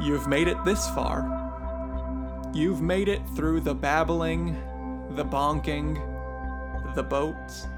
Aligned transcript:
You've 0.00 0.26
made 0.26 0.48
it 0.48 0.62
this 0.64 0.88
far. 0.90 1.30
You've 2.52 2.82
made 2.82 3.08
it 3.08 3.22
through 3.36 3.60
the 3.60 3.74
babbling, 3.74 4.54
the 5.14 5.24
bonking, 5.24 5.94
the 6.96 7.02
boats. 7.02 7.68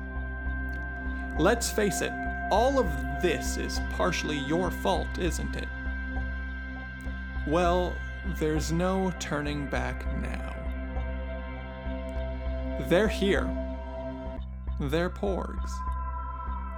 Let's 1.38 1.70
face 1.70 2.00
it, 2.00 2.12
all 2.50 2.78
of 2.78 2.86
this 3.20 3.58
is 3.58 3.80
partially 3.92 4.38
your 4.38 4.70
fault, 4.70 5.18
isn't 5.18 5.56
it? 5.56 5.68
Well, 7.46 7.94
there's 8.38 8.72
no 8.72 9.12
turning 9.18 9.66
back 9.66 10.06
now. 10.22 10.54
They're 12.88 13.08
here. 13.08 13.46
They're 14.80 15.10
Porgs. 15.10 15.70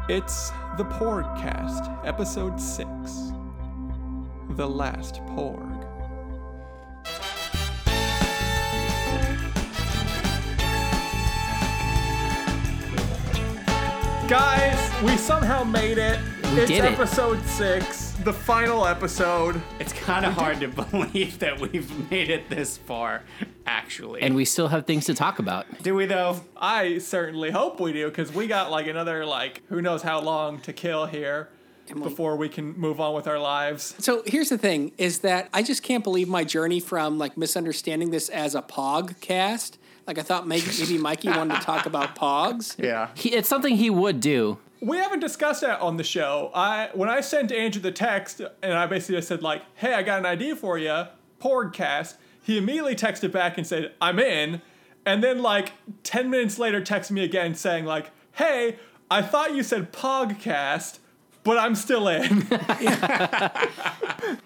It's 0.08 0.50
the 0.76 0.84
Porgcast, 0.84 2.06
Episode 2.06 2.60
6 2.60 3.32
The 4.58 4.68
Last 4.68 5.20
Porg. 5.26 5.86
Guys, 14.28 15.02
we 15.04 15.16
somehow 15.16 15.62
made 15.62 15.98
it. 15.98 16.18
We 16.42 16.62
it's 16.62 16.66
did 16.72 16.84
it. 16.84 16.92
episode 16.94 17.40
6, 17.46 18.10
the 18.24 18.32
final 18.32 18.84
episode. 18.84 19.62
It's 19.78 19.92
kind 19.92 20.26
of 20.26 20.32
hard 20.32 20.58
to 20.58 20.66
believe 20.90 21.38
that 21.38 21.60
we've 21.60 22.10
made 22.10 22.28
it 22.28 22.50
this 22.50 22.76
far, 22.78 23.22
actually. 23.64 24.22
And 24.22 24.34
we 24.34 24.44
still 24.44 24.66
have 24.66 24.86
things 24.86 25.04
to 25.04 25.14
talk 25.14 25.38
about. 25.38 25.66
do 25.84 25.94
we 25.94 26.06
though? 26.06 26.40
I 26.56 26.98
certainly 26.98 27.52
hope 27.52 27.78
we 27.78 27.92
do 27.92 28.08
because 28.08 28.34
we 28.34 28.48
got 28.48 28.72
like 28.72 28.88
another 28.88 29.24
like 29.24 29.62
who 29.68 29.80
knows 29.80 30.02
how 30.02 30.20
long 30.20 30.58
to 30.62 30.72
kill 30.72 31.06
here 31.06 31.48
before 31.94 32.36
we 32.36 32.48
can 32.48 32.78
move 32.78 33.00
on 33.00 33.14
with 33.14 33.26
our 33.26 33.38
lives. 33.38 33.94
So 33.98 34.22
here's 34.26 34.48
the 34.48 34.58
thing: 34.58 34.92
is 34.98 35.20
that 35.20 35.48
I 35.52 35.62
just 35.62 35.82
can't 35.82 36.04
believe 36.04 36.28
my 36.28 36.44
journey 36.44 36.80
from 36.80 37.18
like 37.18 37.36
misunderstanding 37.36 38.10
this 38.10 38.28
as 38.28 38.54
a 38.54 38.62
Pog 38.62 39.20
cast. 39.20 39.78
Like 40.06 40.18
I 40.18 40.22
thought 40.22 40.46
maybe, 40.46 40.66
maybe 40.78 40.98
Mikey 40.98 41.28
wanted 41.28 41.56
to 41.56 41.60
talk 41.60 41.86
about 41.86 42.16
Pogs. 42.16 42.76
Yeah. 42.78 43.10
He, 43.14 43.32
it's 43.34 43.48
something 43.48 43.76
he 43.76 43.90
would 43.90 44.20
do. 44.20 44.58
We 44.80 44.96
haven't 44.96 45.20
discussed 45.20 45.60
that 45.62 45.80
on 45.80 45.96
the 45.96 46.04
show. 46.04 46.50
I 46.54 46.90
when 46.94 47.08
I 47.08 47.20
sent 47.20 47.52
Andrew 47.52 47.82
the 47.82 47.92
text 47.92 48.40
and 48.62 48.72
I 48.72 48.86
basically 48.86 49.16
just 49.16 49.28
said 49.28 49.42
like, 49.42 49.62
"Hey, 49.74 49.94
I 49.94 50.02
got 50.02 50.18
an 50.18 50.26
idea 50.26 50.56
for 50.56 50.78
you, 50.78 51.04
Porgcast." 51.40 52.16
He 52.40 52.56
immediately 52.56 52.94
texted 52.94 53.32
back 53.32 53.58
and 53.58 53.66
said, 53.66 53.92
"I'm 54.00 54.18
in," 54.18 54.62
and 55.04 55.22
then 55.22 55.42
like 55.42 55.72
ten 56.04 56.30
minutes 56.30 56.58
later, 56.58 56.80
texted 56.80 57.10
me 57.10 57.24
again 57.24 57.54
saying 57.54 57.84
like, 57.84 58.10
"Hey, 58.32 58.78
I 59.10 59.20
thought 59.20 59.54
you 59.54 59.62
said 59.62 59.92
Pogcast." 59.92 61.00
But 61.48 61.56
I'm 61.56 61.74
still 61.74 62.08
in. 62.08 62.46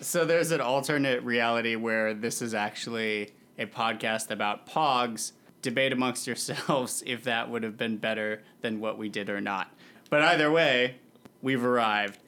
So 0.00 0.25
there's 0.25 0.53
an 0.53 0.61
alternate 0.61 1.22
reality 1.22 1.75
where 1.75 2.14
this 2.14 2.42
is 2.42 2.55
actually 2.55 3.33
a 3.58 3.67
podcast 3.67 4.31
about 4.31 4.69
pogs. 4.69 5.33
Debate 5.62 5.92
amongst 5.92 6.27
yourselves 6.27 7.03
if 7.06 7.25
that 7.25 7.50
would 7.50 7.64
have 7.64 7.77
been 7.77 7.97
better 7.97 8.42
than 8.61 8.78
what 8.78 8.98
we 8.98 9.08
did 9.08 9.28
or 9.28 9.41
not. 9.41 9.73
But 10.11 10.23
either 10.23 10.50
way, 10.50 10.97
we've 11.41 11.64
arrived. 11.64 12.19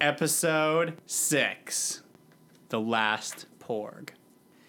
Episode 0.00 0.98
6 1.06 2.02
The 2.68 2.80
Last 2.80 3.46
Porg. 3.58 4.10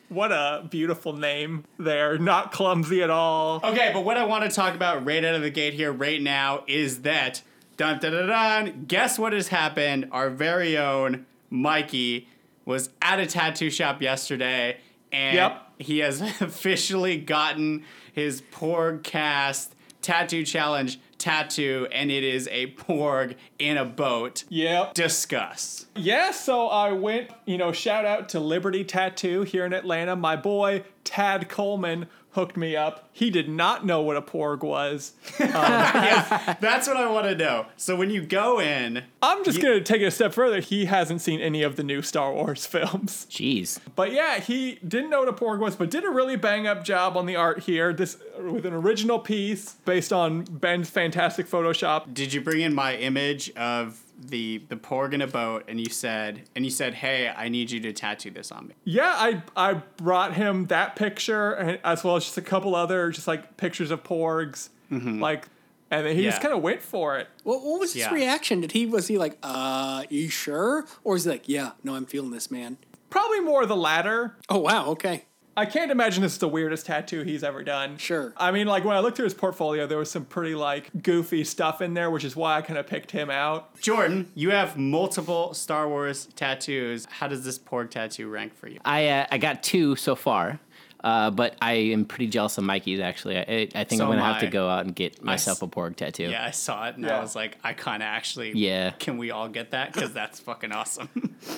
what 0.10 0.32
a 0.32 0.66
beautiful 0.70 1.14
name 1.14 1.66
there. 1.78 2.18
Not 2.18 2.52
clumsy 2.52 3.04
at 3.04 3.12
all. 3.12 3.62
Okay, 3.64 3.92
but 3.94 4.04
what 4.04 4.18
I 4.18 4.26
want 4.26 4.50
to 4.50 4.56
talk 4.56 4.74
about 4.74 5.06
right 5.06 5.24
out 5.24 5.36
of 5.36 5.42
the 5.44 5.52
gate 5.52 5.74
here, 5.76 5.92
right 5.92 6.22
now, 6.22 6.64
is 6.68 7.02
that 7.04 7.44
dun 7.82 7.98
dun 7.98 8.12
dun 8.12 8.28
dun. 8.28 8.86
Guess 8.88 9.18
what 9.18 9.34
has 9.34 9.48
happened? 9.48 10.08
Our 10.12 10.30
very 10.30 10.78
own 10.78 11.26
Mikey 11.50 12.28
was 12.64 12.92
at 13.02 13.20
a 13.20 13.26
tattoo 13.26 13.72
shop 13.72 14.04
yesterday, 14.04 14.78
and 15.12 15.36
Yep. 15.36 15.62
he 15.80 15.98
has 16.00 16.22
officially 16.42 17.18
gotten 17.18 17.84
his 18.14 18.44
Porg 18.52 19.02
Cast 19.02 19.74
Tattoo 20.04 20.46
Challenge 20.46 21.00
tattoo, 21.18 21.88
and 21.92 22.12
it 22.12 22.24
is 22.24 22.48
a 22.52 22.68
Porg 22.74 23.36
in 23.58 23.78
a 23.78 23.86
boat. 23.86 24.44
Yep. 24.50 24.94
Discuss. 24.94 25.88
Yeah, 25.96 26.30
so 26.32 26.68
I 26.68 26.92
went, 26.92 27.32
you 27.46 27.58
know, 27.58 27.72
shout 27.72 28.06
out 28.06 28.30
to 28.30 28.40
Liberty 28.40 28.84
Tattoo 28.84 29.42
here 29.42 29.66
in 29.66 29.74
Atlanta. 29.74 30.16
My 30.16 30.36
boy 30.36 30.84
Tad 31.04 31.50
Coleman 31.50 32.08
hooked 32.34 32.56
me 32.56 32.76
up. 32.76 33.10
He 33.12 33.30
did 33.30 33.50
not 33.50 33.86
know 33.86 34.02
what 34.02 34.16
a 34.18 34.22
porg 34.22 34.62
was. 34.64 35.14
Um, 35.42 35.48
yeah, 35.54 36.56
that's 36.62 36.88
what 36.88 36.98
I 36.98 37.10
want 37.10 37.26
to 37.28 37.36
know. 37.36 37.66
So 37.76 37.96
when 37.96 38.10
you 38.10 38.22
go 38.22 38.60
in, 38.62 39.04
I'm 39.22 39.44
just 39.44 39.62
going 39.62 39.78
to 39.78 39.84
take 39.84 40.02
it 40.02 40.06
a 40.06 40.12
step 40.12 40.34
further. 40.34 40.60
He 40.60 40.86
hasn't 40.86 41.22
seen 41.22 41.42
any 41.42 41.62
of 41.62 41.76
the 41.76 41.84
new 41.84 42.02
Star 42.02 42.32
Wars 42.34 42.66
films. 42.68 43.28
Jeez. 43.30 43.80
But 43.96 44.14
yeah, 44.14 44.40
he 44.40 44.76
didn't 44.88 45.10
know 45.10 45.20
what 45.20 45.28
a 45.30 45.34
porg 45.34 45.60
was, 45.60 45.76
but 45.76 45.90
did 45.92 46.06
a 46.06 46.10
really 46.10 46.36
bang 46.38 46.68
up 46.68 46.86
job 46.86 47.18
on 47.18 47.26
the 47.26 47.36
art 47.36 47.62
here. 47.62 47.92
This 47.92 48.18
with 48.40 48.66
an 48.66 48.74
original 48.74 49.20
piece 49.20 49.74
based 49.86 50.14
on 50.14 50.44
Ben's 50.44 50.90
fantastic 50.90 51.48
Photoshop. 51.48 52.14
did 52.14 52.34
you 52.34 52.40
bring 52.42 52.62
in 52.62 52.74
my 52.74 52.96
image 52.96 53.52
of 53.56 54.02
the 54.30 54.62
the 54.70 54.76
porg 54.76 55.14
in 55.14 55.22
a 55.22 55.28
boat 55.28 55.66
and 55.68 55.80
you 55.80 55.90
said 55.90 56.44
and 56.56 56.64
you 56.64 56.70
said 56.72 56.94
hey 56.94 57.28
i 57.36 57.50
need 57.50 57.72
you 57.72 57.80
to 57.80 57.92
tattoo 57.92 58.30
this 58.30 58.52
on 58.52 58.68
me 58.68 58.74
Yeah, 58.84 59.14
I 59.16 59.42
I 59.56 59.74
brought 59.98 60.34
him 60.34 60.68
that 60.68 60.96
picture 60.96 61.52
and 61.54 61.80
as 61.84 62.04
well 62.04 62.16
as 62.18 62.26
just 62.26 62.38
a 62.38 62.42
couple 62.42 62.76
other 62.76 63.10
just 63.12 63.28
like 63.28 63.58
pictures 63.58 63.90
of 63.92 64.04
porgs, 64.04 64.70
like, 64.92 65.48
and 65.90 66.06
then 66.06 66.16
he 66.16 66.24
just 66.24 66.42
kind 66.42 66.54
of 66.54 66.62
went 66.62 66.82
for 66.82 67.18
it. 67.18 67.28
What, 67.44 67.64
what 67.64 67.80
was 67.80 67.94
his 67.94 68.02
Yeah. 68.04 68.14
reaction? 68.14 68.62
Did 68.62 68.72
he 68.74 68.86
was 68.86 69.08
he 69.08 69.18
like, 69.18 69.38
"Uh, 69.44 70.04
you 70.10 70.30
sure?" 70.30 70.86
Or 71.04 71.16
is 71.16 71.24
he 71.26 71.30
like, 71.32 71.50
"Yeah, 71.50 71.72
no, 71.84 71.96
I'm 71.96 72.06
feeling 72.06 72.32
this, 72.32 72.50
man." 72.52 72.78
Probably 73.10 73.40
more 73.42 73.66
the 73.66 73.76
latter. 73.76 74.38
Oh 74.50 74.60
wow, 74.60 74.88
okay, 74.92 75.26
I 75.58 75.66
can't 75.66 75.92
imagine 75.92 76.24
this 76.24 76.34
is 76.34 76.38
the 76.38 76.48
weirdest 76.48 76.86
tattoo 76.86 77.24
he's 77.24 77.44
ever 77.44 77.62
done. 77.64 77.98
Sure. 77.98 78.34
I 78.38 78.52
mean, 78.52 78.68
like 78.68 78.86
when 78.86 78.96
I 78.96 79.00
looked 79.00 79.18
through 79.18 79.26
his 79.26 79.34
portfolio, 79.34 79.86
there 79.86 79.98
was 79.98 80.10
some 80.10 80.24
pretty 80.26 80.56
like 80.56 80.90
goofy 81.04 81.44
stuff 81.44 81.82
in 81.82 81.94
there, 81.94 82.10
which 82.10 82.24
is 82.24 82.36
why 82.36 82.56
I 82.58 82.62
kind 82.62 82.80
of 82.80 82.88
picked 82.88 83.12
him 83.12 83.30
out. 83.30 83.80
jordan 83.82 84.30
you 84.36 84.52
have 84.52 84.78
multiple 84.78 85.54
star 85.54 85.88
wars 85.90 86.28
tattoos 86.36 87.06
how 87.10 87.28
does 87.28 87.44
this 87.44 87.58
porg 87.60 87.90
tattoo 87.90 88.30
rank 88.30 88.54
for 88.56 88.68
you 88.68 88.80
I 88.86 89.08
uh, 89.08 89.28
I 89.32 89.38
got 89.38 89.64
two 89.64 89.96
so 89.96 90.16
far, 90.16 90.60
uh, 91.04 91.32
but 91.32 91.56
I 91.62 91.74
am 91.74 92.06
pretty 92.06 92.28
jealous 92.28 92.58
of 92.58 92.64
Mikey's. 92.64 93.00
Actually, 93.00 93.38
I, 93.38 93.68
I 93.76 93.84
think 93.84 94.00
So 94.00 94.06
I'm 94.06 94.12
gonna 94.12 94.22
am 94.24 94.34
have 94.34 94.42
to 94.42 94.48
go 94.48 94.70
out 94.70 94.86
and 94.86 94.96
get 94.96 95.24
myself 95.24 95.58
s- 95.58 95.62
a 95.64 95.68
porg 95.68 95.96
tattoo. 95.96 96.30
yeah 96.30 96.46
i 96.46 96.52
saw 96.52 96.88
it 96.88 96.96
and 96.96 97.06
Yeah. 97.06 97.18
i 97.18 97.22
was 97.22 97.36
like 97.36 97.58
i 97.64 97.74
kind 97.74 98.04
of 98.04 98.08
actually 98.08 98.52
Yeah. 98.56 98.92
can 98.92 99.18
we 99.18 99.32
all 99.32 99.48
get 99.50 99.72
that 99.72 99.94
because 99.94 100.14
that's 100.14 100.40
fucking 100.40 100.72
awesome 100.72 101.10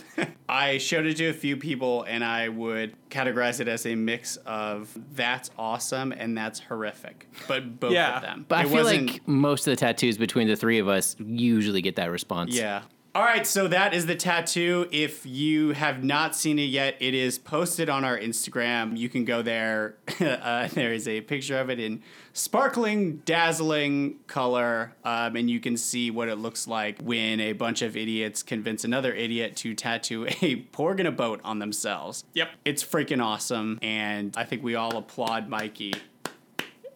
i 0.50 0.78
showed 0.78 1.06
it 1.06 1.18
to 1.18 1.26
a 1.28 1.34
few 1.34 1.58
people 1.58 2.04
and 2.04 2.24
i 2.24 2.48
would 2.50 2.94
categorize 3.09 3.59
it 3.59 3.68
as 3.68 3.86
a 3.86 3.96
mix 3.96 4.38
of 4.46 4.90
that's 5.16 5.50
awesome 5.58 6.12
and 6.12 6.38
that's 6.38 6.60
horrific 6.60 7.28
but 7.48 7.80
both 7.80 7.92
Yeah. 7.92 8.18
of 8.18 8.22
them 8.22 8.46
But 8.48 8.60
I 8.60 8.64
feel 8.66 8.84
wasn't- 8.84 9.12
like 9.12 9.28
most 9.28 9.68
of 9.68 9.72
the 9.72 9.75
tattoos 9.78 10.18
between 10.18 10.48
the 10.48 10.56
three 10.56 10.80
of 10.80 10.88
us 10.88 11.16
usually 11.20 11.81
get 11.81 11.96
that 11.98 12.12
response. 12.12 12.56
Yeah. 12.56 12.84
All 13.16 13.22
right, 13.22 13.46
so 13.46 13.68
that 13.68 13.94
is 13.94 14.07
the 14.07 14.16
tattoo. 14.16 14.88
If 14.91 15.24
you 15.24 15.74
have 15.74 16.03
not 16.03 16.35
seen 16.35 16.57
it 16.57 16.63
yet, 16.63 16.96
it 17.00 17.13
is 17.13 17.38
posted 17.38 17.88
on 17.88 18.03
our 18.03 18.18
Instagram. 18.18 18.97
You 18.97 19.07
can 19.07 19.24
go 19.24 19.44
there. 19.44 19.97
uh, 20.19 20.68
there 20.69 20.91
is 20.91 21.07
a 21.07 21.22
picture 21.22 21.59
of 21.59 21.69
it 21.69 21.79
in 21.79 22.01
sparkling, 22.34 23.18
dazzling 23.18 24.16
color, 24.25 24.96
um, 25.03 25.35
and 25.35 25.47
you 25.47 25.59
can 25.59 25.78
see 25.78 26.09
what 26.09 26.28
it 26.28 26.38
looks 26.38 26.68
like 26.68 27.00
when 27.03 27.40
a 27.40 27.53
bunch 27.53 27.84
of 27.84 27.96
idiots 27.96 28.41
convince 28.41 28.84
another 28.84 29.13
idiot 29.13 29.56
to 29.57 29.75
tattoo 29.75 30.25
a 30.41 30.63
porg 30.74 31.00
in 31.00 31.06
a 31.06 31.12
boat 31.12 31.40
on 31.44 31.59
themselves. 31.59 32.24
Yep. 32.34 32.50
It's 32.66 32.84
freaking 32.84 33.24
awesome, 33.24 33.78
and 33.84 34.35
I 34.35 34.44
think 34.44 34.63
we 34.63 34.74
all 34.74 34.97
applaud 34.97 35.47
Mikey 35.47 35.94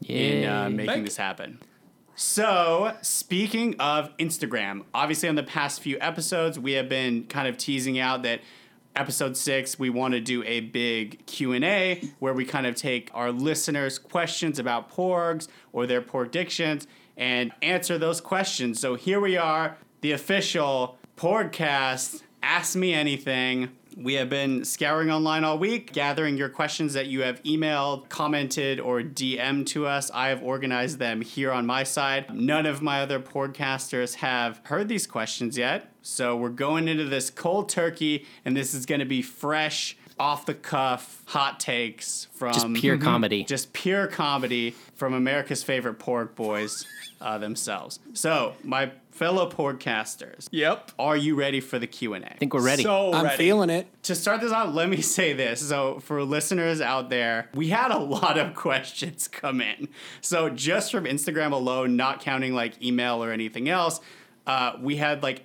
in 0.03 0.49
uh, 0.49 0.67
making 0.71 0.87
Thank- 0.87 1.05
this 1.05 1.17
happen. 1.17 1.59
So, 2.19 2.97
speaking 3.03 3.75
of 3.79 4.09
Instagram, 4.17 4.85
obviously 4.91 5.29
on 5.29 5.35
the 5.35 5.43
past 5.43 5.81
few 5.81 5.99
episodes, 6.01 6.57
we 6.57 6.71
have 6.71 6.89
been 6.89 7.25
kind 7.25 7.47
of 7.47 7.59
teasing 7.59 7.99
out 7.99 8.23
that 8.23 8.41
episode 8.95 9.37
6 9.37 9.77
we 9.77 9.91
want 9.91 10.15
to 10.15 10.19
do 10.19 10.41
a 10.41 10.61
big 10.61 11.23
Q&A 11.27 12.01
where 12.17 12.33
we 12.33 12.43
kind 12.43 12.65
of 12.65 12.73
take 12.73 13.11
our 13.13 13.31
listeners 13.31 13.99
questions 13.99 14.57
about 14.57 14.91
porgs 14.91 15.47
or 15.71 15.85
their 15.85 16.01
porgdictions 16.01 16.87
and 17.17 17.51
answer 17.61 17.99
those 17.99 18.19
questions. 18.19 18.79
So 18.79 18.95
here 18.95 19.19
we 19.19 19.37
are, 19.37 19.77
the 20.01 20.13
official 20.13 20.97
Porgcast 21.17 22.23
Ask 22.41 22.75
Me 22.75 22.95
Anything. 22.95 23.76
We 23.99 24.13
have 24.13 24.29
been 24.29 24.63
scouring 24.63 25.09
online 25.09 25.43
all 25.43 25.57
week, 25.57 25.91
gathering 25.91 26.37
your 26.37 26.49
questions 26.49 26.93
that 26.93 27.07
you 27.07 27.23
have 27.23 27.41
emailed, 27.41 28.09
commented, 28.09 28.79
or 28.79 29.01
DM'd 29.01 29.65
to 29.69 29.87
us. 29.87 30.11
I 30.13 30.27
have 30.27 30.43
organized 30.43 30.99
them 30.99 31.21
here 31.21 31.51
on 31.51 31.65
my 31.65 31.81
side. 31.81 32.31
None 32.31 32.67
of 32.67 32.79
my 32.79 33.01
other 33.01 33.19
podcasters 33.19 34.13
have 34.17 34.61
heard 34.65 34.87
these 34.87 35.07
questions 35.07 35.57
yet. 35.57 35.91
So 36.03 36.37
we're 36.37 36.49
going 36.49 36.87
into 36.87 37.05
this 37.05 37.31
cold 37.31 37.69
turkey, 37.69 38.27
and 38.45 38.55
this 38.55 38.75
is 38.75 38.85
going 38.85 38.99
to 38.99 39.05
be 39.05 39.23
fresh 39.23 39.97
off 40.19 40.45
the 40.45 40.53
cuff 40.53 41.21
hot 41.27 41.59
takes 41.59 42.27
from 42.33 42.53
Just 42.53 42.73
pure 42.73 42.97
comedy. 42.97 43.43
just 43.43 43.73
pure 43.73 44.07
comedy 44.07 44.75
from 44.95 45.13
America's 45.13 45.63
favorite 45.63 45.99
porg 45.99 46.33
boys 46.35 46.85
uh, 47.21 47.37
themselves. 47.37 47.99
So, 48.13 48.53
my 48.63 48.91
fellow 49.11 49.49
podcasters, 49.49 50.47
Yep. 50.51 50.91
are 50.99 51.17
you 51.17 51.35
ready 51.35 51.59
for 51.59 51.79
the 51.79 51.87
Q&A? 51.87 52.19
I 52.19 52.35
think 52.37 52.53
we're 52.53 52.61
ready. 52.61 52.83
So 52.83 53.13
I'm 53.13 53.25
ready. 53.25 53.37
feeling 53.37 53.69
it. 53.71 53.87
to 54.03 54.13
start 54.15 54.41
this 54.41 54.51
out, 54.51 54.73
let 54.73 54.89
me 54.89 55.01
say 55.01 55.33
this. 55.33 55.67
So, 55.67 55.99
for 55.99 56.23
listeners 56.23 56.81
out 56.81 57.09
there, 57.09 57.49
we 57.53 57.69
had 57.69 57.91
a 57.91 57.97
lot 57.99 58.37
of 58.37 58.55
questions 58.67 59.27
come 59.27 59.61
in. 59.61 59.87
So, 60.21 60.49
just 60.49 60.91
from 60.91 61.05
Instagram 61.05 61.51
alone, 61.51 61.95
not 61.95 62.21
counting 62.21 62.53
like 62.53 62.81
email 62.83 63.23
or 63.23 63.31
anything 63.31 63.69
else, 63.69 63.99
uh, 64.45 64.73
we 64.79 64.97
had 64.97 65.23
like 65.23 65.43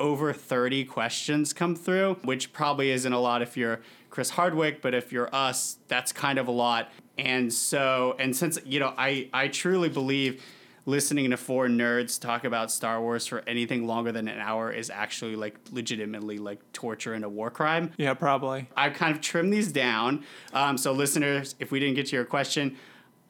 over 0.00 0.32
30 0.32 0.84
questions 0.86 1.52
come 1.52 1.76
through, 1.76 2.14
which 2.24 2.52
probably 2.52 2.90
isn't 2.90 3.12
a 3.12 3.20
lot 3.20 3.40
if 3.42 3.56
you're 3.56 3.80
Chris 4.12 4.28
Hardwick, 4.28 4.82
but 4.82 4.92
if 4.94 5.10
you're 5.10 5.34
us, 5.34 5.78
that's 5.88 6.12
kind 6.12 6.38
of 6.38 6.46
a 6.46 6.50
lot. 6.50 6.90
And 7.16 7.50
so, 7.50 8.14
and 8.18 8.36
since, 8.36 8.58
you 8.62 8.78
know, 8.78 8.92
I, 8.98 9.30
I 9.32 9.48
truly 9.48 9.88
believe 9.88 10.44
listening 10.84 11.30
to 11.30 11.38
four 11.38 11.66
nerds 11.66 12.20
talk 12.20 12.44
about 12.44 12.70
Star 12.70 13.00
Wars 13.00 13.26
for 13.26 13.42
anything 13.46 13.86
longer 13.86 14.12
than 14.12 14.28
an 14.28 14.38
hour 14.38 14.70
is 14.70 14.90
actually 14.90 15.34
like 15.34 15.56
legitimately 15.70 16.36
like 16.36 16.60
torture 16.74 17.14
and 17.14 17.24
a 17.24 17.28
war 17.28 17.50
crime. 17.50 17.90
Yeah, 17.96 18.12
probably. 18.12 18.68
I've 18.76 18.92
kind 18.92 19.16
of 19.16 19.22
trimmed 19.22 19.50
these 19.50 19.72
down. 19.72 20.24
Um, 20.52 20.76
so, 20.76 20.92
listeners, 20.92 21.54
if 21.58 21.72
we 21.72 21.80
didn't 21.80 21.94
get 21.94 22.08
to 22.08 22.16
your 22.16 22.26
question, 22.26 22.76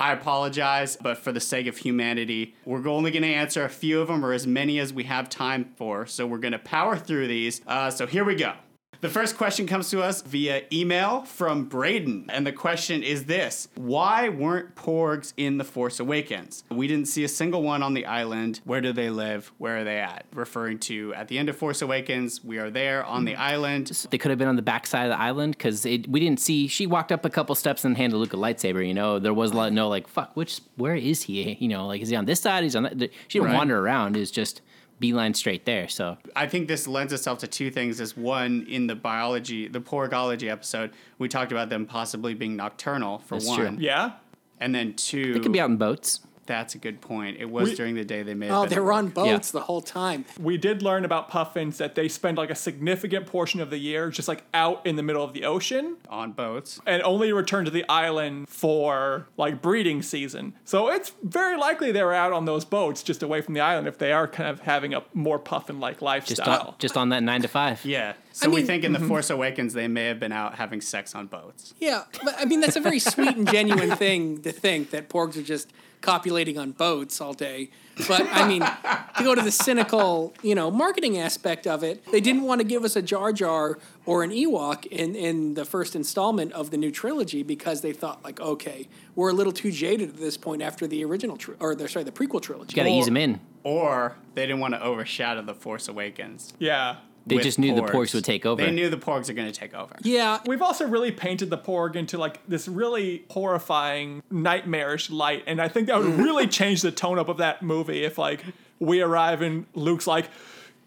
I 0.00 0.12
apologize, 0.12 0.96
but 1.00 1.16
for 1.16 1.30
the 1.30 1.38
sake 1.40 1.68
of 1.68 1.76
humanity, 1.76 2.56
we're 2.64 2.88
only 2.88 3.12
going 3.12 3.22
to 3.22 3.32
answer 3.32 3.64
a 3.64 3.68
few 3.68 4.00
of 4.00 4.08
them 4.08 4.24
or 4.24 4.32
as 4.32 4.48
many 4.48 4.80
as 4.80 4.92
we 4.92 5.04
have 5.04 5.28
time 5.28 5.74
for. 5.76 6.06
So, 6.06 6.26
we're 6.26 6.38
going 6.38 6.52
to 6.52 6.58
power 6.58 6.96
through 6.96 7.28
these. 7.28 7.60
Uh, 7.68 7.88
so, 7.88 8.08
here 8.08 8.24
we 8.24 8.34
go. 8.34 8.54
The 9.02 9.08
first 9.08 9.36
question 9.36 9.66
comes 9.66 9.90
to 9.90 10.00
us 10.00 10.22
via 10.22 10.62
email 10.72 11.22
from 11.22 11.64
Braden. 11.64 12.26
And 12.28 12.46
the 12.46 12.52
question 12.52 13.02
is 13.02 13.24
this 13.24 13.66
Why 13.74 14.28
weren't 14.28 14.76
porgs 14.76 15.32
in 15.36 15.58
The 15.58 15.64
Force 15.64 15.98
Awakens? 15.98 16.62
We 16.70 16.86
didn't 16.86 17.08
see 17.08 17.24
a 17.24 17.28
single 17.28 17.64
one 17.64 17.82
on 17.82 17.94
the 17.94 18.06
island. 18.06 18.60
Where 18.62 18.80
do 18.80 18.92
they 18.92 19.10
live? 19.10 19.50
Where 19.58 19.78
are 19.78 19.84
they 19.84 19.98
at? 19.98 20.26
Referring 20.32 20.78
to 20.80 21.12
at 21.14 21.26
the 21.26 21.36
end 21.36 21.48
of 21.48 21.56
Force 21.56 21.82
Awakens, 21.82 22.44
we 22.44 22.58
are 22.58 22.70
there 22.70 23.04
on 23.04 23.24
the 23.24 23.34
island. 23.34 23.88
they 24.10 24.18
could 24.18 24.30
have 24.30 24.38
been 24.38 24.46
on 24.46 24.54
the 24.54 24.62
backside 24.62 25.06
of 25.06 25.18
the 25.18 25.20
island 25.20 25.58
because 25.58 25.84
we 25.84 25.98
didn't 25.98 26.38
see. 26.38 26.68
She 26.68 26.86
walked 26.86 27.10
up 27.10 27.24
a 27.24 27.30
couple 27.30 27.56
steps 27.56 27.84
and 27.84 27.96
handed 27.96 28.18
Luke 28.18 28.34
a 28.34 28.36
lightsaber. 28.36 28.86
You 28.86 28.94
know, 28.94 29.18
there 29.18 29.34
was 29.34 29.50
a 29.50 29.56
lot 29.56 29.72
no 29.72 29.88
like 29.88 30.06
fuck. 30.06 30.36
Which 30.36 30.60
where 30.76 30.94
is 30.94 31.22
he? 31.22 31.54
You 31.58 31.66
know, 31.66 31.88
like 31.88 32.02
is 32.02 32.08
he 32.10 32.14
on 32.14 32.26
this 32.26 32.40
side? 32.40 32.62
He's 32.62 32.76
on 32.76 32.84
that. 32.84 33.10
She 33.26 33.40
didn't 33.40 33.48
Right. 33.48 33.56
wander 33.56 33.80
around. 33.80 34.16
Is 34.16 34.30
just 34.30 34.62
beeline 35.02 35.34
straight 35.34 35.66
there. 35.66 35.88
So 35.88 36.16
I 36.34 36.46
think 36.46 36.68
this 36.68 36.86
lends 36.86 37.12
itself 37.12 37.40
to 37.40 37.46
two 37.46 37.70
things. 37.70 38.00
Is 38.00 38.16
one 38.16 38.64
in 38.68 38.86
the 38.86 38.94
biology, 38.94 39.68
the 39.68 39.80
porgology 39.80 40.48
episode, 40.48 40.92
we 41.18 41.28
talked 41.28 41.52
about 41.52 41.68
them 41.68 41.84
possibly 41.84 42.32
being 42.34 42.56
nocturnal 42.56 43.18
for 43.18 43.34
That's 43.34 43.48
one, 43.48 43.58
true. 43.58 43.76
Yeah. 43.80 44.12
and 44.60 44.74
then 44.74 44.94
two. 44.94 45.34
they 45.34 45.40
could 45.40 45.52
be 45.52 45.60
out 45.60 45.68
in 45.70 45.76
boats. 45.76 46.20
That's 46.52 46.74
a 46.74 46.78
good 46.78 47.00
point. 47.00 47.38
It 47.40 47.48
was 47.50 47.70
We- 47.70 47.74
during 47.76 47.94
the 47.94 48.04
day 48.04 48.22
they 48.22 48.34
may. 48.34 48.48
Have 48.48 48.56
Oh, 48.56 48.66
they 48.66 48.78
were 48.78 48.92
on 48.92 49.06
work. 49.06 49.14
boats 49.14 49.50
the 49.50 49.60
whole 49.60 49.80
time. 49.80 50.26
We 50.38 50.58
did 50.58 50.82
learn 50.82 51.04
about 51.06 51.30
puffins 51.30 51.78
that 51.78 51.94
they 51.94 52.08
spend 52.08 52.36
like 52.36 52.50
a 52.50 52.54
significant 52.54 53.24
portion 53.26 53.60
of 53.60 53.70
the 53.70 53.78
year 53.78 54.10
just 54.10 54.28
like 54.28 54.42
out 54.52 54.84
in 54.86 54.96
the 54.96 55.02
middle 55.02 55.24
of 55.24 55.32
the 55.32 55.44
ocean 55.46 55.96
on 56.10 56.32
boats. 56.32 56.78
and 56.86 57.02
only 57.04 57.32
return 57.32 57.64
to 57.64 57.70
the 57.70 57.84
island 57.88 58.48
for 58.50 59.26
like 59.38 59.62
breeding 59.62 60.02
season. 60.02 60.52
So 60.64 60.88
it's 60.90 61.12
very 61.22 61.56
likely 61.56 61.90
they 61.90 62.02
were 62.02 62.12
out 62.12 62.32
on 62.34 62.44
those 62.44 62.64
boats 62.66 63.02
just 63.02 63.22
away 63.22 63.40
from 63.40 63.54
the 63.54 63.60
island 63.60 63.88
if 63.88 63.96
they 63.96 64.12
are 64.12 64.28
kind 64.28 64.50
of 64.50 64.60
having 64.60 64.92
a 64.92 65.02
more 65.14 65.38
puffin 65.38 65.80
like 65.80 65.94
Just 65.94 66.02
lifestyle. 66.02 66.60
on, 66.68 66.74
just 66.78 66.96
on 66.98 67.08
that 67.08 67.22
nine 67.22 67.40
to 67.40 67.48
five. 67.48 67.82
Yeah. 67.84 68.12
So 68.32 68.46
I 68.46 68.50
we 68.50 68.56
mean- 68.56 68.66
think 68.66 68.84
in 68.84 68.92
the 68.92 68.98
mm-hmm. 68.98 69.08
Force 69.08 69.30
Awakens 69.30 69.72
they 69.72 69.88
may 69.88 70.04
have 70.04 70.20
been 70.20 70.32
out 70.32 70.56
having 70.56 70.80
sex 70.82 71.14
on 71.14 71.26
boats. 71.28 71.72
Yeah, 71.78 72.04
but 72.24 72.34
I 72.38 72.44
mean 72.44 72.60
that's 72.60 72.76
a 72.76 72.80
very 72.80 72.98
sweet 72.98 73.36
and 73.36 73.50
genuine 73.50 73.90
thing 73.96 74.42
to 74.42 74.52
think 74.52 74.90
that 74.90 75.08
porgs 75.08 75.36
are 75.38 75.42
just 75.42 75.70
copulating 76.02 76.58
on 76.58 76.72
boats 76.72 77.20
all 77.20 77.32
day. 77.32 77.70
But 78.08 78.26
I 78.32 78.46
mean, 78.48 78.62
to 78.62 79.22
go 79.24 79.34
to 79.34 79.42
the 79.42 79.50
cynical, 79.50 80.32
you 80.42 80.54
know, 80.54 80.70
marketing 80.70 81.18
aspect 81.18 81.66
of 81.66 81.82
it, 81.82 82.04
they 82.10 82.20
didn't 82.20 82.42
want 82.42 82.60
to 82.60 82.66
give 82.66 82.84
us 82.84 82.96
a 82.96 83.02
Jar 83.02 83.32
Jar 83.32 83.78
or 84.06 84.22
an 84.22 84.30
Ewok 84.30 84.86
in 84.86 85.14
in 85.14 85.54
the 85.54 85.64
first 85.64 85.94
installment 85.94 86.52
of 86.52 86.70
the 86.70 86.76
new 86.76 86.90
trilogy 86.90 87.42
because 87.42 87.80
they 87.82 87.92
thought 87.92 88.24
like, 88.24 88.40
okay, 88.40 88.88
we're 89.14 89.30
a 89.30 89.34
little 89.34 89.52
too 89.52 89.70
jaded 89.70 90.08
at 90.10 90.16
this 90.16 90.36
point 90.36 90.62
after 90.62 90.86
the 90.86 91.04
original 91.04 91.36
tri- 91.36 91.54
or 91.60 91.74
the 91.74 91.88
sorry 91.88 92.04
the 92.04 92.12
prequel 92.12 92.40
trilogy. 92.42 92.74
Got 92.74 92.84
to 92.84 92.90
ease 92.90 93.06
them 93.06 93.16
in. 93.16 93.40
Or 93.64 94.16
they 94.34 94.46
didn't 94.46 94.60
want 94.60 94.74
to 94.74 94.82
overshadow 94.82 95.42
the 95.42 95.54
Force 95.54 95.86
Awakens. 95.88 96.52
yeah. 96.58 96.96
They 97.26 97.38
just 97.38 97.58
knew 97.58 97.74
the 97.74 97.82
porgs 97.82 98.14
would 98.14 98.24
take 98.24 98.44
over. 98.44 98.62
They 98.62 98.70
knew 98.70 98.88
the 98.90 98.96
porgs 98.96 99.28
are 99.28 99.32
going 99.34 99.50
to 99.50 99.58
take 99.58 99.74
over. 99.74 99.94
Yeah, 100.02 100.38
We've 100.46 100.62
also 100.62 100.86
really 100.86 101.12
painted 101.12 101.50
the 101.50 101.58
Porg 101.58 101.94
into 101.96 102.18
like 102.18 102.44
this 102.48 102.66
really 102.68 103.24
horrifying, 103.30 104.22
nightmarish 104.30 105.10
light, 105.10 105.44
and 105.46 105.60
I 105.60 105.68
think 105.68 105.86
that 105.86 105.98
would 105.98 106.14
really 106.18 106.46
change 106.46 106.82
the 106.82 106.90
tone 106.92 107.18
up 107.18 107.28
of 107.28 107.38
that 107.38 107.62
movie 107.62 108.04
if 108.04 108.18
like 108.18 108.44
we 108.80 109.00
arrive 109.00 109.42
and 109.42 109.66
Luke's 109.74 110.06
like, 110.06 110.28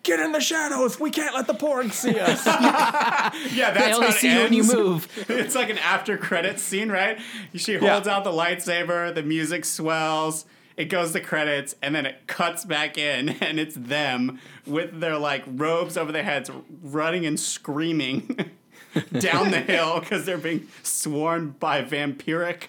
"Get 0.04 0.20
in 0.20 0.32
the 0.34 0.42
shadows! 0.42 1.00
We 1.00 1.10
can't 1.12 1.34
let 1.34 1.48
the 1.48 1.54
porgs 1.54 1.94
see 1.94 2.20
us." 2.20 2.46
Yeah, 2.46 3.72
that's 3.72 3.80
They 3.80 3.90
how 3.92 3.96
only 3.96 4.08
it 4.08 4.14
see 4.16 4.34
you 4.34 4.40
when 4.44 4.54
you 4.54 4.64
move. 4.64 5.08
it's 5.30 5.56
like 5.56 5.70
an 5.70 5.78
after 5.78 6.18
credits 6.18 6.62
scene, 6.62 6.90
right? 6.92 7.18
She 7.56 7.74
Yeah. 7.74 7.92
holds 7.92 8.08
out 8.08 8.24
the 8.24 8.32
lightsaber, 8.32 9.14
the 9.16 9.24
music 9.24 9.64
swells, 9.66 10.46
it 10.78 10.86
goes 10.86 11.12
to 11.14 11.20
credits, 11.22 11.76
and 11.82 11.96
then 11.96 12.06
it 12.06 12.28
cuts 12.28 12.66
back 12.66 12.98
in, 12.98 13.30
and 13.42 13.60
it's 13.60 13.76
them 13.76 14.40
with 14.66 15.00
their 15.00 15.18
like 15.18 15.44
robes 15.48 15.98
over 15.98 16.12
their 16.12 16.24
heads, 16.24 16.50
running 16.84 17.26
and 17.26 17.40
screaming 17.40 18.52
down 19.20 19.52
the 19.52 19.62
hill 19.62 20.00
because 20.00 20.26
they're 20.26 20.38
being 20.38 20.68
swarmed 20.84 21.60
by 21.60 21.82
vampiric 21.84 22.68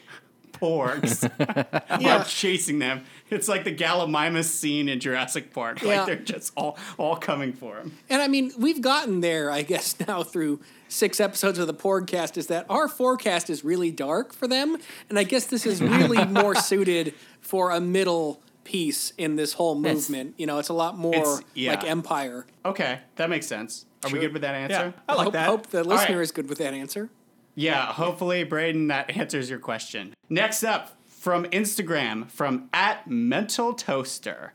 porgs 0.53 1.23
Yeah. 2.00 2.25
chasing 2.25 2.79
them. 2.79 3.05
It's 3.29 3.49
like 3.49 3.64
the 3.64 3.75
Gallimimus 3.75 4.44
scene 4.44 4.88
in 4.88 5.00
Jurassic 5.00 5.52
Park. 5.52 5.82
Yeah. 5.82 5.99
Like 5.99 6.06
they're 6.06 6.17
just 6.17 6.52
all 6.56 6.79
all 6.97 7.17
coming 7.17 7.52
for 7.52 7.76
him. 7.76 7.97
And 8.09 8.23
I 8.23 8.29
mean, 8.29 8.52
we've 8.59 8.81
gotten 8.81 9.20
there, 9.20 9.50
I 9.50 9.62
guess, 9.62 9.99
now 10.06 10.23
through 10.23 10.61
six 10.88 11.21
episodes 11.21 11.59
of 11.59 11.67
the 11.67 11.75
podcast 11.75 12.37
is 12.37 12.47
that 12.49 12.67
our 12.69 12.88
forecast 12.88 13.50
is 13.50 13.65
really 13.65 13.91
dark 13.91 14.33
for 14.33 14.47
them. 14.47 14.77
And 15.09 15.19
I 15.19 15.25
guess 15.25 15.47
this 15.47 15.67
is 15.67 15.81
really 15.81 16.25
more 16.27 16.55
suited 16.55 17.15
for 17.41 17.71
a 17.71 17.81
middle 17.81 18.43
piece 18.65 19.12
in 19.17 19.37
this 19.37 19.55
whole 19.55 19.75
movement. 19.77 20.35
You 20.37 20.47
know, 20.47 20.59
it's 20.59 20.69
a 20.69 20.75
lot 20.75 20.99
more 20.99 21.41
yeah. 21.55 21.71
like 21.71 21.85
Empire. 21.85 22.47
Okay, 22.65 23.00
that 23.17 23.31
makes 23.31 23.47
sense. 23.47 23.87
Are 24.05 24.11
we 24.11 24.19
good 24.19 24.33
with 24.33 24.43
that 24.43 24.55
answer? 24.55 24.94
yeah, 24.97 25.03
I 25.09 25.15
like 25.15 25.25
hope, 25.25 25.33
that. 25.33 25.47
hope 25.47 25.67
the 25.69 25.85
listener 25.85 26.17
right. 26.17 26.23
is 26.23 26.33
good 26.33 26.49
with 26.49 26.59
that 26.59 26.75
answer. 26.75 27.11
Yeah, 27.55 27.87
hopefully, 27.87 28.44
Braden, 28.44 28.88
that 28.88 29.17
answers 29.17 29.49
your 29.49 29.59
question. 29.59 30.15
Next 30.29 30.62
up, 30.62 30.97
from 31.27 31.44
Instagram, 31.47 32.31
from 32.31 32.69
at 32.73 33.09
Mental 33.09 33.73
Toaster. 33.73 34.53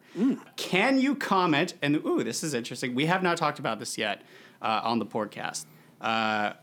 Can 0.56 1.00
you 1.00 1.16
comment? 1.16 1.74
And 1.82 1.98
ooh, 2.06 2.24
this 2.24 2.44
is 2.44 2.54
interesting. 2.54 2.96
We 2.96 3.08
have 3.08 3.24
not 3.24 3.36
talked 3.36 3.60
about 3.60 3.80
this 3.80 3.98
yet 3.98 4.22
uh, 4.62 4.80
on 4.84 5.00
the 5.00 5.06
podcast. 5.06 5.66
Uh, 6.02 6.54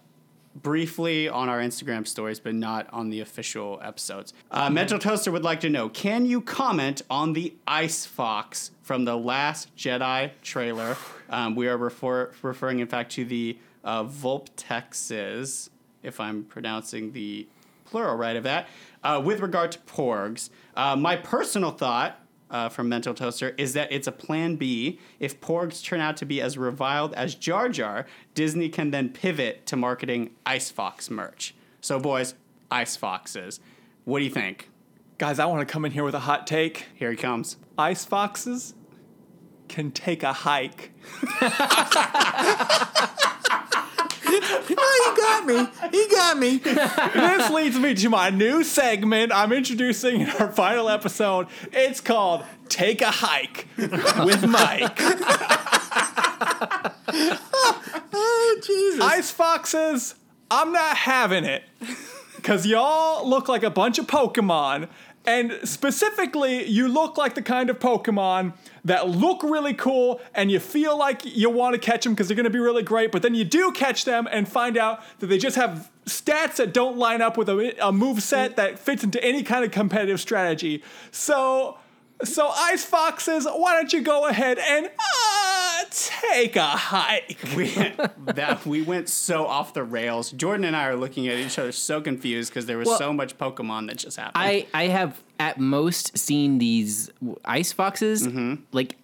briefly 0.55 1.29
on 1.29 1.49
our 1.49 1.61
Instagram 1.61 2.07
stories, 2.07 2.41
but 2.41 2.55
not 2.55 2.89
on 2.93 3.11
the 3.11 3.21
official 3.21 3.81
episodes. 3.83 4.33
Uh, 4.51 4.69
Mental 4.69 4.99
Toaster 4.99 5.31
would 5.31 5.45
like 5.45 5.61
to 5.61 5.71
know 5.71 5.89
Can 5.89 6.27
you 6.27 6.41
comment 6.41 7.03
on 7.09 7.33
the 7.33 7.55
Ice 7.67 8.05
Fox 8.07 8.73
from 8.83 9.05
the 9.05 9.17
Last 9.17 9.75
Jedi 9.77 10.33
trailer? 10.43 10.97
Um, 11.31 11.55
we 11.55 11.69
are 11.69 11.77
refer- 11.77 12.33
referring, 12.43 12.81
in 12.81 12.89
fact, 12.89 13.13
to 13.13 13.25
the 13.25 13.59
uh, 13.85 14.05
Vulptexes, 14.05 15.71
if 16.03 16.21
I'm 16.21 16.45
pronouncing 16.45 17.13
the 17.13 17.47
plural 17.85 18.17
right 18.17 18.37
of 18.37 18.45
that, 18.45 18.69
uh, 19.03 19.21
with 19.25 19.41
regard 19.41 19.73
to 19.73 19.79
porgs. 19.81 20.51
Uh, 20.77 20.97
my 20.97 21.17
personal 21.17 21.71
thought 21.71 22.21
uh, 22.51 22.69
from 22.69 22.89
Mental 22.89 23.15
Toaster 23.15 23.55
is 23.59 23.73
that 23.75 23.93
it's 23.93 24.07
a 24.07 24.13
plan 24.13 24.57
B. 24.57 24.99
If 25.21 25.41
porgs 25.41 25.83
turn 25.83 26.01
out 26.01 26.17
to 26.19 26.27
be 26.27 26.41
as 26.41 26.57
reviled 26.57 27.15
as 27.15 27.35
Jar 27.35 27.69
Jar, 27.69 28.07
Disney 28.35 28.69
can 28.69 28.91
then 28.91 29.11
pivot 29.11 29.67
to 29.67 29.77
marketing 29.77 30.31
Ice 30.47 30.71
Fox 30.71 31.11
merch. 31.11 31.55
So, 31.81 31.99
boys, 31.99 32.35
Ice 32.71 32.97
Foxes. 32.97 33.61
What 34.05 34.21
do 34.21 34.25
you 34.25 34.31
think? 34.31 34.71
Guys, 35.19 35.39
I 35.39 35.47
want 35.47 35.67
to 35.67 35.73
come 35.73 35.85
in 35.85 35.93
here 35.93 36.05
with 36.05 36.15
a 36.15 36.21
hot 36.21 36.47
take. 36.47 36.87
Here 36.95 37.11
he 37.11 37.17
comes. 37.17 37.57
Ice 37.77 38.05
foxes 38.05 38.75
can 39.69 39.91
take 39.91 40.23
a 40.23 40.33
hike. 40.33 40.93
Oh, 44.51 45.15
he 45.15 45.21
got 45.21 45.47
me. 45.47 45.69
He 45.99 46.09
got 46.09 46.39
me. 46.39 46.59
this 47.15 47.51
leads 47.51 47.79
me 47.79 47.95
to 47.95 48.09
my 48.09 48.31
new 48.31 48.65
segment 48.65 49.33
I'm 49.33 49.53
introducing 49.53 50.23
in 50.23 50.31
our 50.31 50.51
final 50.53 50.89
episode. 50.89 51.49
It's 51.73 52.01
called 52.01 52.45
Take 52.69 53.03
a 53.03 53.11
Hike 53.11 53.67
with 53.77 54.47
Mike. 54.47 54.99
Oh, 58.21 58.61
Jesus. 58.65 59.01
Ice 59.01 59.31
foxes, 59.31 60.15
I'm 60.51 60.73
not 60.73 60.97
having 60.97 61.45
it. 61.45 61.63
Because 62.37 62.67
y'all 62.67 63.29
look 63.29 63.49
like 63.49 63.63
a 63.63 63.71
bunch 63.71 63.99
of 63.99 64.07
Pokemon. 64.07 64.89
And 65.29 65.59
specifically, 65.63 66.65
you 66.65 66.89
look 66.89 67.19
like 67.19 67.35
the 67.35 67.43
kind 67.43 67.69
of 67.69 67.79
Pokemon 67.79 68.55
that 68.87 69.11
look 69.11 69.43
really 69.43 69.75
cool 69.75 70.23
and 70.35 70.51
you 70.51 70.59
feel 70.59 70.97
like 70.97 71.21
you 71.23 71.51
want 71.51 71.75
to 71.75 71.79
catch 71.79 72.05
them 72.05 72.15
because 72.15 72.29
they're 72.29 72.35
going 72.35 72.45
to 72.45 72.51
be 72.51 72.59
really 72.59 72.83
great, 72.83 73.13
but 73.13 73.21
then 73.21 73.35
you 73.35 73.45
do 73.45 73.71
catch 73.73 74.07
them 74.07 74.27
and 74.33 74.49
find 74.49 74.79
out 74.79 75.03
that 75.19 75.27
they 75.27 75.37
just 75.37 75.57
have 75.57 75.91
stats 76.07 76.57
that 76.57 76.73
don't 76.73 76.97
line 76.97 77.21
up 77.21 77.37
with 77.37 77.51
a, 77.51 77.77
a 77.87 77.93
move 77.93 78.23
set 78.23 78.53
mm. 78.53 78.57
that 78.57 78.79
fits 78.79 79.05
into 79.05 79.23
any 79.23 79.43
kind 79.43 79.67
of 79.67 79.71
competitive 79.71 80.19
strategy. 80.19 80.83
So, 81.11 81.77
so 82.25 82.49
Ice 82.49 82.85
Foxes, 82.85 83.47
why 83.47 83.75
don't 83.77 83.93
you 83.93 84.01
go 84.03 84.27
ahead 84.27 84.59
and 84.59 84.87
uh, 84.87 85.85
take 85.91 86.57
a 86.57 86.63
hike? 86.67 87.39
we 87.57 87.67
that 88.35 88.65
we 88.67 88.83
went 88.83 89.09
so 89.09 89.47
off 89.47 89.75
the 89.75 89.85
rails. 89.85 90.31
Jordan 90.33 90.65
and 90.65 90.75
I 90.77 90.87
are 90.89 90.97
looking 90.97 91.29
at 91.29 91.39
each 91.39 91.59
other 91.59 91.73
so 91.73 92.01
confused 92.01 92.51
because 92.51 92.67
there 92.67 92.79
was 92.79 92.89
Well, 92.89 92.99
so 92.99 93.13
much 93.13 93.39
Pokemon 93.39 93.87
that 93.89 93.99
just 93.99 94.17
happened. 94.17 94.33
I 94.37 94.67
I 94.75 94.89
have 94.89 95.23
at 95.41 95.61
most 95.61 96.19
seen 96.19 96.59
these 96.59 97.11
ice 97.45 97.71
foxes 97.73 98.29
like 98.73 98.97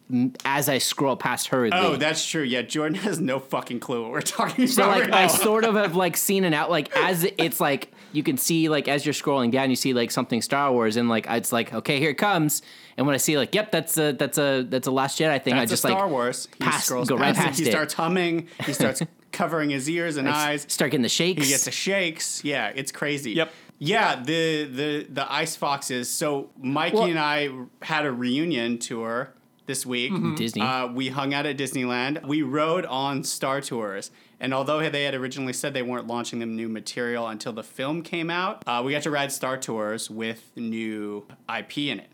as 0.44 0.68
I 0.68 0.78
scroll 0.78 1.16
past 1.16 1.48
her. 1.48 1.68
oh, 1.72 1.96
that's 1.96 2.26
true. 2.26 2.42
Yeah, 2.42 2.62
Jordan 2.62 2.96
has 2.98 3.20
no 3.20 3.38
fucking 3.38 3.80
clue 3.80 4.02
what 4.02 4.10
we're 4.10 4.20
talking 4.20 4.66
so 4.66 4.82
about. 4.84 4.98
like 4.98 5.10
right 5.10 5.14
I 5.14 5.26
now. 5.26 5.32
sort 5.32 5.64
of 5.64 5.74
have 5.76 5.94
like 5.94 6.16
seen 6.16 6.44
it 6.44 6.52
out 6.52 6.70
like 6.70 6.94
as 6.96 7.24
it's 7.38 7.60
like 7.60 7.92
you 8.12 8.22
can 8.22 8.36
see 8.36 8.68
like 8.68 8.86
as 8.88 9.06
you're 9.06 9.12
scrolling 9.14 9.50
down 9.50 9.70
you 9.70 9.76
see 9.76 9.94
like 9.94 10.10
something 10.10 10.42
Star 10.42 10.72
Wars 10.72 10.96
and 10.96 11.08
like 11.08 11.26
it's 11.28 11.52
like 11.52 11.72
okay 11.72 11.98
here 12.00 12.10
it 12.10 12.18
comes 12.18 12.62
and 12.96 13.06
when 13.06 13.14
I 13.14 13.18
see 13.18 13.36
like 13.38 13.54
yep 13.54 13.70
that's 13.70 13.96
a 13.98 14.12
that's 14.12 14.38
a 14.38 14.62
that's 14.68 14.86
a 14.86 14.90
Last 14.90 15.18
Jedi 15.18 15.42
thing 15.42 15.54
I 15.54 15.60
That's 15.60 15.70
just 15.72 15.84
a 15.84 15.88
Star 15.88 16.02
like 16.02 16.10
Wars. 16.10 16.48
He 16.58 16.64
pass- 16.64 16.84
scrolls 16.84 17.08
go 17.08 17.16
right 17.16 17.34
past 17.34 17.60
it. 17.60 17.64
He 17.64 17.70
starts 17.70 17.94
humming. 17.94 18.48
He 18.64 18.72
starts 18.72 19.02
covering 19.32 19.70
his 19.70 19.88
ears 19.90 20.16
and 20.16 20.28
eyes. 20.28 20.64
start 20.68 20.90
getting 20.92 21.02
the 21.02 21.08
shakes. 21.08 21.42
He 21.44 21.50
gets 21.50 21.64
the 21.64 21.70
shakes. 21.72 22.44
Yeah, 22.44 22.72
it's 22.74 22.92
crazy. 22.92 23.32
Yep. 23.32 23.52
Yeah, 23.78 24.22
the 24.22 24.64
the 24.64 25.06
the 25.10 25.32
ice 25.32 25.56
foxes. 25.56 26.08
So 26.08 26.50
Mikey 26.58 26.96
Well- 26.96 27.04
and 27.06 27.18
I 27.18 27.50
had 27.82 28.06
a 28.06 28.12
reunion 28.12 28.78
tour 28.78 29.34
this 29.66 29.84
week. 29.86 30.12
Disney. 30.36 30.60
Uh, 30.62 30.88
we 30.88 31.08
hung 31.08 31.32
out 31.34 31.46
at 31.46 31.56
Disneyland. 31.56 32.24
We 32.26 32.42
rode 32.42 32.84
on 32.86 33.24
Star 33.24 33.60
Tours. 33.60 34.10
And 34.38 34.52
although 34.52 34.86
they 34.90 35.04
had 35.04 35.14
originally 35.14 35.54
said 35.54 35.72
they 35.72 35.82
weren't 35.82 36.06
launching 36.06 36.38
them 36.38 36.54
new 36.54 36.68
material 36.68 37.26
until 37.26 37.54
the 37.54 37.62
film 37.62 38.02
came 38.02 38.28
out, 38.28 38.62
uh, 38.66 38.82
we 38.84 38.92
got 38.92 39.02
to 39.04 39.10
ride 39.10 39.32
Star 39.32 39.56
Tours 39.56 40.10
with 40.10 40.50
new 40.54 41.26
IP 41.48 41.78
in 41.78 42.00
it. 42.00 42.10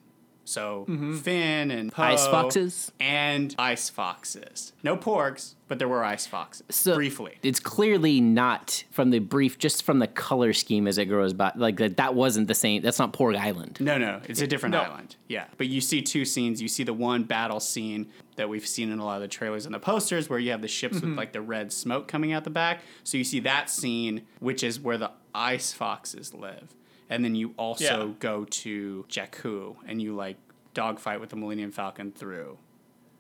So 0.50 0.84
Finn 1.22 1.70
and 1.70 1.92
Poe 1.92 2.02
Ice 2.02 2.26
foxes? 2.26 2.90
and 2.98 3.54
ice 3.58 3.88
foxes. 3.88 4.72
No 4.82 4.96
porgs, 4.96 5.54
but 5.68 5.78
there 5.78 5.86
were 5.88 6.02
ice 6.02 6.26
foxes. 6.26 6.64
So 6.70 6.96
briefly. 6.96 7.38
It's 7.42 7.60
clearly 7.60 8.20
not 8.20 8.82
from 8.90 9.10
the 9.10 9.20
brief, 9.20 9.58
just 9.58 9.84
from 9.84 10.00
the 10.00 10.08
color 10.08 10.52
scheme 10.52 10.88
as 10.88 10.98
it 10.98 11.04
grows 11.04 11.32
by. 11.32 11.52
Like 11.54 11.76
that, 11.76 11.96
that 11.98 12.14
wasn't 12.14 12.48
the 12.48 12.54
same. 12.54 12.82
That's 12.82 12.98
not 12.98 13.12
Porg 13.12 13.36
Island. 13.36 13.78
No, 13.80 13.96
no, 13.96 14.20
it's 14.28 14.40
a 14.40 14.46
different 14.46 14.72
No. 14.72 14.80
island. 14.80 15.14
Yeah, 15.28 15.44
but 15.56 15.68
you 15.68 15.80
see 15.80 16.02
two 16.02 16.24
scenes. 16.24 16.60
You 16.60 16.66
see 16.68 16.82
the 16.82 16.94
one 16.94 17.22
battle 17.22 17.60
scene 17.60 18.08
that 18.36 18.48
we've 18.48 18.66
seen 18.66 18.90
in 18.90 18.98
a 18.98 19.04
lot 19.04 19.16
of 19.16 19.22
the 19.22 19.28
trailers 19.28 19.66
and 19.66 19.74
the 19.74 19.78
posters, 19.78 20.28
where 20.28 20.38
you 20.40 20.50
have 20.50 20.62
the 20.62 20.68
ships 20.68 20.96
Mm-hmm. 20.96 21.10
with 21.10 21.16
like 21.18 21.32
the 21.32 21.40
red 21.42 21.72
smoke 21.72 22.08
coming 22.08 22.32
out 22.32 22.42
the 22.44 22.50
back. 22.50 22.80
So 23.04 23.16
you 23.18 23.24
see 23.24 23.38
that 23.40 23.70
scene, 23.70 24.22
which 24.40 24.64
is 24.64 24.80
where 24.80 24.98
the 24.98 25.12
ice 25.32 25.72
foxes 25.72 26.34
live, 26.34 26.74
and 27.10 27.22
then 27.24 27.34
you 27.34 27.52
also 27.58 28.08
Yeah. 28.08 28.14
go 28.20 28.44
to 28.46 29.04
Jakku 29.08 29.76
and 29.86 30.00
you 30.00 30.14
like 30.14 30.36
dogfight 30.72 31.20
with 31.20 31.30
the 31.30 31.36
Millennium 31.36 31.72
Falcon 31.72 32.12
through 32.12 32.56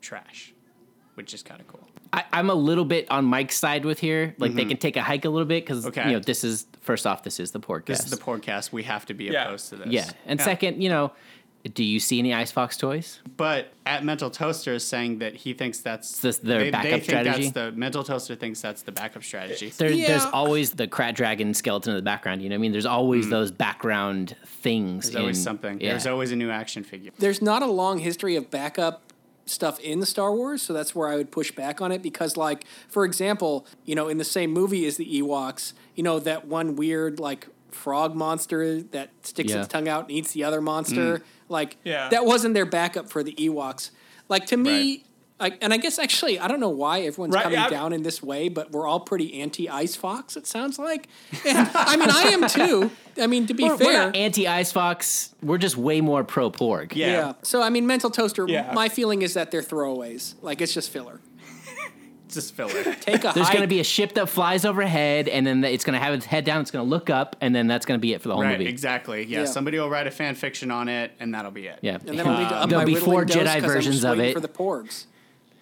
trash, 0.00 0.54
which 1.14 1.34
is 1.34 1.42
kind 1.42 1.60
of 1.60 1.66
cool. 1.66 1.86
I, 2.12 2.24
I'm 2.32 2.50
a 2.50 2.54
little 2.54 2.84
bit 2.84 3.10
on 3.10 3.24
Mike's 3.24 3.56
side 3.56 3.84
with 3.84 4.00
here. 4.00 4.34
Like 4.38 4.54
they 4.54 4.62
mm-hmm. 4.62 4.70
can 4.70 4.78
take 4.78 4.96
a 4.96 5.02
hike 5.02 5.24
a 5.24 5.30
little 5.30 5.46
bit 5.46 5.64
because 5.64 5.86
Okay. 5.86 6.06
you 6.06 6.12
know 6.12 6.18
this 6.20 6.42
is 6.42 6.66
first 6.80 7.06
off 7.06 7.22
this 7.22 7.38
is 7.38 7.50
the 7.50 7.60
Porg. 7.60 7.84
This 7.86 8.04
is 8.04 8.10
the 8.10 8.16
podcast. 8.16 8.72
We 8.72 8.84
have 8.84 9.06
to 9.06 9.14
be 9.14 9.24
Yeah. 9.24 9.44
opposed 9.44 9.68
to 9.70 9.76
this. 9.76 9.88
yeah, 9.88 10.10
and 10.26 10.40
second, 10.40 10.82
you 10.82 10.88
know, 10.88 11.12
do 11.74 11.84
you 11.84 12.00
see 12.00 12.18
any 12.18 12.32
Ice 12.32 12.50
Fox 12.50 12.76
toys? 12.76 13.20
But 13.36 13.72
at 13.84 14.02
Mental 14.04 14.30
Toaster 14.30 14.72
is 14.74 14.84
saying 14.84 15.18
that 15.18 15.34
he 15.36 15.52
thinks 15.52 15.80
that's 15.80 16.20
This- 16.20 16.38
their 16.38 16.60
they, 16.60 16.70
backup 16.70 16.84
they 16.84 16.90
think 16.92 17.04
strategy? 17.04 17.42
That's 17.42 17.52
the 17.52 17.72
Mental 17.72 18.02
Toaster 18.02 18.34
thinks 18.34 18.60
that's 18.62 18.82
the 18.82 18.92
backup 18.92 19.22
strategy. 19.22 19.68
There, 19.76 19.90
There's 19.90 20.24
always 20.26 20.70
the 20.72 20.88
Krayt 20.88 21.14
Dragon 21.14 21.52
skeleton 21.52 21.90
in 21.92 21.96
the 21.96 22.02
background. 22.02 22.42
You 22.42 22.48
know 22.48 22.54
what 22.54 22.60
I 22.60 22.62
mean? 22.62 22.72
There's 22.72 22.86
always 22.86 23.28
those 23.28 23.50
background 23.50 24.36
things. 24.46 25.06
There's 25.10 25.16
always 25.20 25.42
something. 25.42 25.80
Yeah. 25.80 25.90
There's 25.90 26.06
always 26.06 26.32
a 26.32 26.36
new 26.36 26.50
action 26.50 26.82
figure. 26.82 27.10
there's 27.18 27.42
not 27.42 27.62
a 27.62 27.66
long 27.66 27.98
history 27.98 28.36
of 28.36 28.50
backup 28.50 29.02
stuff 29.46 29.80
in 29.80 29.98
the 30.00 30.06
Star 30.06 30.32
Wars, 30.32 30.62
so 30.62 30.72
that's 30.72 30.94
where 30.94 31.08
I 31.08 31.16
would 31.16 31.30
push 31.32 31.50
back 31.50 31.80
on 31.82 31.90
it 31.92 32.02
because, 32.02 32.36
like, 32.36 32.64
for 32.88 33.04
example, 33.04 33.66
you 33.84 33.94
know, 33.96 34.06
in 34.08 34.16
the 34.18 34.24
same 34.24 34.52
movie 34.52 34.86
as 34.86 34.96
the 34.96 35.20
Ewoks, 35.20 35.72
you 35.96 36.02
know, 36.04 36.20
that 36.20 36.46
one 36.46 36.76
weird 36.76 37.18
like 37.18 37.48
frog 37.72 38.14
monster 38.14 38.80
that 38.82 39.10
sticks 39.22 39.50
Yeah. 39.52 39.60
its 39.60 39.68
tongue 39.68 39.88
out 39.88 40.02
and 40.04 40.12
eats 40.12 40.32
the 40.32 40.44
other 40.44 40.60
monster, 40.60 41.18
Mm. 41.18 41.22
Like, 41.50 41.76
Yeah. 41.84 42.08
that 42.08 42.24
wasn't 42.24 42.54
their 42.54 42.64
backup 42.66 43.10
for 43.10 43.22
the 43.22 43.32
Ewoks. 43.34 43.90
Like 44.28 44.46
to 44.46 44.56
me. 44.56 44.70
Right. 44.70 45.04
Like, 45.40 45.56
and 45.62 45.72
I 45.72 45.78
guess 45.78 45.98
actually, 45.98 46.38
I 46.38 46.48
don't 46.48 46.60
know 46.60 46.68
why 46.68 47.00
everyone's 47.00 47.34
Right, 47.34 47.44
coming 47.44 47.58
I- 47.58 47.70
down 47.70 47.94
in 47.94 48.02
this 48.02 48.22
way, 48.22 48.50
but 48.50 48.72
we're 48.72 48.86
all 48.86 49.00
pretty 49.00 49.40
anti 49.40 49.70
Ice 49.70 49.96
Fox. 49.96 50.36
It 50.36 50.46
sounds 50.46 50.78
like, 50.78 51.08
and 51.46 51.66
I 51.74 51.96
mean, 51.96 52.10
I 52.10 52.24
am 52.24 52.46
too. 52.46 52.90
I 53.18 53.26
mean, 53.26 53.46
to 53.46 53.54
be 53.54 53.64
We're, 53.64 53.78
fair, 53.78 54.06
we're 54.08 54.12
anti 54.14 54.46
Ice 54.46 54.70
Fox. 54.70 55.34
We're 55.42 55.56
just 55.56 55.78
way 55.78 56.02
more 56.02 56.24
pro 56.24 56.50
Porg. 56.50 56.94
Yeah. 56.94 57.06
yeah. 57.06 57.32
So 57.42 57.62
I 57.62 57.70
mean, 57.70 57.86
mental 57.86 58.10
toaster. 58.10 58.44
Yeah. 58.48 58.70
My 58.74 58.90
feeling 58.90 59.22
is 59.22 59.32
that 59.32 59.50
they're 59.50 59.62
throwaways. 59.62 60.34
Like 60.42 60.60
it's 60.60 60.74
just 60.74 60.90
filler. 60.90 61.20
Just 62.32 62.54
filler. 62.54 62.82
Take 63.00 63.24
a 63.24 63.32
There's 63.34 63.46
hike. 63.46 63.52
going 63.52 63.62
to 63.62 63.66
be 63.68 63.80
a 63.80 63.84
ship 63.84 64.14
that 64.14 64.28
flies 64.28 64.64
overhead, 64.64 65.28
and 65.28 65.46
then 65.46 65.64
it's 65.64 65.84
going 65.84 65.98
to 65.98 66.04
have 66.04 66.14
its 66.14 66.24
head 66.26 66.44
down. 66.44 66.60
It's 66.60 66.70
going 66.70 66.84
to 66.84 66.88
look 66.88 67.10
up, 67.10 67.36
and 67.40 67.54
then 67.54 67.66
that's 67.66 67.84
going 67.86 67.98
to 67.98 68.02
be 68.02 68.12
it 68.12 68.22
for 68.22 68.28
the 68.28 68.34
whole 68.34 68.42
right, 68.44 68.58
movie. 68.58 68.70
exactly. 68.70 69.24
Yeah, 69.24 69.40
Yeah. 69.40 69.44
somebody 69.46 69.78
will 69.78 69.90
write 69.90 70.06
a 70.06 70.10
fan 70.10 70.34
fiction 70.34 70.70
on 70.70 70.88
it, 70.88 71.12
and 71.20 71.34
that'll 71.34 71.50
be 71.50 71.66
it. 71.66 71.78
Yeah, 71.82 71.98
and 72.06 72.18
then 72.18 72.26
I'll 72.26 72.38
need 72.38 72.48
to 72.48 72.54
up 72.56 72.70
there'll 72.70 72.84
be 72.86 72.94
four 72.94 73.24
dose 73.24 73.36
Jedi 73.36 73.44
'cause 73.46 73.54
I'm 73.56 73.62
versions 73.62 74.04
of 74.04 74.18
it. 74.20 74.34
for 74.34 74.40
the 74.40 74.48
porgs. 74.48 75.06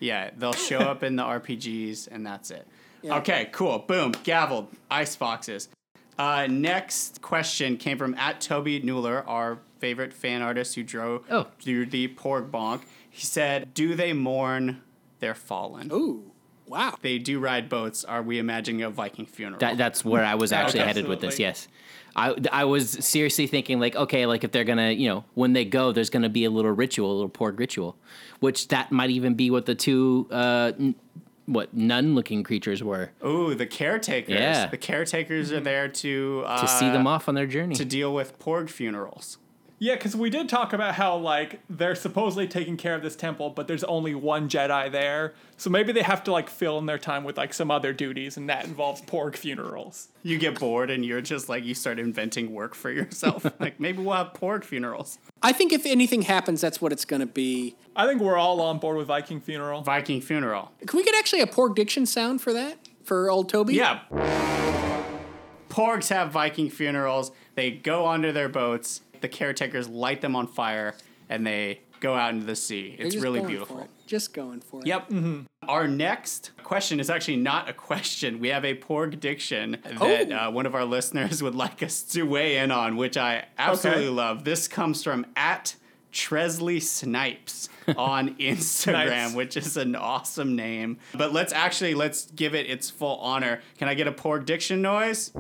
Yeah, 0.01 0.31
they'll 0.37 0.53
show 0.53 0.79
up 0.79 1.03
in 1.03 1.17
the 1.17 1.25
RPGs, 1.25 2.09
and 2.11 2.25
that's 2.27 2.51
it. 2.51 2.67
Okay, 3.05 3.49
cool. 3.53 3.79
Boom, 3.81 4.13
gavelled. 4.13 4.67
Ice 4.91 5.17
foxes. 5.17 5.69
Uh, 6.19 6.47
next 6.51 7.23
question 7.23 7.77
came 7.77 7.97
from 7.97 8.15
at 8.15 8.41
Toby 8.41 8.81
Newler, 8.81 9.25
our 9.29 9.59
favorite 9.79 10.13
fan 10.13 10.43
artist 10.43 10.75
who 10.75 10.83
drew, 10.83 11.25
Oh. 11.31 11.47
drew 11.61 11.87
the 11.87 12.09
Porg 12.09 12.51
Bonk. 12.51 12.81
He 13.09 13.25
said, 13.25 13.73
"Do 13.73 13.95
they 13.95 14.13
mourn 14.13 14.83
their 15.21 15.35
fallen? 15.35 15.91
Ooh, 15.93 16.33
wow. 16.69 16.97
They 17.03 17.19
do 17.19 17.39
ride 17.41 17.69
boats. 17.69 18.05
Are 18.05 18.23
we 18.23 18.39
imagining 18.39 18.83
a 18.83 18.91
Viking 18.91 19.27
funeral?" 19.27 19.59
That, 19.61 19.77
that's 19.79 20.05
where 20.05 20.25
I 20.25 20.35
was 20.35 20.53
actually 20.53 20.81
headed 20.81 21.07
with 21.09 21.21
this. 21.21 21.39
Yes, 21.39 21.69
I 22.17 22.35
I 22.53 22.65
was 22.65 22.91
seriously 22.91 23.47
thinking 23.47 23.81
like, 23.81 23.97
okay, 23.97 24.27
like 24.27 24.45
if 24.45 24.53
they're 24.53 24.65
gonna, 24.65 24.91
you 24.91 25.09
know, 25.09 25.25
when 25.35 25.53
they 25.53 25.65
go, 25.65 25.93
there's 25.93 26.11
gonna 26.11 26.29
be 26.29 26.45
a 26.45 26.51
little 26.51 26.73
ritual, 26.73 27.11
a 27.11 27.15
little 27.15 27.29
Porg 27.29 27.59
ritual, 27.59 27.97
which 28.41 28.69
that 28.69 28.91
might 28.93 29.11
even 29.11 29.35
be 29.35 29.51
what 29.51 29.67
the 29.67 29.75
two, 29.75 30.27
uh, 30.31 30.73
n- 30.79 30.95
what 31.47 31.73
nun-looking 31.75 32.43
creatures 32.43 32.83
were 32.83 33.11
Ooh, 33.25 33.55
the 33.55 33.67
caretakers. 33.67 34.35
Yeah. 34.35 34.67
The 34.67 34.77
caretakers 34.77 35.51
are 35.51 35.61
there 35.61 35.89
to 35.89 36.43
uh, 36.47 36.61
to 36.61 36.69
see 36.69 36.91
them 36.91 37.07
off 37.07 37.29
on 37.29 37.35
their 37.35 37.47
journey. 37.47 37.75
to 37.77 37.85
deal 37.87 38.13
with 38.13 38.39
Porg 38.39 38.69
funerals. 38.69 39.39
Yeah, 39.81 39.95
because 39.95 40.17
we 40.17 40.29
did 40.29 40.49
talk 40.49 40.73
about 40.73 40.95
how 40.95 41.17
like 41.17 41.61
they're 41.71 41.95
supposedly 41.95 42.49
taking 42.49 42.77
care 42.77 42.95
of 42.95 43.03
this 43.03 43.15
temple, 43.15 43.51
but 43.51 43.69
there's 43.69 43.85
only 43.85 44.15
one 44.15 44.49
Jedi 44.49 44.91
there, 44.91 45.35
so 45.57 45.71
maybe 45.71 45.93
they 45.93 46.03
have 46.03 46.25
to 46.25 46.33
like 46.33 46.49
fill 46.51 46.79
in 46.79 46.87
their 46.87 46.99
time 46.99 47.23
with 47.23 47.37
like 47.37 47.55
some 47.55 47.71
other 47.71 47.93
duties, 47.93 48.37
and 48.37 48.49
that 48.49 48.65
involves 48.65 49.01
porg 49.03 49.37
funerals. 49.37 50.09
You 50.23 50.39
get 50.39 50.59
bored 50.59 50.91
and 50.91 51.05
you're 51.05 51.21
just 51.21 51.49
like 51.49 51.65
you 51.65 51.75
start 51.75 51.99
inventing 51.99 52.53
work 52.53 52.75
for 52.75 52.91
yourself. 52.91 53.47
like 53.61 53.79
maybe 53.79 54.03
we'll 54.03 54.17
have 54.17 54.33
porg 54.33 54.65
funerals. 54.65 55.19
I 55.43 55.53
think 55.53 55.73
if 55.73 55.87
anything 55.87 56.23
happens, 56.23 56.61
that's 56.61 56.81
what 56.81 56.93
it's 56.93 57.05
going 57.05 57.21
to 57.21 57.27
be. 57.27 57.77
I 57.95 58.07
think 58.07 58.21
we're 58.21 58.37
all 58.37 58.61
on 58.61 58.79
board 58.79 58.97
with 58.97 59.07
Viking 59.07 59.41
funeral. 59.41 59.83
Viking 59.83 60.21
funeral. 60.21 60.73
Can 60.87 60.97
we 60.97 61.05
get 61.05 61.15
actually 61.15 61.41
a 61.41 61.47
porg 61.47 61.77
diction 61.77 62.05
sound 62.07 62.41
for 62.41 62.53
that 62.53 62.79
for 63.05 63.31
old 63.31 63.49
Toby? 63.49 63.75
Yeah. 63.75 64.01
Porgs 65.69 66.09
have 66.09 66.33
Viking 66.33 66.71
funerals. 66.71 67.31
They 67.55 67.71
go 67.71 68.07
under 68.07 68.33
their 68.33 68.49
boats. 68.49 69.03
The 69.21 69.29
caretakers 69.29 69.89
light 69.89 70.21
them 70.21 70.35
on 70.37 70.47
fire 70.47 70.95
and 71.29 71.47
they 71.47 71.81
go 72.01 72.15
out 72.15 72.33
into 72.33 72.47
the 72.47 72.57
sea. 72.57 72.95
They're 72.97 73.07
It's 73.07 73.15
just 73.17 73.23
really 73.25 73.41
going 73.41 73.51
beautiful. 73.51 73.77
For 73.79 73.83
it. 73.85 73.91
Just 74.07 74.33
going 74.33 74.61
for 74.61 74.81
it. 74.81 74.87
Yep. 74.87 75.09
Mm-hmm. 75.11 75.41
Our 75.69 75.89
next 75.89 76.53
question 76.63 77.01
is 77.01 77.11
actually 77.11 77.37
not 77.37 77.69
a 77.69 77.73
question. 77.73 78.39
We 78.39 78.49
have 78.49 78.65
a 78.65 78.75
Porg 78.75 79.19
diction 79.21 79.79
that 79.83 80.31
Oh. 80.31 80.47
uh, 80.49 80.51
one 80.51 80.65
of 80.65 80.75
our 80.75 80.85
listeners 80.85 81.43
would 81.43 81.55
like 81.57 81.83
us 81.83 82.03
to 82.05 82.23
weigh 82.23 82.59
in 82.59 82.71
on, 82.71 82.97
which 82.97 83.17
I 83.17 83.47
absolutely 83.59 84.05
Okay. 84.07 84.11
love. 84.15 84.45
This 84.45 84.69
comes 84.69 85.03
from 85.03 85.27
at 85.37 85.75
Tresley 86.13 86.81
Snipes 86.81 87.69
on 87.97 88.37
Instagram, 88.37 89.07
Nice. 89.07 89.35
which 89.35 89.57
is 89.59 89.77
an 89.77 89.95
awesome 89.97 90.57
name. 90.57 90.99
But 91.15 91.33
let's 91.33 91.53
actually 91.53 91.95
let's 91.95 92.27
give 92.31 92.55
it 92.55 92.71
its 92.71 92.89
full 92.89 93.17
honor. 93.17 93.61
Can 93.77 93.89
I 93.89 93.95
get 93.95 94.07
a 94.07 94.13
Porg 94.13 94.47
diction 94.47 94.81
noise? 94.81 95.33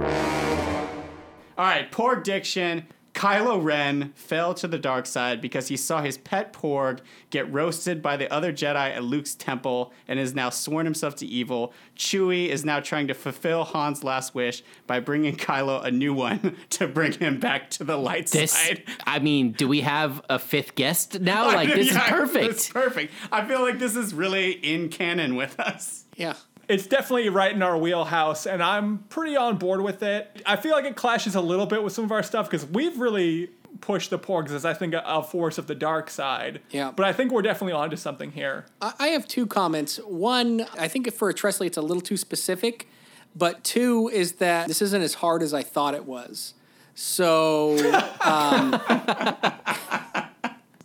All 1.56 1.64
right, 1.64 1.90
Porg 1.90 2.22
diction 2.22 2.86
Kylo 3.18 3.60
Ren 3.60 4.12
fell 4.14 4.54
to 4.54 4.68
the 4.68 4.78
dark 4.78 5.04
side 5.04 5.40
because 5.40 5.66
he 5.66 5.76
saw 5.76 6.00
his 6.02 6.16
pet 6.16 6.52
Porg 6.52 7.00
get 7.30 7.52
roasted 7.52 8.00
by 8.00 8.16
the 8.16 8.32
other 8.32 8.52
Jedi 8.52 8.94
at 8.94 9.02
Luke's 9.02 9.34
temple 9.34 9.92
and 10.06 10.20
has 10.20 10.36
now 10.36 10.50
sworn 10.50 10.86
himself 10.86 11.16
to 11.16 11.26
evil. 11.26 11.72
Chewie 11.96 12.46
is 12.48 12.64
now 12.64 12.78
trying 12.78 13.08
to 13.08 13.14
fulfill 13.14 13.64
Han's 13.64 14.04
last 14.04 14.36
wish 14.36 14.62
by 14.86 15.00
bringing 15.00 15.36
Kylo 15.36 15.84
a 15.84 15.90
new 15.90 16.14
one 16.14 16.56
to 16.70 16.86
bring 16.86 17.10
him 17.10 17.40
back 17.40 17.70
to 17.70 17.82
the 17.82 17.96
light 17.96 18.28
This, 18.28 18.52
side. 18.52 18.84
I 19.04 19.18
mean, 19.18 19.50
do 19.50 19.66
we 19.66 19.80
have 19.80 20.22
a 20.30 20.38
fifth 20.38 20.76
guest 20.76 21.20
now? 21.20 21.48
Like 21.58 21.74
this 21.74 21.90
Yeah, 21.90 22.04
is 22.04 22.10
perfect. 22.10 22.50
It's 22.50 22.68
perfect. 22.68 23.12
I 23.32 23.44
feel 23.44 23.62
like 23.62 23.80
this 23.80 23.96
is 23.96 24.14
really 24.14 24.52
in 24.52 24.90
canon 24.90 25.34
with 25.34 25.58
us. 25.58 26.04
Yeah. 26.14 26.34
It's 26.68 26.86
definitely 26.86 27.30
right 27.30 27.52
in 27.52 27.62
our 27.62 27.78
wheelhouse, 27.78 28.46
and 28.46 28.62
I'm 28.62 28.98
pretty 29.08 29.36
on 29.36 29.56
board 29.56 29.80
with 29.80 30.02
it. 30.02 30.42
I 30.44 30.56
feel 30.56 30.72
like 30.72 30.84
it 30.84 30.96
clashes 30.96 31.34
a 31.34 31.40
little 31.40 31.64
bit 31.66 31.82
with 31.82 31.94
some 31.94 32.04
of 32.04 32.12
our 32.12 32.22
stuff 32.22 32.50
because 32.50 32.66
we've 32.66 32.98
really 32.98 33.50
pushed 33.80 34.10
the 34.10 34.18
Porgs 34.18 34.50
as 34.50 34.64
I 34.64 34.74
think 34.74 34.92
a, 34.92 35.02
a 35.06 35.22
force 35.22 35.56
of 35.56 35.66
the 35.66 35.74
dark 35.74 36.10
side. 36.10 36.60
Yeah. 36.70 36.90
But 36.94 37.06
I 37.06 37.12
think 37.12 37.32
we're 37.32 37.42
definitely 37.42 37.72
onto 37.72 37.96
something 37.96 38.32
here. 38.32 38.66
I 38.82 38.92
I 38.98 39.08
have 39.08 39.26
two 39.26 39.46
comments. 39.46 39.96
One, 39.98 40.66
I 40.78 40.88
think 40.88 41.10
for 41.14 41.30
a 41.30 41.34
Tresley, 41.34 41.66
it's 41.66 41.76
a 41.78 41.82
little 41.82 42.02
too 42.02 42.16
specific. 42.16 42.88
But 43.34 43.62
two 43.64 44.08
is 44.12 44.32
that 44.32 44.68
this 44.68 44.82
isn't 44.82 45.02
as 45.02 45.14
hard 45.14 45.42
as 45.42 45.54
I 45.54 45.62
thought 45.62 45.94
it 45.94 46.04
was. 46.04 46.54
So, 46.94 47.76
Um, 48.20 48.80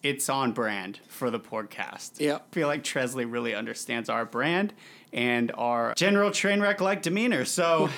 It's 0.03 0.27
on 0.27 0.51
brand 0.51 0.99
for 1.07 1.31
the 1.31 1.39
podcast. 1.39 2.19
Yeah. 2.19 2.35
I 2.35 2.41
feel 2.51 2.67
like 2.67 2.83
Tresley 2.83 3.29
really 3.29 3.55
understands 3.55 4.09
our 4.09 4.25
brand 4.25 4.73
and 5.13 5.51
our 5.55 5.93
general 5.96 6.32
train 6.32 6.60
wreck 6.62 6.82
like 6.82 7.01
demeanor. 7.01 7.46
So 7.46 7.89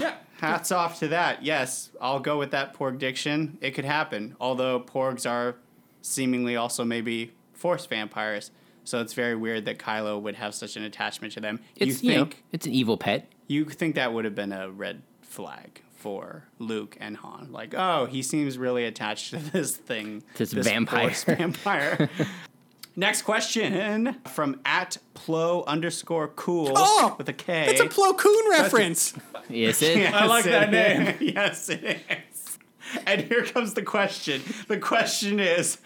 Yeah. 0.00 0.14
hats 0.40 0.72
off 0.72 0.98
to 1.00 1.08
that. 1.08 1.44
Yes, 1.44 1.90
I'll 2.00 2.20
go 2.20 2.38
with 2.38 2.50
that 2.52 2.74
porg 2.74 2.98
diction. 2.98 3.58
It 3.60 3.72
could 3.72 3.84
happen. 3.84 4.34
Although 4.40 4.80
porgs 4.80 5.30
are 5.30 5.56
seemingly 6.00 6.56
also 6.56 6.84
maybe 6.84 7.32
force 7.52 7.86
vampires. 7.86 8.50
So 8.84 9.00
it's 9.00 9.12
very 9.12 9.36
weird 9.36 9.66
that 9.66 9.78
Kylo 9.78 10.20
would 10.20 10.34
have 10.34 10.54
such 10.54 10.76
an 10.76 10.82
attachment 10.82 11.34
to 11.34 11.40
them. 11.40 11.60
It's 11.76 12.02
you 12.02 12.10
you 12.10 12.16
know, 12.16 12.24
think 12.24 12.42
it's 12.50 12.66
an 12.66 12.72
evil 12.72 12.96
pet. 12.96 13.30
you 13.46 13.64
think 13.66 13.94
that 13.94 14.12
would 14.12 14.24
have 14.24 14.34
been 14.34 14.50
a 14.52 14.70
red 14.70 15.02
flag 15.20 15.82
for 15.94 16.48
Luke 16.58 16.96
and 17.00 17.16
Han? 17.18 17.48
Like, 17.52 17.74
oh, 17.76 18.06
he 18.06 18.22
seems 18.22 18.58
really 18.58 18.84
attached 18.84 19.30
to 19.30 19.36
this 19.36 19.76
thing, 19.76 20.24
This 20.36 20.52
vampire. 20.52 21.10
force 21.10 21.22
vampire. 21.22 22.08
Next 22.94 23.22
question 23.22 24.16
from 24.28 24.60
at 24.64 24.98
plo 25.14 25.64
underscore 25.66 26.28
cool 26.28 26.72
Oh, 26.76 27.14
with 27.16 27.28
a 27.28 27.32
K. 27.32 27.66
That's 27.66 27.80
a 27.80 27.86
Plo 27.86 28.16
Koon 28.16 28.50
reference. 28.50 29.14
Yes, 29.48 29.80
it. 29.82 29.96
Yes, 29.98 30.14
I 30.14 30.26
like 30.26 30.44
that 30.44 30.70
name. 30.70 31.06
is. 31.08 31.20
yes, 31.34 31.68
it 31.68 31.82
is. 31.84 32.58
And 33.06 33.22
here 33.22 33.44
comes 33.44 33.74
the 33.74 33.82
question. 33.82 34.42
The 34.68 34.78
question 34.78 35.40
is 35.40 35.78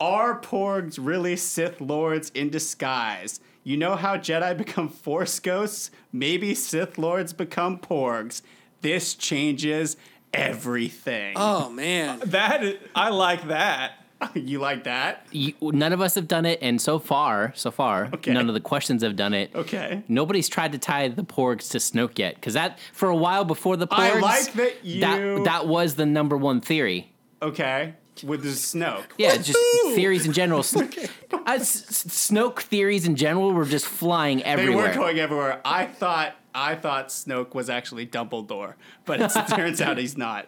Are 0.00 0.40
porgs 0.40 0.98
really 1.00 1.36
Sith 1.36 1.80
lords 1.80 2.30
in 2.30 2.50
disguise? 2.50 3.40
You 3.64 3.76
know 3.76 3.96
how 3.96 4.16
Jedi 4.16 4.56
become 4.56 4.88
Force 4.88 5.40
ghosts? 5.40 5.90
Maybe 6.12 6.54
Sith 6.54 6.98
lords 6.98 7.32
become 7.32 7.78
porgs. 7.78 8.42
This 8.82 9.14
changes 9.14 9.96
everything. 10.34 11.32
Oh, 11.36 11.70
man. 11.70 12.20
That 12.26 12.62
is, 12.62 12.76
I 12.94 13.08
like 13.08 13.48
that. 13.48 14.03
you 14.34 14.58
like 14.58 14.84
that? 14.84 15.26
You, 15.32 15.52
none 15.60 15.92
of 15.92 16.00
us 16.00 16.14
have 16.14 16.28
done 16.28 16.46
it, 16.46 16.58
and 16.62 16.80
so 16.80 16.98
far, 16.98 17.52
so 17.54 17.70
far, 17.70 18.10
Okay. 18.14 18.32
none 18.32 18.48
of 18.48 18.54
the 18.54 18.60
questions 18.60 19.02
have 19.02 19.16
done 19.16 19.34
it. 19.34 19.50
Okay. 19.54 20.02
Nobody's 20.08 20.48
tried 20.48 20.72
to 20.72 20.78
tie 20.78 21.08
the 21.08 21.24
porgs 21.24 21.70
to 21.70 21.78
Snoke 21.78 22.18
yet, 22.18 22.34
because 22.36 22.54
that 22.54 22.78
for 22.92 23.08
a 23.08 23.16
while 23.16 23.44
before 23.44 23.76
the 23.76 23.86
porgs, 23.86 23.98
I 23.98 24.18
like 24.20 24.52
that 24.54 24.84
you- 24.84 25.00
that 25.00 25.44
that 25.44 25.66
was 25.66 25.96
the 25.96 26.06
number 26.06 26.36
one 26.36 26.60
theory. 26.60 27.12
Okay. 27.42 27.94
With 28.22 28.42
the 28.44 28.50
Snoke. 28.50 29.02
Yeah, 29.18 29.36
just 29.36 29.58
theories 29.96 30.24
in 30.24 30.32
general. 30.32 30.60
S- 30.60 30.76
uh, 30.76 31.58
Snoke 31.58 32.60
theories 32.60 33.06
in 33.06 33.16
general 33.16 33.52
were 33.52 33.64
just 33.64 33.86
flying 33.86 34.42
everywhere. 34.44 34.84
They 34.84 34.88
were 34.90 34.94
going 34.94 35.18
everywhere. 35.18 35.60
I 35.64 35.86
thought 35.86 36.36
I 36.54 36.76
thought 36.76 37.08
Snoke 37.08 37.54
was 37.54 37.68
actually 37.68 38.06
Dumbledore, 38.06 38.74
but 39.04 39.20
it 39.20 39.28
turns 39.50 39.80
out 39.80 39.98
he's 39.98 40.16
not. 40.16 40.46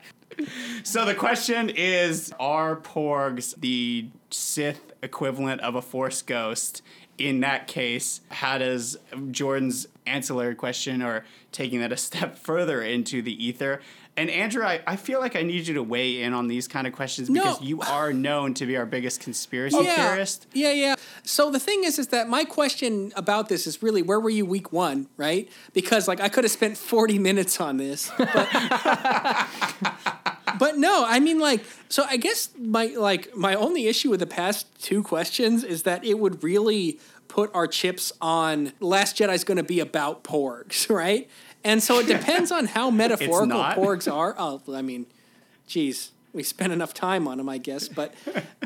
So 0.83 1.05
the 1.05 1.15
question 1.15 1.71
is: 1.71 2.33
Are 2.39 2.77
Porgs 2.77 3.55
the 3.61 4.09
Sith 4.31 4.93
equivalent 5.03 5.61
of 5.61 5.75
a 5.75 5.83
Force 5.83 6.23
ghost? 6.23 6.83
In 7.19 7.41
that 7.41 7.67
case, 7.67 8.21
how 8.29 8.59
does 8.59 8.99
Jordan's 9.31 9.89
ancillary 10.07 10.55
question, 10.55 11.03
or 11.03 11.25
taking 11.51 11.81
that 11.81 11.93
a 11.93 11.97
step 11.97 12.39
further 12.39 12.83
into 12.83 13.23
the 13.23 13.45
ether? 13.45 13.81
And 14.19 14.31
Andrew, 14.31 14.65
I, 14.65 14.81
I 14.87 14.97
feel 14.97 15.21
like 15.21 15.37
I 15.37 15.43
need 15.43 15.67
you 15.69 15.75
to 15.75 15.83
weigh 15.83 16.23
in 16.23 16.33
on 16.33 16.49
these 16.49 16.67
kind 16.67 16.87
of 16.87 16.95
questions 16.95 17.29
because 17.29 17.61
No. 17.61 17.67
you 17.67 17.81
are 17.83 18.15
known 18.15 18.55
to 18.55 18.65
be 18.65 18.75
our 18.77 18.87
biggest 18.87 19.21
conspiracy 19.21 19.77
yeah. 19.83 20.13
theorist. 20.13 20.47
Yeah, 20.55 20.73
yeah. 20.73 20.95
So 21.23 21.51
the 21.51 21.61
thing 21.61 21.85
is, 21.85 21.99
is 21.99 22.09
that 22.09 22.27
my 22.27 22.45
question 22.45 23.13
about 23.15 23.51
this 23.51 23.67
is 23.67 23.83
really 23.83 24.01
where 24.01 24.19
were 24.19 24.31
you 24.31 24.47
week 24.47 24.73
one, 24.73 25.09
right? 25.19 25.51
Because 25.75 26.09
like 26.09 26.21
I 26.21 26.31
could 26.31 26.45
have 26.45 26.51
spent 26.51 26.79
forty 26.79 27.19
minutes 27.19 27.61
on 27.61 27.77
this, 27.77 28.11
but, 28.17 28.29
but 30.59 30.79
no, 30.79 31.05
I 31.07 31.21
mean 31.21 31.39
like 31.39 31.65
so. 31.91 32.05
I 32.09 32.17
guess 32.17 32.49
my 32.59 32.87
like 32.87 33.37
my 33.37 33.55
only 33.55 33.87
issue 33.87 34.09
with 34.09 34.21
the 34.21 34.27
past 34.27 34.67
two 34.83 35.03
questions 35.03 35.63
is 35.63 35.83
that 35.83 36.05
it 36.05 36.19
would 36.19 36.43
really 36.43 36.99
put 37.29 37.55
our 37.55 37.67
chips 37.67 38.13
on 38.21 38.73
Last 38.81 39.17
Jedi's 39.19 39.45
going 39.45 39.59
to 39.59 39.63
be 39.65 39.81
about 39.81 40.25
porgs, 40.25 40.89
right? 40.95 41.29
And 41.67 41.83
so 41.83 41.99
it 41.99 42.07
depends 42.17 42.53
on 42.53 42.67
how 42.67 42.91
metaphorical 42.91 43.59
porgs 43.59 44.11
are. 44.11 44.35
Oh, 44.39 44.63
I 44.73 44.83
mean, 44.83 45.07
geez, 45.67 46.13
we 46.33 46.43
spent 46.43 46.73
enough 46.73 46.95
time 46.95 47.27
on 47.27 47.39
them, 47.39 47.49
I 47.49 47.59
guess. 47.59 47.89
But 47.89 48.15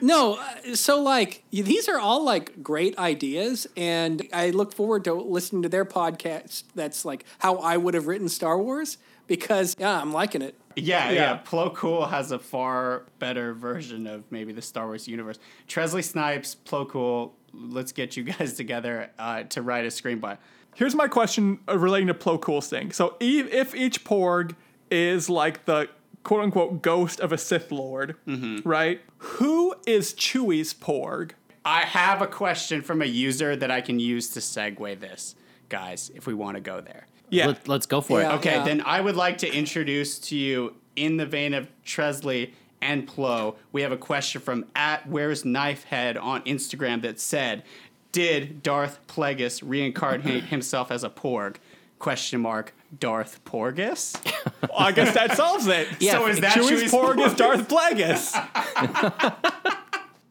no, 0.03 0.35
uh, 0.35 0.75
so 0.75 1.03
like 1.03 1.43
these 1.51 1.89
are 1.89 1.99
all 1.99 2.23
like 2.23 2.63
great 2.63 2.99
ideas, 2.99 3.67
and 3.77 4.29
I 4.33 4.51
look 4.51 4.75
forward 4.75 5.05
to 5.05 5.15
listening 5.15 5.63
to 5.63 5.69
their 5.69 5.87
podcast. 5.87 6.65
That's 6.75 7.05
like 7.05 7.25
how 7.39 7.57
I 7.57 7.79
would 7.79 7.95
have 7.95 8.07
written 8.07 8.29
Star 8.29 8.59
Wars 8.59 8.99
because 9.27 9.75
yeah, 9.79 10.01
I'm 10.01 10.13
liking 10.13 10.43
it. 10.43 10.57
Yeah, 10.77 11.11
yeah, 11.11 11.13
Yeah. 11.13 11.39
Plo 11.45 11.75
Kool 11.75 12.07
has 12.07 12.33
a 12.33 12.39
far 12.39 13.05
better 13.19 13.55
version 13.55 14.07
of 14.07 14.25
maybe 14.31 14.53
the 14.53 14.63
Star 14.63 14.87
Wars 14.87 15.09
universe. 15.09 15.39
Tresley 15.69 16.05
Snipes, 16.05 16.57
Plo 16.65 16.89
Kool, 16.89 17.35
let's 17.53 17.93
get 17.93 18.17
you 18.17 18.25
guys 18.25 18.53
together 18.57 19.11
uh, 19.19 19.45
to 19.45 19.63
write 19.63 19.85
a 19.85 19.89
screenplay. 19.89 20.39
Here's 20.81 20.95
my 20.95 21.09
question 21.09 21.59
uh, 21.69 21.77
relating 21.79 22.07
to 22.07 22.15
Plo 22.15 22.41
Kool's 22.41 22.67
thing. 22.71 22.91
So 22.91 23.17
e- 23.21 23.41
if 23.41 23.75
each 23.75 24.03
Porg 24.03 24.55
is 24.91 25.29
like 25.29 25.67
the 25.67 25.91
quote 26.25 26.43
unquote 26.43 26.81
ghost 26.81 27.21
of 27.21 27.33
a 27.33 27.37
Sith 27.39 27.71
Lord, 27.71 28.17
right? 28.65 29.03
Who 29.19 29.75
is 29.87 30.15
Chewie's 30.15 30.73
Porg? 30.73 31.33
I 31.67 31.81
have 31.83 32.23
a 32.23 32.27
question 32.27 32.81
from 32.81 33.03
a 33.03 33.05
user 33.05 33.55
that 33.57 33.71
I 33.71 33.83
can 33.83 34.01
use 34.01 34.31
to 34.31 34.41
segue 34.41 34.99
this, 35.01 35.35
guys, 35.69 36.11
if 36.15 36.27
we 36.27 36.33
want 36.33 36.55
to 36.57 36.63
go 36.63 36.81
there. 36.81 37.07
Yeah. 37.29 37.49
Let, 37.49 37.69
let's 37.69 37.85
go 37.85 38.01
for 38.01 38.23
Yeah. 38.23 38.33
it. 38.33 38.37
Okay, 38.39 38.53
Yeah. 38.55 38.65
then 38.65 38.81
I 38.81 39.03
would 39.03 39.17
like 39.17 39.37
to 39.39 39.53
introduce 39.55 40.19
to 40.21 40.35
you, 40.37 40.77
in 40.97 41.19
the 41.19 41.27
vein 41.27 41.53
of 41.53 41.69
Tresley 41.85 42.53
and 42.81 43.07
Plo, 43.07 43.57
we 43.73 43.83
have 43.83 43.93
a 43.93 43.99
question 43.99 44.41
from 44.41 44.65
at 44.75 45.07
Where's 45.07 45.43
Knifehead 45.43 46.19
on 46.19 46.41
Instagram 46.45 47.03
that 47.03 47.21
said, 47.21 47.65
"Did 48.13 48.63
Darth 48.63 48.99
Plagueis 49.07 49.63
reincarnate 49.65 50.45
himself 50.55 50.91
as 50.91 51.05
a 51.05 51.11
Porg?" 51.11 51.57
Question 51.99 52.41
mark. 52.41 52.73
Darth 52.99 53.45
Porgus. 53.45 54.17
I 54.77 54.91
guess 54.93 55.15
that 55.15 55.37
solves 55.37 55.67
it. 55.67 55.87
Yeah, 56.01 56.13
so 56.13 56.27
is 56.27 56.41
that 56.41 56.55
Chewie's 56.57 56.91
Chewie's 56.91 56.93
Porg 56.93 57.25
is 57.25 57.35
Darth 57.35 57.69
Plagueis. 57.69 58.33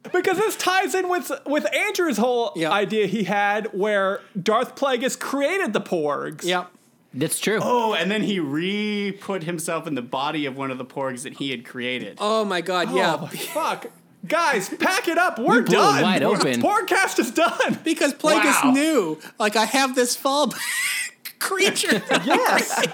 because 0.13 0.37
this 0.37 0.55
ties 0.55 0.95
in 0.95 1.09
with 1.09 1.31
with 1.45 1.71
Andrew's 1.73 2.17
whole 2.17 2.51
Yeah. 2.55 2.71
idea 2.71 3.05
he 3.05 3.23
had 3.23 3.67
where 3.67 4.21
Darth 4.41 4.75
Plagueis 4.75 5.17
created 5.19 5.73
the 5.73 5.81
Porgs. 5.81 6.43
Yep. 6.43 6.69
That's 7.13 7.39
true. 7.39 7.59
Oh, 7.61 7.93
and 7.93 8.11
then 8.11 8.21
he 8.23 8.39
re-put 8.39 9.43
himself 9.43 9.87
in 9.87 9.95
the 9.95 10.01
body 10.01 10.45
of 10.45 10.55
one 10.57 10.69
of 10.69 10.77
the 10.77 10.85
Porgs 10.85 11.23
that 11.23 11.33
he 11.33 11.49
had 11.51 11.65
created. 11.65 12.17
Oh 12.21 12.45
my 12.45 12.61
God. 12.61 12.89
Oh, 12.91 12.95
Yeah. 12.95 13.27
fuck. 13.27 13.87
Guys, 14.27 14.69
pack 14.69 15.07
it 15.07 15.17
up. 15.17 15.39
We're 15.39 15.61
blew 15.61 15.77
done. 15.77 16.01
wide 16.03 16.23
open. 16.23 16.61
Porgcast 16.61 17.19
is 17.19 17.31
done. 17.31 17.79
Because 17.83 18.13
Plagueis 18.13 18.63
Wow. 18.65 18.71
knew, 18.71 19.19
like, 19.39 19.55
I 19.55 19.65
have 19.65 19.95
this 19.95 20.15
fallback 20.17 20.59
creature. 21.39 22.01
Yes. 22.25 22.85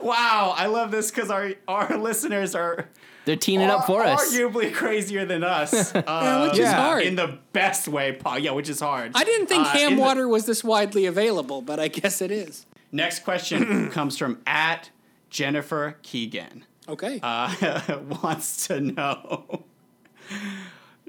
Wow, 0.00 0.54
I 0.56 0.66
love 0.66 0.90
this 0.90 1.10
because 1.10 1.30
our 1.30 1.52
our 1.68 1.96
listeners 1.96 2.54
are 2.56 2.88
They're 3.26 3.36
teeing 3.36 3.60
it 3.60 3.70
up 3.70 3.86
for 3.86 4.02
us. 4.04 4.34
arguably 4.34 4.72
crazier 4.74 5.24
than 5.24 5.44
us. 5.44 5.72
Yeah, 5.94 6.00
Uh, 6.00 6.42
which 6.48 6.54
is 6.54 6.58
Yeah. 6.60 6.72
hard. 6.74 7.02
in 7.04 7.14
the 7.14 7.38
best 7.52 7.86
way, 7.86 8.12
po- 8.12 8.36
yeah, 8.36 8.50
which 8.50 8.68
is 8.68 8.80
hard. 8.80 9.12
I 9.14 9.22
didn't 9.22 9.46
think 9.46 9.66
Uh, 9.66 9.70
ham 9.70 9.92
in 9.92 9.96
the- 9.96 10.02
water 10.02 10.28
was 10.28 10.46
this 10.46 10.64
widely 10.64 11.06
available, 11.06 11.62
but 11.62 11.78
I 11.78 11.86
guess 11.88 12.20
it 12.20 12.32
is. 12.32 12.66
Next 12.90 13.20
question 13.20 13.88
comes 13.92 14.18
from 14.18 14.38
at 14.46 14.90
Jennifer 15.30 15.96
Keegan. 16.02 16.64
Okay. 16.88 17.20
Uh, 17.22 17.98
wants 18.22 18.66
to 18.68 18.80
know 18.80 19.64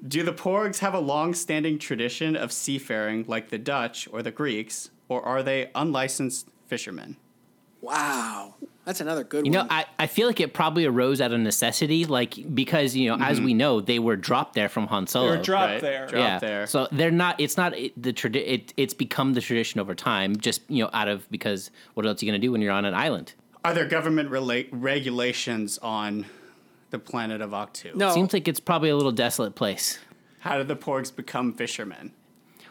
Do 0.07 0.23
the 0.23 0.33
Porgs 0.33 0.79
have 0.79 0.93
a 0.93 0.99
long 0.99 1.33
standing 1.33 1.79
tradition 1.79 2.35
of 2.35 2.51
seafaring 2.51 3.25
like 3.27 3.49
the 3.49 3.57
Dutch 3.57 4.07
or 4.11 4.21
the 4.21 4.31
Greeks, 4.31 4.89
or 5.07 5.21
are 5.23 5.41
they 5.43 5.71
unlicensed 5.75 6.47
fishermen? 6.67 7.17
wow. 7.81 8.55
That's 8.85 9.01
another 9.01 9.23
good 9.23 9.45
You 9.45 9.51
one. 9.51 9.67
know, 9.67 9.75
I, 9.75 9.85
I 9.99 10.07
feel 10.07 10.25
like 10.25 10.39
it 10.39 10.51
probably 10.51 10.83
arose 10.85 11.21
out 11.21 11.31
of 11.31 11.39
necessity, 11.39 12.05
like 12.05 12.33
because 12.55 12.95
you 12.95 13.07
know, 13.07 13.23
as 13.23 13.39
we 13.39 13.53
know, 13.53 13.81
they 13.81 13.99
were 13.99 14.15
dropped 14.15 14.55
there 14.55 14.67
from 14.67 14.87
Han 14.87 15.05
Solo. 15.05 15.29
They 15.31 15.37
were 15.37 15.43
dropped 15.43 15.73
Right. 15.73 15.81
there. 15.81 16.07
Drop- 16.07 16.19
yeah, 16.23 16.39
there. 16.39 16.65
So 16.65 16.87
they're 16.91 17.11
not. 17.11 17.39
It's 17.39 17.55
not 17.55 17.73
the 17.73 18.11
tradi- 18.13 18.47
it, 18.47 18.73
It's 18.77 18.95
become 18.95 19.33
the 19.33 19.41
tradition 19.41 19.79
over 19.79 19.93
time. 19.93 20.35
Just 20.37 20.61
you 20.69 20.83
know, 20.83 20.89
out 20.91 21.07
of 21.07 21.29
because 21.29 21.69
what 21.93 22.07
else 22.07 22.23
are 22.23 22.25
you 22.25 22.31
gonna 22.31 22.39
do 22.41 22.51
when 22.51 22.61
you're 22.61 22.71
on 22.71 22.83
an 22.83 22.95
island? 22.95 23.33
Are 23.63 23.73
there 23.73 23.85
government 23.85 24.29
rela- 24.31 24.67
regulations 24.71 25.77
on 25.79 26.25
the 26.91 26.99
planet 26.99 27.41
of 27.41 27.51
Ahch-To? 27.51 27.95
no, 27.95 28.13
Seems 28.13 28.33
like 28.33 28.47
it's 28.47 28.59
probably 28.59 28.89
a 28.89 28.95
little 28.95 29.11
desolate 29.11 29.55
place. 29.55 29.99
How 30.39 30.57
did 30.57 30.67
the 30.67 30.75
porgs 30.75 31.13
become 31.13 31.53
fishermen? 31.53 32.13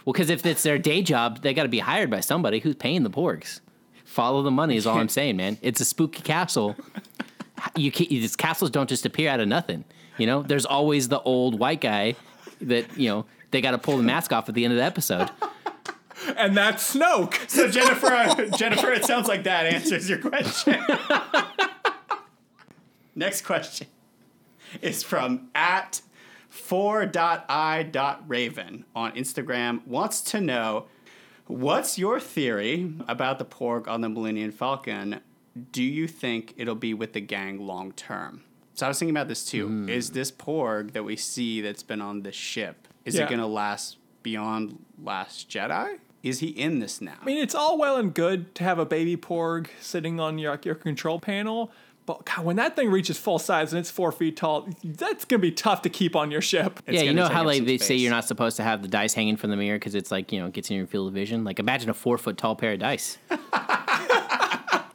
Well, 0.04 0.12
because 0.14 0.30
if 0.30 0.44
it's 0.46 0.62
their 0.62 0.78
day 0.78 1.02
job, 1.02 1.42
they 1.42 1.52
got 1.52 1.64
to 1.64 1.68
be 1.68 1.80
hired 1.80 2.10
by 2.10 2.20
somebody 2.20 2.60
who's 2.60 2.74
paying 2.74 3.02
the 3.02 3.10
porgs. 3.10 3.60
Follow 4.04 4.42
the 4.42 4.50
money 4.50 4.76
is 4.76 4.86
all 4.86 4.96
I'm 4.98 5.08
saying, 5.18 5.36
man. 5.36 5.58
It's 5.60 5.80
a 5.80 5.84
spooky 5.84 6.22
castle. 6.22 6.74
You 7.76 7.92
can't, 7.92 8.08
these 8.08 8.36
castles 8.36 8.70
don't 8.70 8.88
just 8.88 9.04
appear 9.04 9.28
out 9.28 9.40
of 9.40 9.48
nothing. 9.48 9.84
You 10.16 10.26
know, 10.26 10.42
there's 10.42 10.64
always 10.64 11.08
the 11.08 11.20
old 11.20 11.58
white 11.58 11.80
guy 11.82 12.14
that 12.62 12.96
you 12.98 13.08
know 13.10 13.26
they 13.50 13.60
got 13.60 13.72
to 13.72 13.78
pull 13.78 13.96
the 13.98 14.02
mask 14.02 14.32
off 14.32 14.48
at 14.48 14.54
the 14.54 14.64
end 14.64 14.72
of 14.72 14.78
the 14.78 14.84
episode. 14.84 15.30
And 16.36 16.56
that's 16.56 16.94
Snoke. 16.94 17.48
So 17.50 17.68
Jennifer, 17.68 18.46
Jennifer, 18.56 18.92
it 18.92 19.04
sounds 19.04 19.28
like 19.28 19.44
that 19.44 19.66
answers 19.66 20.08
your 20.08 20.18
question. 20.18 20.78
Next 23.14 23.42
question 23.42 23.88
is 24.82 25.02
from 25.02 25.48
at 25.54 26.02
4.i.raven 27.48 28.84
on 28.94 29.12
Instagram. 29.12 29.86
Wants 29.86 30.20
to 30.22 30.40
know 30.40 30.86
what's 31.46 31.98
your 31.98 32.20
theory 32.20 32.92
about 33.08 33.38
the 33.38 33.44
Porg 33.44 33.88
on 33.88 34.00
the 34.02 34.08
Millennium 34.08 34.52
Falcon? 34.52 35.20
Do 35.72 35.82
you 35.82 36.06
think 36.06 36.54
it'll 36.56 36.74
be 36.76 36.94
with 36.94 37.12
the 37.14 37.20
gang 37.20 37.66
long 37.66 37.92
term? 37.92 38.44
So 38.74 38.86
I 38.86 38.88
was 38.88 38.98
thinking 38.98 39.16
about 39.16 39.26
this 39.28 39.44
too. 39.44 39.66
Hmm. 39.66 39.88
Is 39.88 40.10
this 40.10 40.30
Porg 40.30 40.92
that 40.92 41.02
we 41.02 41.16
see 41.16 41.60
that's 41.60 41.82
been 41.82 42.00
on 42.00 42.22
the 42.22 42.30
ship, 42.30 42.86
is 43.04 43.16
Yeah. 43.16 43.24
it 43.24 43.28
going 43.28 43.40
to 43.40 43.46
last 43.46 43.96
beyond 44.22 44.84
Last 45.02 45.48
Jedi? 45.50 45.98
Is 46.22 46.40
he 46.40 46.48
in 46.48 46.80
this 46.80 47.00
now? 47.00 47.14
I 47.20 47.24
mean, 47.24 47.38
it's 47.38 47.54
all 47.54 47.78
well 47.78 47.96
and 47.96 48.12
good 48.12 48.54
to 48.56 48.64
have 48.64 48.78
a 48.78 48.86
baby 48.86 49.16
porg 49.16 49.68
sitting 49.80 50.18
on 50.18 50.38
your, 50.38 50.58
your 50.64 50.74
control 50.74 51.20
panel, 51.20 51.70
but 52.08 52.24
God, 52.24 52.46
when 52.46 52.56
that 52.56 52.74
thing 52.74 52.90
reaches 52.90 53.18
full 53.18 53.38
size 53.38 53.74
and 53.74 53.78
it's 53.78 53.90
four 53.90 54.10
feet 54.12 54.38
tall, 54.38 54.66
that's 54.82 55.26
gonna 55.26 55.40
be 55.40 55.52
tough 55.52 55.82
to 55.82 55.90
keep 55.90 56.16
on 56.16 56.30
your 56.30 56.40
ship. 56.40 56.80
It's 56.86 56.96
yeah, 56.96 57.02
you 57.02 57.12
know 57.12 57.28
how 57.28 57.44
like 57.44 57.58
some 57.58 57.66
they 57.66 57.76
say 57.76 57.96
you're 57.96 58.10
not 58.10 58.24
supposed 58.24 58.56
to 58.56 58.62
have 58.62 58.80
the 58.80 58.88
dice 58.88 59.12
hanging 59.12 59.36
from 59.36 59.50
the 59.50 59.56
mirror 59.56 59.78
because 59.78 59.94
it's 59.94 60.10
like 60.10 60.32
you 60.32 60.40
know 60.40 60.46
it 60.46 60.54
gets 60.54 60.70
in 60.70 60.78
your 60.78 60.86
field 60.86 61.08
of 61.08 61.12
vision. 61.12 61.44
Like 61.44 61.58
imagine 61.58 61.90
a 61.90 61.94
four 61.94 62.16
foot 62.16 62.38
tall 62.38 62.56
pair 62.56 62.72
of 62.72 62.78
dice. 62.78 63.18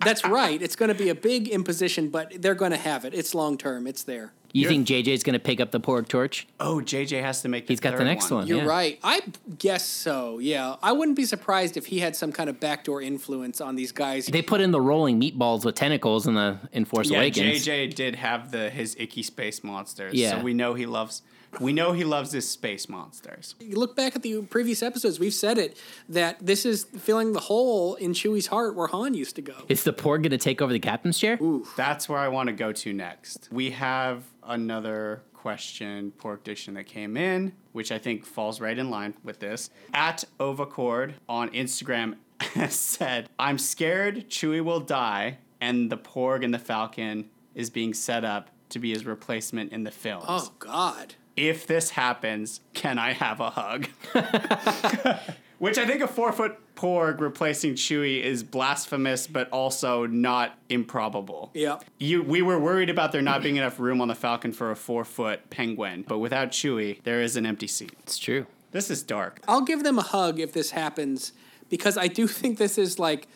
that's 0.04 0.26
right. 0.26 0.62
It's 0.62 0.76
going 0.76 0.90
to 0.90 0.96
be 0.96 1.10
a 1.10 1.16
big 1.16 1.48
imposition, 1.50 2.10
but 2.10 2.34
they're 2.42 2.56
going 2.56 2.72
to 2.72 2.78
have 2.78 3.06
it. 3.06 3.14
It's 3.14 3.34
long 3.36 3.58
term. 3.58 3.88
It's 3.88 4.04
there. 4.04 4.34
You 4.56 4.62
You're- 4.70 4.76
think 4.76 4.88
JJ's 4.88 5.24
gonna 5.24 5.40
pick 5.40 5.60
up 5.60 5.72
the 5.72 5.80
porg 5.80 6.08
torch? 6.08 6.46
Oh, 6.60 6.76
JJ 6.76 7.22
has 7.24 7.42
to 7.42 7.50
make. 7.50 7.66
The 7.66 7.74
He's 7.74 7.80
got 7.80 7.94
the 7.94 7.98
third 7.98 8.04
next 8.04 8.30
one. 8.30 8.46
You're 8.46 8.60
Yeah. 8.60 8.66
right. 8.66 9.00
I 9.04 9.22
guess 9.58 9.84
so. 9.84 10.38
Yeah, 10.38 10.76
I 10.84 10.92
wouldn't 10.92 11.18
be 11.18 11.26
surprised 11.26 11.76
if 11.76 11.88
he 11.88 12.02
had 12.02 12.16
some 12.16 12.32
kind 12.32 12.52
of 12.52 12.60
backdoor 12.60 13.02
influence 13.02 13.60
on 13.62 13.76
these 13.76 13.92
guys. 13.92 14.28
They 14.28 14.44
put 14.44 14.62
in 14.62 14.70
the 14.70 14.80
rolling 14.80 15.20
meatballs 15.20 15.66
with 15.66 15.74
tentacles 15.74 16.28
in 16.28 16.36
the 16.36 16.60
in 16.72 16.86
Force 16.86 17.10
Yeah, 17.10 17.18
Awakens. 17.18 17.66
JJ 17.66 17.96
did 17.96 18.14
have 18.18 18.52
the 18.52 18.70
his 18.70 18.96
icky 19.00 19.24
space 19.24 19.64
monsters. 19.64 20.14
Yeah. 20.14 20.38
so 20.38 20.44
we 20.44 20.54
know 20.54 20.76
he 20.76 20.86
loves. 20.86 21.24
We 21.60 21.74
know 21.74 21.92
he 21.94 22.04
loves 22.04 22.32
his 22.32 22.50
space 22.50 22.90
monsters. 22.90 23.56
You 23.60 23.76
look 23.78 23.96
back 23.96 24.16
at 24.16 24.22
the 24.22 24.42
previous 24.44 24.82
episodes, 24.82 25.20
we've 25.20 25.34
said 25.34 25.58
it 25.58 25.78
that 26.10 26.46
this 26.46 26.66
is 26.66 26.86
filling 26.86 27.34
the 27.34 27.40
hole 27.40 27.96
in 27.96 28.14
Chewie's 28.14 28.48
heart 28.48 28.76
where 28.76 28.88
Han 28.88 29.14
used 29.14 29.36
to 29.36 29.42
go. 29.42 29.54
Is 29.70 29.84
the 29.84 29.94
porg 29.94 30.24
gonna 30.24 30.38
take 30.38 30.62
over 30.62 30.74
the 30.74 30.80
captain's 30.80 31.20
chair? 31.20 31.40
That's 31.78 32.10
where 32.10 32.20
I 32.20 32.28
want 32.28 32.48
to 32.48 32.54
go 32.54 32.72
to 32.72 32.94
next. 32.94 33.50
We 33.52 33.72
have 33.72 34.24
another 34.44 35.22
question, 35.34 36.14
porg 36.18 36.44
diction 36.44 36.74
that 36.76 36.86
came 36.86 37.18
in, 37.18 37.54
which 37.74 37.92
I 37.92 38.00
think 38.00 38.26
falls 38.26 38.62
right 38.62 38.78
in 38.78 38.90
line 38.90 39.14
with 39.24 39.40
this. 39.40 39.70
At 39.94 40.24
Ovacord 40.40 41.14
on 41.28 41.50
Instagram 41.50 42.16
said, 42.70 43.30
I'm 43.38 43.58
scared 43.58 44.30
Chewie 44.30 44.64
will 44.64 44.80
die 44.80 45.38
and 45.60 45.90
the 45.90 45.98
porg 45.98 46.44
and 46.44 46.54
the 46.54 46.60
falcon 46.60 47.30
is 47.56 47.70
being 47.70 47.94
set 47.94 48.26
up 48.26 48.50
to 48.70 48.80
be 48.80 48.92
his 48.92 49.06
replacement 49.06 49.72
in 49.72 49.84
the 49.84 49.92
films. 49.92 50.26
Oh 50.28 50.52
God. 50.60 51.16
If 51.36 51.68
this 51.68 51.92
happens, 51.92 52.60
can 52.74 53.00
I 53.00 53.14
have 53.14 53.40
a 53.40 53.50
hug? 53.50 53.88
Which 55.60 55.78
I 55.78 55.86
think 55.86 56.02
a 56.02 56.08
four 56.08 56.32
foot 56.32 56.58
porg 56.76 57.22
replacing 57.22 57.76
Chewie 57.76 58.22
is 58.22 58.44
blasphemous, 58.44 59.28
but 59.28 59.50
also 59.50 60.06
not 60.06 60.58
improbable. 60.70 61.52
Yep. 61.54 61.86
You, 62.00 62.22
we 62.22 62.42
were 62.42 62.60
worried 62.60 62.90
about 62.90 63.12
there 63.12 63.22
not 63.22 63.42
being 63.42 63.56
enough 63.56 63.80
room 63.80 64.02
on 64.02 64.10
the 64.10 64.16
Falcon 64.16 64.52
for 64.52 64.72
a 64.72 64.76
four 64.76 65.06
foot 65.06 65.50
penguin, 65.50 66.04
but 66.08 66.20
without 66.20 66.52
Chewie, 66.52 67.02
there 67.04 67.22
is 67.22 67.38
an 67.38 67.46
empty 67.46 67.68
seat. 67.68 67.94
It's 68.02 68.18
true. 68.18 68.46
This 68.72 68.90
is 68.90 69.04
dark. 69.04 69.40
I'll 69.48 69.62
give 69.62 69.84
them 69.84 69.98
a 69.98 70.02
hug 70.02 70.40
if 70.40 70.52
this 70.52 70.72
happens 70.72 71.32
because 71.70 71.98
I 71.98 72.08
do 72.08 72.28
think 72.28 72.58
this 72.58 72.78
is 72.78 73.00
like 73.00 73.28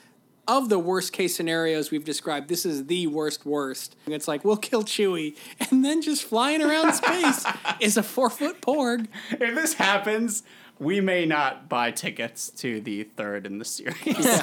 of 0.47 0.69
the 0.69 0.79
worst 0.79 1.13
case 1.13 1.35
scenarios 1.35 1.91
we've 1.91 2.05
described, 2.05 2.47
this 2.47 2.65
is 2.65 2.85
the 2.85 3.07
worst 3.07 3.45
worst. 3.45 3.95
And 4.05 4.13
It's 4.13 4.27
like 4.27 4.45
we'll 4.45 4.57
kill 4.57 4.83
Chewie, 4.83 5.35
and 5.59 5.83
then 5.83 6.01
just 6.01 6.23
flying 6.23 6.61
around 6.61 6.93
space 6.93 7.45
is 7.79 7.97
a 7.97 8.03
four 8.03 8.29
foot 8.29 8.61
porg. 8.61 9.07
If 9.31 9.55
this 9.55 9.73
happens, 9.73 10.43
we 10.79 11.01
may 11.01 11.25
not 11.25 11.69
buy 11.69 11.91
tickets 11.91 12.49
to 12.51 12.79
the 12.81 13.03
third 13.03 13.45
in 13.45 13.57
the 13.57 13.65
series. 13.65 13.95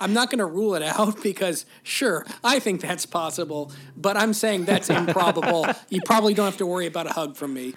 I'm 0.00 0.12
not 0.12 0.30
going 0.30 0.40
to 0.40 0.46
rule 0.46 0.74
it 0.74 0.82
out 0.82 1.22
because 1.22 1.66
sure, 1.82 2.26
I 2.42 2.58
think 2.58 2.80
that's 2.80 3.06
possible, 3.06 3.70
but 3.96 4.16
I'm 4.16 4.32
saying 4.32 4.64
that's 4.64 4.90
improbable. 4.90 5.66
you 5.88 6.00
probably 6.04 6.34
don't 6.34 6.46
have 6.46 6.56
to 6.58 6.66
worry 6.66 6.86
about 6.86 7.06
a 7.06 7.12
hug 7.12 7.36
from 7.36 7.54
me. 7.54 7.74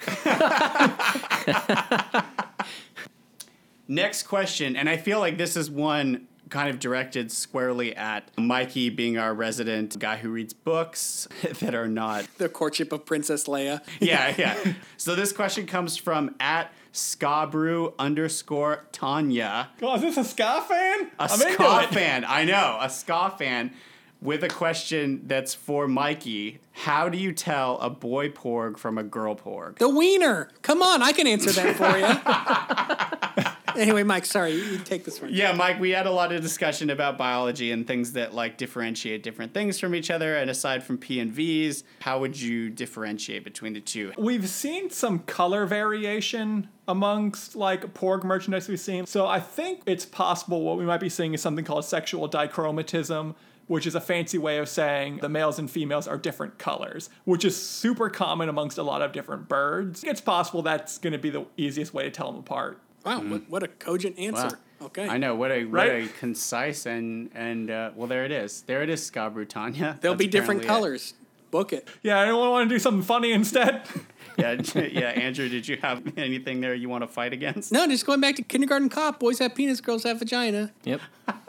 Next 3.90 4.24
question, 4.24 4.76
and 4.76 4.88
I 4.88 4.98
feel 4.98 5.18
like 5.18 5.38
this 5.38 5.56
is 5.56 5.70
one 5.70 6.26
kind 6.48 6.70
of 6.70 6.78
directed 6.78 7.30
squarely 7.32 7.94
at 7.96 8.30
Mikey 8.38 8.90
being 8.90 9.18
our 9.18 9.34
resident 9.34 9.98
guy 9.98 10.16
who 10.16 10.30
reads 10.30 10.52
books 10.52 11.28
that 11.60 11.74
are 11.74 11.88
not 11.88 12.26
The 12.38 12.48
courtship 12.48 12.92
of 12.92 13.04
Princess 13.04 13.44
Leia. 13.44 13.80
yeah, 14.00 14.34
yeah. 14.36 14.56
So 14.96 15.14
this 15.14 15.32
question 15.32 15.66
comes 15.66 15.96
from 15.96 16.34
at 16.40 16.72
Scabrew 16.92 17.92
underscore 17.98 18.84
Tanya. 18.92 19.68
Oh, 19.82 19.94
is 19.96 20.02
this 20.02 20.16
a 20.16 20.24
ska 20.24 20.64
fan? 20.68 21.10
A 21.18 21.22
I'm 21.30 21.40
into 21.40 21.52
ska 21.54 21.80
it. 21.82 21.90
fan. 21.90 22.24
I 22.26 22.44
know, 22.44 22.78
a 22.80 22.88
ska 22.90 23.34
fan 23.38 23.72
with 24.20 24.42
a 24.42 24.48
question 24.48 25.22
that's 25.26 25.54
for 25.54 25.86
Mikey. 25.86 26.58
How 26.72 27.08
do 27.08 27.16
you 27.18 27.32
tell 27.32 27.78
a 27.78 27.88
boy 27.90 28.30
porg 28.30 28.76
from 28.76 28.98
a 28.98 29.04
girl 29.04 29.36
porg? 29.36 29.76
The 29.78 29.88
wiener. 29.88 30.50
Come 30.62 30.82
on, 30.82 31.02
I 31.02 31.12
can 31.12 31.26
answer 31.26 31.52
that 31.52 31.76
for 31.76 33.44
you. 33.44 33.52
anyway, 33.82 34.02
Mike, 34.02 34.26
sorry, 34.26 34.52
you 34.52 34.64
you 34.64 34.78
take 34.78 35.04
this 35.04 35.20
one. 35.20 35.32
Yeah, 35.32 35.52
Mike, 35.52 35.78
we 35.78 35.90
had 35.90 36.06
a 36.06 36.10
lot 36.10 36.32
of 36.32 36.42
discussion 36.42 36.90
about 36.90 37.16
biology 37.16 37.70
and 37.70 37.86
things 37.86 38.12
that 38.12 38.34
like 38.34 38.58
differentiate 38.58 39.22
different 39.22 39.54
things 39.54 39.78
from 39.78 39.94
each 39.94 40.10
other. 40.10 40.36
And 40.36 40.50
aside 40.50 40.82
from 40.82 40.98
P 40.98 41.20
and 41.20 41.30
V's, 41.30 41.84
how 42.00 42.18
would 42.18 42.40
you 42.40 42.70
differentiate 42.70 43.44
between 43.44 43.74
the 43.74 43.80
two? 43.80 44.12
We've 44.18 44.48
seen 44.48 44.90
some 44.90 45.20
color 45.20 45.64
variation 45.64 46.68
amongst 46.88 47.54
like 47.54 47.94
Porg 47.94 48.24
merchandise 48.24 48.68
we've 48.68 48.80
seen. 48.80 49.06
So 49.06 49.26
I 49.26 49.38
think 49.38 49.82
it's 49.86 50.04
possible 50.04 50.62
what 50.62 50.76
we 50.76 50.84
might 50.84 51.00
be 51.00 51.08
seeing 51.08 51.34
is 51.34 51.40
something 51.40 51.64
called 51.64 51.84
sexual 51.84 52.28
dichromatism, 52.28 53.36
which 53.68 53.86
is 53.86 53.94
a 53.94 54.00
fancy 54.00 54.38
way 54.38 54.58
of 54.58 54.68
saying 54.68 55.18
the 55.18 55.28
males 55.28 55.58
and 55.58 55.70
females 55.70 56.08
are 56.08 56.18
different 56.18 56.58
colors, 56.58 57.10
which 57.24 57.44
is 57.44 57.56
super 57.56 58.10
common 58.10 58.48
amongst 58.48 58.78
a 58.78 58.82
lot 58.82 59.02
of 59.02 59.12
different 59.12 59.48
birds. 59.48 60.02
It's 60.02 60.20
possible 60.20 60.62
that's 60.62 60.98
going 60.98 61.12
to 61.12 61.18
be 61.18 61.30
the 61.30 61.46
easiest 61.56 61.94
way 61.94 62.02
to 62.02 62.10
tell 62.10 62.32
them 62.32 62.40
apart. 62.40 62.80
Wow, 63.08 63.20
what, 63.22 63.48
what 63.48 63.62
a 63.62 63.68
cogent 63.68 64.18
answer. 64.18 64.58
Okay. 64.82 65.08
I 65.08 65.16
know 65.18 65.34
what 65.34 65.50
a 65.50 65.64
what 65.64 65.88
Right? 65.88 66.04
a 66.04 66.08
concise 66.20 66.86
and 66.86 67.30
and 67.34 67.70
uh, 67.70 67.90
well 67.96 68.06
there 68.06 68.24
it 68.24 68.30
is 68.30 68.62
there 68.62 68.82
it 68.82 68.90
is 68.90 69.04
Scabrew 69.04 69.44
Tanya. 69.44 69.98
There'll 70.00 70.14
That's 70.14 70.26
be 70.26 70.30
different 70.30 70.62
apparently 70.62 70.88
it. 70.88 70.90
colors. 70.90 71.14
Book 71.50 71.72
it. 71.72 71.88
Yeah, 72.02 72.20
anyone 72.20 72.50
want 72.50 72.68
to 72.68 72.74
do 72.74 72.78
something 72.78 73.02
funny 73.02 73.32
instead? 73.32 73.82
Yeah, 74.40 74.52
yeah. 74.76 75.08
Andrew, 75.08 75.48
did 75.48 75.66
you 75.66 75.78
have 75.78 76.00
anything 76.16 76.60
there 76.60 76.72
you 76.72 76.88
want 76.88 77.02
to 77.02 77.08
fight 77.08 77.32
against? 77.32 77.72
No, 77.72 77.84
just 77.88 78.06
going 78.06 78.20
back 78.20 78.36
to 78.36 78.42
kindergarten 78.42 78.88
cop. 78.88 79.18
Boys 79.18 79.40
have 79.40 79.52
penis, 79.56 79.80
girls 79.80 80.04
have 80.04 80.20
vagina. 80.20 80.72
Yep. 80.84 81.00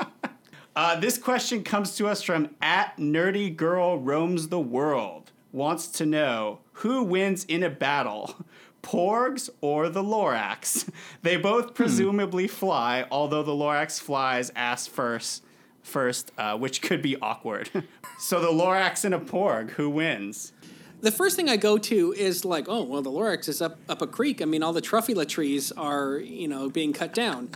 Uh, 0.76 0.98
this 1.00 1.17
question 1.17 1.62
comes 1.63 1.95
to 1.98 2.08
us 2.08 2.22
from 2.24 2.50
at 2.62 2.95
nerdy 2.98 3.54
girl 3.54 3.98
roams 4.00 4.48
the 4.48 4.60
world. 4.60 5.32
Wants 5.52 5.88
to 5.88 6.06
know 6.06 6.60
who 6.74 7.04
wins 7.04 7.43
in 7.45 7.63
a 7.63 7.69
battle, 7.69 8.34
Porgs 8.82 9.50
or 9.62 9.89
the 9.89 10.04
Lorax? 10.04 10.89
They 11.22 11.36
both 11.36 11.74
presumably 11.74 12.48
fly, 12.48 13.06
although 13.12 13.44
the 13.44 13.52
Lorax 13.52 14.00
flies 14.00 14.52
ass 14.56 14.88
first, 14.88 15.44
first, 15.84 16.32
uh, 16.38 16.58
which 16.58 16.82
could 16.82 17.02
be 17.02 17.18
awkward. 17.22 17.70
so 18.20 18.39
the 18.39 18.52
Lorax 18.52 19.04
and 19.04 19.13
a 19.13 19.20
Porg, 19.20 19.72
who 19.72 19.89
wins? 19.89 20.54
The 21.02 21.12
first 21.12 21.36
thing 21.36 21.50
I 21.50 21.58
go 21.58 21.78
to 21.78 22.13
is 22.13 22.44
like, 22.44 22.65
oh 22.68 22.84
well, 22.84 23.02
the 23.02 23.12
Lorax 23.12 23.48
is 23.48 23.62
up 23.62 23.80
up 23.88 24.02
a 24.02 24.08
creek. 24.08 24.42
I 24.42 24.46
mean, 24.46 24.63
all 24.63 24.74
the 24.74 24.82
truffula 24.82 25.28
trees 25.28 25.72
are 25.74 26.18
you 26.18 26.48
know 26.48 26.70
being 26.70 26.94
cut 26.94 27.13
down. 27.13 27.50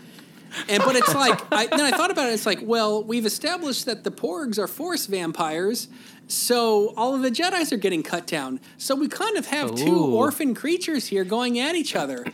And 0.70 0.82
but 0.84 0.96
it's 0.96 1.14
like 1.16 1.40
I, 1.52 1.68
then 1.68 1.82
I 1.82 1.92
thought 1.92 2.12
about 2.12 2.30
it. 2.30 2.34
It's 2.34 2.46
like, 2.46 2.60
well, 2.64 3.04
we've 3.04 3.26
established 3.26 3.86
that 3.86 4.04
the 4.04 4.12
Porgs 4.12 4.58
are 4.60 4.68
Force 4.68 5.06
vampires, 5.08 5.88
so 6.28 6.94
all 6.96 7.16
of 7.16 7.22
the 7.22 7.32
Jedi's 7.32 7.72
are 7.74 7.78
getting 7.78 8.04
cut 8.04 8.28
down. 8.28 8.60
So 8.78 8.96
we 8.96 9.08
kind 9.08 9.38
of 9.38 9.48
have 9.48 9.76
two 9.76 10.00
orphan 10.16 10.54
creatures 10.56 11.08
here 11.08 11.24
going 11.24 11.60
at 11.60 11.76
each 11.76 11.96
other. 11.96 12.26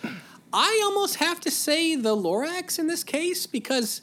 I 0.52 0.82
almost 0.86 1.16
have 1.18 1.40
to 1.42 1.52
say 1.52 1.96
the 1.96 2.16
Lorax 2.16 2.80
in 2.80 2.88
this 2.88 3.04
case 3.04 3.46
because 3.46 4.02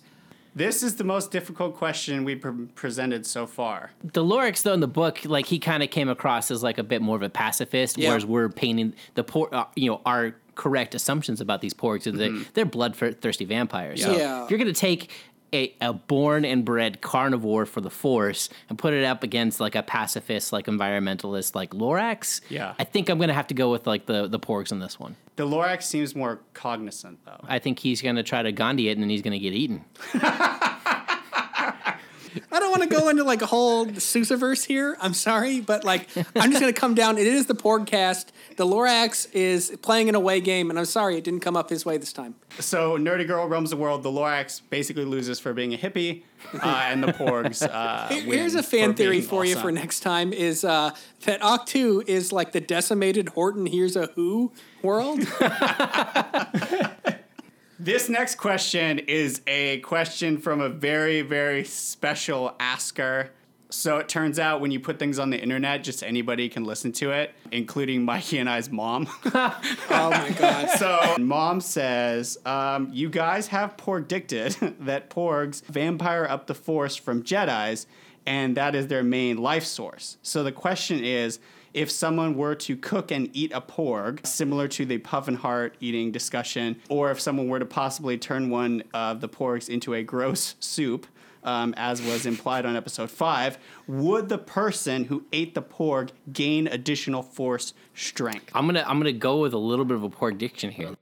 This 0.55 0.83
is 0.83 0.97
the 0.97 1.05
most 1.05 1.31
difficult 1.31 1.77
question 1.77 2.25
we 2.25 2.37
pre- 2.37 2.67
presented 2.75 3.27
so 3.27 3.47
far. 3.47 3.91
The 4.03 4.25
Lorax, 4.25 4.63
though, 4.63 4.73
in 4.73 4.81
the 4.81 4.87
book, 4.89 5.21
like 5.25 5.47
he 5.47 5.59
kind 5.59 5.83
of 5.83 5.91
came 5.91 6.09
across 6.09 6.51
as 6.51 6.63
like 6.63 6.79
a 6.79 6.83
bit 6.85 7.03
more 7.03 7.17
of 7.17 7.23
a 7.23 7.29
pacifist, 7.29 7.99
Yeah. 7.99 8.09
whereas 8.11 8.25
we're 8.25 8.49
painting 8.49 8.95
the 9.15 9.25
poor, 9.25 9.49
uh, 9.53 9.65
you 9.75 9.91
know, 9.91 10.01
our 10.07 10.37
correct 10.57 10.95
assumptions 10.95 11.41
about 11.41 11.61
these 11.61 11.75
porgs 11.75 12.05
that 12.05 12.15
mm-hmm. 12.15 12.43
they're 12.55 12.65
bloodthirsty 12.65 13.45
vampires. 13.45 14.03
So 14.03 14.17
Yeah. 14.17 14.45
if 14.45 14.51
you're 14.51 14.59
gonna 14.59 14.73
take 14.73 15.11
a, 15.53 15.75
a 15.81 15.93
born 15.93 16.45
and 16.45 16.65
bred 16.65 17.01
carnivore 17.01 17.67
for 17.67 17.81
the 17.81 17.91
Force 17.91 18.49
and 18.69 18.77
put 18.77 18.93
it 18.93 19.05
up 19.05 19.23
against 19.23 19.61
like 19.61 19.75
a 19.75 19.83
pacifist, 19.83 20.53
like 20.53 20.67
environmentalist, 20.67 21.55
like 21.55 21.71
Lorax, 21.71 22.41
Yeah. 22.49 22.75
I 22.79 22.85
think 22.85 23.09
I'm 23.09 23.19
gonna 23.19 23.33
have 23.33 23.47
to 23.49 23.55
go 23.55 23.71
with 23.71 23.87
like 23.87 24.07
the 24.07 24.27
the 24.27 24.41
porgs 24.41 24.73
on 24.73 24.81
this 24.81 24.99
one. 24.99 25.17
The 25.37 25.47
Lorax 25.47 25.83
seems 25.83 26.17
more 26.17 26.41
cognizant, 26.55 27.19
though. 27.25 27.41
I 27.45 27.59
think 27.59 27.79
he's 27.79 28.03
gonna 28.03 28.23
try 28.23 28.43
to 28.43 28.53
Gandhi 28.53 28.89
it 28.89 28.93
and 28.93 29.03
then 29.03 29.11
he's 29.11 29.23
gonna 29.23 29.39
get 29.39 29.53
eaten. 29.53 29.85
I 32.51 32.61
don't 32.61 32.71
want 32.71 32.83
to 32.85 32.89
go 32.89 33.09
into 33.09 33.25
like 33.25 33.43
a 33.43 33.47
whole 33.47 33.87
Seussaverse 33.87 34.65
here. 34.65 34.97
I'm 35.01 35.15
sorry, 35.15 35.61
but 35.61 35.85
like 35.85 36.09
I'm 36.37 36.51
just 36.51 36.61
gonna 36.61 36.73
come 36.73 36.95
down. 36.95 37.19
It 37.19 37.27
is 37.27 37.47
the 37.47 37.55
Porgcast. 37.55 38.27
The 38.57 38.65
Lorax 38.65 39.29
is 39.33 39.77
playing 39.83 40.09
an 40.09 40.15
away 40.15 40.41
game, 40.41 40.71
and 40.71 40.79
I'm 40.79 40.85
sorry 40.85 41.17
it 41.17 41.25
didn't 41.25 41.41
come 41.41 41.57
up 41.57 41.71
his 41.71 41.85
way 41.85 41.99
this 41.99 42.13
time. 42.13 42.37
So, 42.59 42.97
Nerdy 42.97 43.27
Girl 43.27 43.47
roams 43.49 43.71
the 43.71 43.77
world. 43.77 44.03
The 44.03 44.11
Lorax 44.11 44.63
basically 44.71 45.05
loses 45.05 45.41
for 45.41 45.53
being 45.53 45.75
a 45.75 45.77
hippie, 45.77 46.23
uh, 46.55 46.87
and 46.89 47.03
the 47.03 47.13
Porgs. 47.13 47.63
Uh, 47.63 48.09
Here's 48.09 48.55
a 48.55 48.63
fan 48.63 48.93
for 48.93 48.97
theory 48.97 49.21
for 49.21 49.45
you 49.45 49.57
for 49.57 49.73
next 49.73 50.01
time: 50.01 50.33
is 50.33 50.65
uh, 50.65 50.93
that 51.25 51.41
Ahch-To 51.41 52.05
is 52.07 52.33
like 52.33 52.53
the 52.53 52.61
decimated 52.61 53.31
Horton 53.31 53.67
Hears 53.67 53.97
a 53.97 54.07
Who 54.15 54.53
world. 54.83 55.21
This 57.79 58.09
next 58.09 58.37
question 58.37 59.01
is 59.01 59.43
a 59.47 59.81
question 59.81 60.39
from 60.39 60.63
a 60.63 60.69
very, 60.71 61.21
very 61.21 61.63
special 61.63 62.55
asker. 62.59 63.33
So 63.69 63.99
it 63.99 64.09
turns 64.09 64.39
out 64.39 64.63
when 64.63 64.71
you 64.71 64.81
put 64.81 64.99
things 64.99 65.19
on 65.19 65.29
the 65.29 65.39
internet, 65.39 65.85
just 65.85 66.03
anybody 66.03 66.49
can 66.49 66.65
listen 66.65 66.91
to 66.93 67.11
it, 67.11 67.35
including 67.53 68.03
Mikey 68.03 68.39
and 68.39 68.49
I's 68.49 68.71
mom. 68.71 69.09
oh 69.27 69.61
my 69.91 70.35
god! 70.39 70.71
so 70.79 71.17
mom 71.19 71.61
says, 71.61 72.39
um, 72.47 72.89
"You 72.93 73.11
guys 73.11 73.49
have 73.49 73.77
predicted 73.77 74.53
that 74.81 75.11
porgs 75.11 75.63
vampire 75.67 76.25
up 76.25 76.47
the 76.47 76.55
force 76.55 76.97
from 76.97 77.25
Jedi's, 77.25 77.87
and 78.25 78.57
that 78.57 78.75
is 78.75 78.87
their 78.87 79.03
main 79.03 79.37
life 79.37 79.65
source. 79.65 80.17
So 80.23 80.43
the 80.43 80.53
question 80.53 81.05
is." 81.05 81.41
If 81.77 81.91
someone 81.91 82.37
were 82.37 82.55
to 82.55 82.75
cook 82.75 83.11
and 83.11 83.29
eat 83.35 83.53
a 83.53 83.61
porg, 83.61 84.27
similar 84.27 84.67
to 84.69 84.87
the 84.87 84.97
puffin 84.97 85.35
heart 85.35 85.77
eating 85.79 86.11
discussion, 86.11 86.81
or 86.89 87.11
if 87.11 87.21
someone 87.21 87.49
were 87.49 87.59
to 87.59 87.67
possibly 87.67 88.17
turn 88.17 88.49
one 88.49 88.83
of 88.95 89.21
the 89.21 89.29
porgs 89.29 89.69
into 89.69 89.93
a 89.93 90.03
gross 90.03 90.55
soup, 90.59 91.07
um, 91.45 91.75
as 91.77 92.01
was 92.01 92.25
implied 92.25 92.65
on 92.65 92.77
episode 92.77 93.11
five, 93.11 93.59
would 93.87 94.31
the 94.31 94.39
person 94.39 95.05
who 95.05 95.27
ate 95.35 95.55
the 95.55 95.61
porg 95.61 96.13
gain 96.33 96.67
additional 96.67 97.23
force 97.23 97.75
strength? 97.95 98.51
I'm 98.55 98.65
gonna 98.65 98.83
I'm 98.87 98.99
gonna 98.99 99.13
go 99.13 99.41
with 99.41 99.53
a 99.53 99.59
little 99.59 99.85
bit 99.85 99.99
of 99.99 100.03
a 100.03 100.09
porg 100.09 100.39
diction 100.39 100.71
here. 100.71 100.95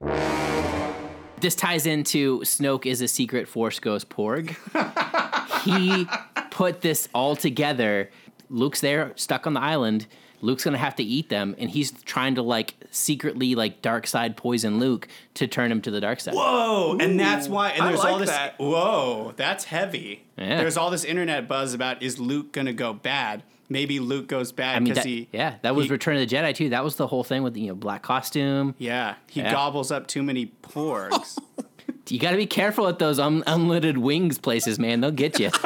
This 1.39 1.55
ties 1.55 1.85
into 1.85 2.41
Snoke 2.41 2.85
is 2.85 2.99
a 2.99 3.07
secret 3.07 3.47
Force 3.47 3.79
Ghost 3.79 4.09
Porg. 4.09 4.57
he 5.63 6.05
put 6.51 6.81
this 6.81 7.07
all 7.13 7.37
together. 7.37 8.09
Luke's 8.49 8.81
there, 8.81 9.13
stuck 9.15 9.47
on 9.47 9.53
the 9.53 9.61
island. 9.61 10.07
Luke's 10.45 10.63
gonna 10.63 10.77
have 10.77 10.95
to 10.97 11.03
eat 11.03 11.29
them, 11.29 11.55
and 11.57 11.69
he's 11.69 11.91
trying 12.03 12.35
to 12.35 12.41
like 12.41 12.75
secretly 12.91 13.55
like 13.55 13.81
dark 13.81 14.07
side 14.07 14.37
poison 14.37 14.79
Luke 14.79 15.07
to 15.35 15.47
turn 15.47 15.71
him 15.71 15.81
to 15.81 15.91
the 15.91 15.99
dark 15.99 16.19
side. 16.19 16.33
Whoa, 16.35 16.97
and 16.99 17.19
that's 17.19 17.47
why. 17.47 17.71
And 17.71 17.83
I 17.83 17.87
there's 17.89 17.99
like 17.99 18.13
all 18.13 18.19
this. 18.19 18.29
that. 18.29 18.57
Whoa, 18.59 19.33
that's 19.35 19.65
heavy. 19.65 20.23
Yeah. 20.37 20.57
There's 20.57 20.77
all 20.77 20.89
this 20.91 21.03
internet 21.03 21.47
buzz 21.47 21.73
about 21.73 22.01
is 22.03 22.19
Luke 22.19 22.51
gonna 22.51 22.73
go 22.73 22.93
bad? 22.93 23.43
Maybe 23.67 23.99
Luke 23.99 24.27
goes 24.27 24.51
bad 24.51 24.75
I 24.75 24.79
mean, 24.79 24.89
because 24.93 25.03
he. 25.05 25.27
yeah, 25.33 25.55
that 25.63 25.75
was 25.75 25.87
he- 25.87 25.91
Return 25.91 26.17
of 26.17 26.29
the 26.29 26.35
Jedi 26.35 26.53
too. 26.53 26.69
That 26.69 26.83
was 26.83 26.97
the 26.97 27.07
whole 27.07 27.23
thing 27.23 27.41
with 27.41 27.55
the 27.55 27.61
you 27.61 27.67
know 27.69 27.75
black 27.75 28.03
costume. 28.03 28.75
Yeah, 28.77 29.15
he 29.29 29.41
Yeah. 29.41 29.51
gobbles 29.51 29.91
up 29.91 30.05
too 30.07 30.21
many 30.23 30.51
porgs. 30.61 31.37
You 32.07 32.19
got 32.19 32.31
to 32.31 32.37
be 32.37 32.45
careful 32.45 32.87
at 32.87 32.99
those 32.99 33.17
un- 33.17 33.43
unlimited 33.47 33.97
wings 33.97 34.37
places, 34.37 34.77
man. 34.77 35.01
They'll 35.01 35.09
get 35.09 35.39
you. 35.39 35.49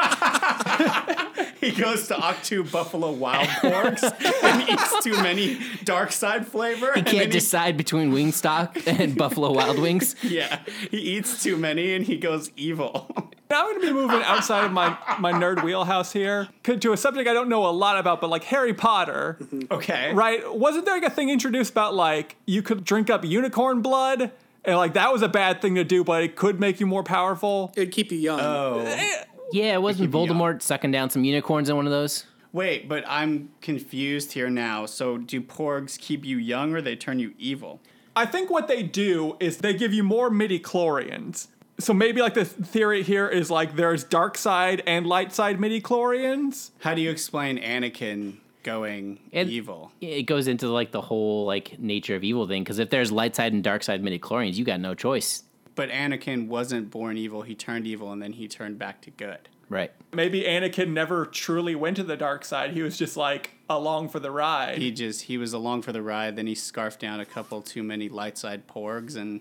he 1.70 1.82
goes 1.82 2.08
to 2.08 2.16
Ahch-To 2.16 2.64
Buffalo 2.66 3.12
Wild 3.12 3.48
Porgs 3.48 4.04
and 4.44 4.70
eats 4.70 5.04
too 5.04 5.14
many 5.22 5.60
dark 5.84 6.12
side 6.12 6.48
flavor. 6.48 6.92
He 6.96 7.04
can't 7.04 7.18
then 7.18 7.30
decide 7.30 7.78
between 7.78 8.12
Wingstop 8.12 8.88
and 8.88 9.16
Buffalo 9.16 9.52
Wild 9.52 9.80
Wings. 9.80 10.16
yeah, 10.24 10.62
he 10.90 10.98
eats 10.98 11.44
too 11.44 11.58
many 11.58 11.94
and 11.94 12.06
he 12.06 12.18
goes 12.18 12.52
evil. 12.56 13.12
Now 13.50 13.62
I'm 13.62 13.70
going 13.72 13.82
to 13.82 13.88
be 13.88 13.94
moving 13.94 14.22
outside 14.24 14.66
of 14.66 14.72
my, 14.72 14.96
my 15.20 15.32
nerd 15.32 15.64
wheelhouse 15.64 16.14
here 16.14 16.50
to 16.64 16.94
a 16.94 16.98
subject 16.98 17.28
I 17.28 17.34
don't 17.34 17.50
know 17.50 17.68
a 17.68 17.72
lot 17.72 17.98
about, 17.98 18.22
but 18.22 18.30
like 18.30 18.44
Harry 18.46 18.74
Potter, 18.74 19.38
mm-hmm. 19.42 19.74
okay. 19.74 20.14
right? 20.14 20.54
Wasn't 20.54 20.86
there 20.86 20.94
like 20.94 21.04
a 21.04 21.10
thing 21.10 21.30
introduced 21.30 21.72
about 21.72 21.96
like 21.96 22.36
you 22.46 22.62
could 22.62 22.84
drink 22.84 23.10
up 23.10 23.26
unicorn 23.26 23.82
blood? 23.82 24.32
And 24.66 24.78
like 24.78 24.94
that 24.94 25.12
was 25.12 25.22
a 25.22 25.30
bad 25.30 25.62
thing 25.62 25.76
to 25.76 25.84
do, 25.84 26.04
but 26.04 26.22
it 26.22 26.36
could 26.36 26.60
make 26.60 26.80
you 26.80 26.86
more 26.86 27.04
powerful. 27.04 27.74
It'd 27.76 27.92
keep 27.92 28.12
you 28.12 28.20
young. 28.20 28.40
Oh. 28.40 28.84
Eh, 28.86 29.24
Yeah, 29.52 29.74
it 29.74 29.82
wasn't 29.82 30.12
keep 30.12 30.14
you 30.20 30.28
Voldemort 30.34 30.62
sucking 30.62 30.92
down 30.92 31.10
some 31.10 31.24
unicorns 31.24 31.70
in 31.70 31.76
one 31.76 31.86
of 31.86 31.92
those. 31.92 32.26
Wait, 32.52 32.90
but 32.90 33.04
I'm 33.08 33.50
confused 33.62 34.32
here 34.34 34.50
now. 34.50 34.86
So 34.86 35.18
do 35.18 35.42
porgs 35.42 36.00
keep 36.00 36.26
you 36.26 36.38
young 36.38 36.74
or 36.74 36.82
they 36.82 36.96
turn 36.96 37.20
you 37.20 37.34
evil? 37.38 37.80
I 38.16 38.26
think 38.26 38.50
what 38.50 38.68
they 38.68 38.82
do 38.84 39.38
is 39.40 39.58
they 39.58 39.74
give 39.74 39.94
you 39.94 40.04
more 40.04 40.30
midi 40.30 40.60
chlorians. 40.60 41.48
So 41.80 41.94
maybe 41.94 42.22
like 42.22 42.34
the 42.34 42.44
theory 42.46 43.04
here 43.04 43.28
is 43.28 43.50
like 43.50 43.76
there's 43.76 44.04
dark 44.04 44.38
side 44.38 44.82
and 44.86 45.06
light 45.08 45.32
side 45.32 45.60
midi 45.60 45.80
chlorians. 45.80 46.72
How 46.80 46.94
do 46.96 47.02
you 47.02 47.10
explain 47.12 47.58
Anakin 47.60 48.38
going 48.64 49.20
And- 49.32 49.50
evil? 49.50 49.92
It 50.02 50.24
goes 50.24 50.48
into 50.48 50.68
like 50.70 50.92
the 50.92 51.02
whole 51.02 51.46
like 51.46 51.80
nature 51.80 52.16
of 52.16 52.24
evil 52.24 52.48
thing. 52.48 52.64
Because 52.64 52.80
if 52.80 52.90
there's 52.90 53.12
light 53.12 53.36
side 53.36 53.54
and 53.54 53.64
dark 53.64 53.84
side 53.84 54.02
midichlorians, 54.04 54.56
you 54.56 54.66
got 54.66 54.80
no 54.80 54.94
choice. 54.96 55.44
But 55.80 55.92
Anakin 55.92 56.50
wasn't 56.50 56.92
born 56.92 57.15
evil. 57.15 57.44
He 57.44 57.56
turned 57.56 57.88
evil 57.88 58.12
and 58.12 58.22
then 58.22 58.34
he 58.34 58.50
turned 58.50 58.78
back 58.78 59.00
to 59.04 59.12
good. 59.12 59.48
Right. 59.70 59.94
Maybe 60.12 60.42
Anakin 60.42 60.89
never 60.89 61.26
truly 61.26 61.74
went 61.74 61.96
to 61.96 62.04
the 62.04 62.18
dark 62.18 62.44
side. 62.44 62.74
He 62.74 62.82
was 62.82 62.98
just 62.98 63.15
like 63.15 63.52
along 63.70 64.10
for 64.10 64.20
the 64.20 64.30
ride. 64.30 64.80
He 64.80 64.92
just 64.92 65.22
he 65.22 65.38
was 65.38 65.54
along 65.54 65.84
for 65.84 65.94
the 65.94 66.02
ride. 66.02 66.36
Then 66.36 66.48
he 66.48 66.54
scarfed 66.54 67.00
down 67.00 67.22
a 67.22 67.26
couple 67.26 67.62
too 67.62 67.82
many 67.82 68.10
light 68.10 68.38
side 68.38 68.68
porgs 68.68 69.15
and 69.15 69.39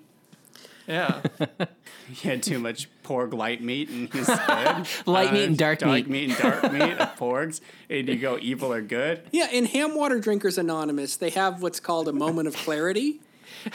yeah. 0.87 1.23
he 2.09 2.29
had 2.29 2.45
too 2.45 2.61
much 2.61 2.89
porg 3.03 3.35
light 3.35 3.61
meat 3.61 3.89
and 3.89 4.09
he's 4.13 4.27
good. 4.47 4.87
Light 5.07 5.33
meat 5.33 5.43
and 5.43 5.55
uh, 5.55 5.65
dark 5.65 5.81
dark 5.81 6.07
meat. 6.07 6.09
meat 6.09 6.31
and 6.31 6.39
dark 6.39 6.73
meat 6.73 6.99
of 6.99 7.17
porgs. 7.17 7.61
And 7.91 8.07
you 8.09 8.15
go 8.15 8.39
evil 8.41 8.73
or 8.73 8.81
good. 8.81 9.23
Yeah, 9.33 9.51
in 9.51 9.65
Ham 9.65 9.97
Water 9.97 10.21
Drinkers 10.21 10.57
Anonymous, 10.57 11.17
they 11.17 11.31
have 11.31 11.63
what's 11.63 11.81
called 11.81 12.07
a 12.07 12.13
moment 12.13 12.47
of 12.47 12.55
clarity. 12.55 13.23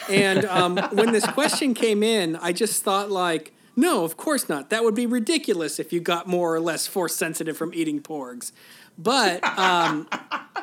And 0.10 0.46
um, 0.46 0.78
when 0.92 1.12
this 1.12 1.26
question 1.28 1.74
came 1.74 2.04
in, 2.04 2.36
I 2.38 2.52
just 2.52 2.84
thought, 2.84 3.12
like, 3.12 3.54
no, 3.76 4.04
of 4.04 4.18
course 4.18 4.50
not. 4.50 4.70
That 4.70 4.84
would 4.84 4.96
be 4.96 5.06
ridiculous 5.06 5.80
if 5.80 5.92
you 5.92 6.00
got 6.00 6.28
more 6.28 6.54
or 6.54 6.60
less 6.60 6.86
force 6.86 7.16
sensitive 7.16 7.58
from 7.58 7.74
eating 7.74 8.02
porgs. 8.02 8.52
But 8.98 9.44
um, 9.58 10.08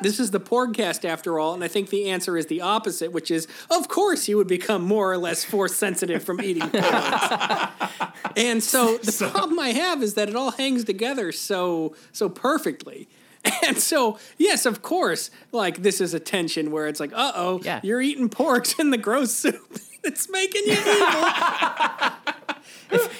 this 0.01 0.19
is 0.19 0.31
the 0.31 0.39
Porgcast 0.39 1.03
after 1.03 1.37
all, 1.37 1.53
and 1.53 1.63
I 1.63 1.67
think 1.67 1.89
the 1.89 2.09
answer 2.09 2.37
is 2.37 2.45
the 2.45 2.61
opposite, 2.61 3.11
which 3.11 3.29
is, 3.29 3.47
of 3.69 3.89
course, 3.89 4.29
you 4.29 4.37
would 4.37 4.47
become 4.47 4.83
more 4.83 5.11
or 5.11 5.17
less 5.17 5.43
force 5.43 5.75
sensitive 5.75 6.23
from 6.23 6.39
eating 6.41 6.63
porgs. 6.63 7.91
and 8.37 8.63
so 8.63 8.97
the 8.97 9.29
problem 9.31 9.59
I 9.59 9.69
have 9.69 10.01
is 10.01 10.13
that 10.13 10.29
it 10.29 10.35
all 10.35 10.51
hangs 10.51 10.85
together 10.85 11.31
so 11.31 11.93
so 12.13 12.29
perfectly. 12.29 13.09
And 13.67 13.77
so, 13.77 14.17
yes, 14.37 14.65
of 14.65 14.81
course, 14.81 15.29
like 15.51 15.81
this 15.83 16.01
is 16.01 16.13
a 16.13 16.19
tension 16.19 16.71
where 16.71 16.87
it's 16.87 16.99
like, 16.99 17.11
uh 17.13 17.31
oh, 17.35 17.61
Yeah. 17.63 17.79
you're 17.83 18.01
eating 18.01 18.29
porgs 18.29 18.77
in 18.79 18.89
the 18.91 18.97
gross 18.97 19.31
soup. 19.31 19.79
it's 20.03 20.29
making 20.29 20.63
you 20.65 20.73
evil. 20.73 21.29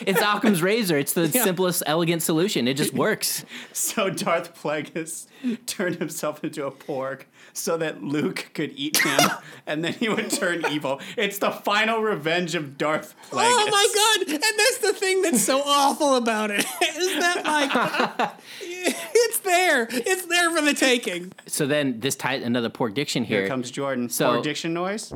It's 0.05 0.19
Occam's 0.21 0.61
razor. 0.61 0.97
It's 0.97 1.13
the 1.13 1.27
Yeah. 1.27 1.43
simplest, 1.45 1.83
elegant 1.85 2.21
solution. 2.23 2.67
It 2.67 2.73
just 2.75 2.93
works. 2.93 3.45
So 3.71 4.09
Darth 4.09 4.53
Plagueis 4.61 5.27
turned 5.65 5.95
himself 5.95 6.43
into 6.43 6.65
a 6.65 6.71
porg 6.71 7.21
so 7.53 7.77
that 7.77 8.03
Luke 8.03 8.49
could 8.53 8.71
eat 8.75 8.97
him 8.97 9.19
and 9.67 9.83
then 9.83 9.93
he 9.93 10.09
would 10.09 10.29
turn 10.31 10.65
evil. 10.71 10.99
It's 11.17 11.37
the 11.39 11.51
final 11.51 12.01
revenge 12.01 12.55
of 12.55 12.77
Darth 12.77 13.13
Plagueis. 13.29 13.43
Oh 13.45 13.67
my 13.71 13.87
god! 14.25 14.33
And 14.33 14.43
that's 14.57 14.77
the 14.79 14.93
thing 14.93 15.21
that's 15.21 15.41
so 15.43 15.61
awful 15.65 16.15
about 16.15 16.51
it 16.51 16.59
is 16.81 17.19
that 17.19 17.43
like 17.45 18.31
it's 18.61 19.39
there, 19.39 19.87
it's 19.91 20.25
there 20.25 20.49
for 20.55 20.61
the 20.61 20.73
taking. 20.73 21.31
So 21.47 21.67
then 21.67 21.99
this 21.99 22.15
ties 22.15 22.43
another 22.43 22.69
poor 22.69 22.89
diction 22.89 23.23
here. 23.23 23.39
Here 23.41 23.47
comes 23.47 23.71
Jordan. 23.71 24.09
So- 24.09 24.35
So, 24.37 24.41
diction 24.43 24.73
noise. 24.73 25.11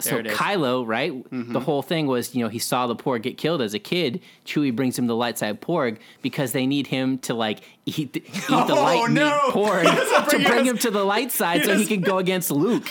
So 0.00 0.16
it 0.18 0.26
is. 0.26 0.36
Kylo, 0.36 0.86
right? 0.86 1.12
Mm-hmm. 1.12 1.52
The 1.52 1.60
whole 1.60 1.82
thing 1.82 2.06
was, 2.06 2.34
you 2.34 2.42
know, 2.42 2.48
he 2.48 2.58
saw 2.58 2.86
the 2.86 2.96
Porg 2.96 3.22
get 3.22 3.36
killed 3.38 3.60
as 3.62 3.74
a 3.74 3.78
kid. 3.78 4.20
Chewie 4.46 4.74
brings 4.74 4.98
him 4.98 5.06
the 5.06 5.16
light 5.16 5.38
side 5.38 5.60
Porg 5.60 5.98
because 6.22 6.52
they 6.52 6.66
need 6.66 6.86
him 6.88 7.18
to 7.18 7.34
like 7.34 7.60
eat 7.86 8.12
the, 8.12 8.20
eat 8.26 8.34
the 8.48 8.48
Oh, 8.50 8.82
light 8.82 9.10
no. 9.10 9.38
Porg 9.50 9.82
to 10.30 10.36
bring 10.38 10.44
bring 10.46 10.60
us- 10.62 10.66
him 10.68 10.78
to 10.78 10.90
the 10.90 11.04
light 11.04 11.30
side 11.40 11.60
he 11.60 11.64
so 11.66 11.72
he 11.72 11.78
doesn't- 11.78 11.94
can 11.94 12.00
go 12.02 12.18
against 12.18 12.50
Luke. 12.50 12.86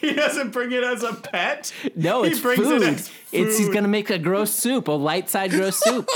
He 0.00 0.12
doesn't 0.14 0.50
bring 0.52 0.70
it 0.72 0.84
as 0.84 1.02
a 1.02 1.12
pet. 1.12 1.72
No, 1.96 2.22
he 2.22 2.30
it's 2.30 2.40
brings 2.40 2.62
food. 2.62 2.82
it 2.82 2.88
as 2.88 3.10
It's 3.32 3.58
he's 3.58 3.68
gonna 3.68 3.88
make 3.88 4.10
a 4.10 4.18
gross 4.18 4.52
soup, 4.52 4.86
a 4.88 4.92
light 4.92 5.28
side 5.28 5.50
gross 5.50 5.76
soup. 5.80 6.08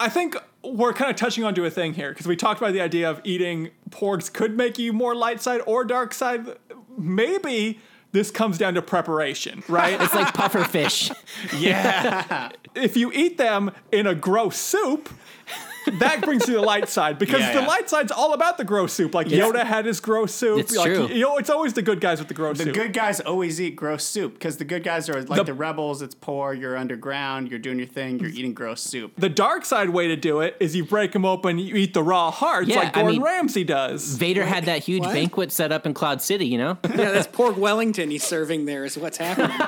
I 0.00 0.08
think 0.08 0.36
we're 0.62 0.92
kind 0.92 1.10
of 1.10 1.16
touching 1.16 1.44
onto 1.44 1.64
a 1.64 1.70
thing 1.70 1.94
here 1.94 2.10
because 2.10 2.26
we 2.26 2.36
talked 2.36 2.60
about 2.60 2.72
the 2.72 2.80
idea 2.80 3.10
of 3.10 3.20
eating 3.24 3.70
porgs 3.90 4.32
could 4.32 4.56
make 4.56 4.78
you 4.78 4.92
more 4.92 5.14
light 5.14 5.40
side 5.40 5.60
or 5.66 5.84
dark 5.84 6.12
side. 6.14 6.46
Maybe 6.96 7.80
this 8.12 8.30
comes 8.30 8.58
down 8.58 8.74
to 8.74 8.82
preparation, 8.82 9.62
right? 9.68 10.00
It's 10.00 10.14
like 10.14 10.34
puffer 10.34 10.64
fish. 10.64 11.10
Yeah. 11.56 12.50
if 12.74 12.96
you 12.96 13.12
eat 13.12 13.38
them 13.38 13.70
in 13.92 14.06
a 14.06 14.14
gross 14.14 14.58
soup, 14.58 15.08
that 15.90 16.20
brings 16.22 16.42
you 16.48 16.54
to 16.54 16.60
the 16.60 16.66
light 16.66 16.88
side 16.88 17.18
because 17.18 17.40
Yeah, 17.40 17.52
the 17.54 17.60
yeah. 17.60 17.66
light 17.66 17.88
side's 17.90 18.12
all 18.12 18.32
about 18.34 18.58
the 18.58 18.64
gross 18.64 18.92
soup. 18.92 19.14
Like 19.14 19.26
Yoda 19.28 19.64
had 19.64 19.84
his 19.86 20.00
gross 20.00 20.34
soup. 20.34 20.60
It's 20.60 20.76
like, 20.76 20.92
true. 20.92 21.08
You 21.08 21.22
know, 21.22 21.36
it's 21.38 21.50
always 21.50 21.72
the 21.74 21.82
good 21.82 22.00
guys 22.00 22.18
with 22.18 22.28
the 22.28 22.34
gross 22.34 22.58
The 22.58 22.64
soup. 22.64 22.74
The 22.74 22.80
good 22.80 22.92
guys 22.92 23.20
always 23.20 23.60
eat 23.60 23.76
gross 23.76 24.04
soup 24.04 24.34
because 24.34 24.56
the 24.58 24.64
good 24.64 24.82
guys 24.84 25.08
are 25.08 25.22
like 25.22 25.38
The- 25.38 25.44
the, 25.44 25.54
rebels. 25.54 26.02
It's 26.02 26.14
poor. 26.14 26.52
You're 26.54 26.76
underground. 26.76 27.48
You're 27.50 27.58
doing 27.58 27.78
your 27.78 27.88
thing. 27.88 28.18
You're 28.20 28.30
eating 28.30 28.54
gross 28.54 28.80
soup. 28.82 29.12
the 29.18 29.28
dark 29.28 29.64
side 29.64 29.90
way 29.90 30.08
to 30.08 30.16
do 30.16 30.40
it 30.40 30.56
is 30.60 30.74
you 30.76 30.84
break 30.84 31.12
them 31.12 31.24
open, 31.24 31.58
you 31.58 31.74
eat 31.76 31.94
the 31.94 32.02
raw 32.02 32.30
hearts 32.30 32.68
Yeah, 32.68 32.76
like 32.80 32.88
I 32.96 33.00
Gordon 33.02 33.12
mean- 33.18 33.22
Ramsay 33.22 33.64
does. 33.64 34.16
Vader 34.16 34.44
had 34.44 34.64
that 34.66 34.82
huge 34.84 35.02
What? 35.04 35.14
banquet 35.14 35.52
set 35.52 35.72
up 35.72 35.86
in 35.86 35.94
Cloud 35.94 36.20
City, 36.22 36.46
you 36.46 36.58
know? 36.58 36.78
Yeah, 36.88 37.10
that's 37.12 37.26
Porg 37.28 37.56
Wellington 37.56 38.10
he's 38.10 38.24
serving 38.24 38.64
there 38.66 38.84
is 38.84 38.98
what's 38.98 39.18
happening. 39.18 39.56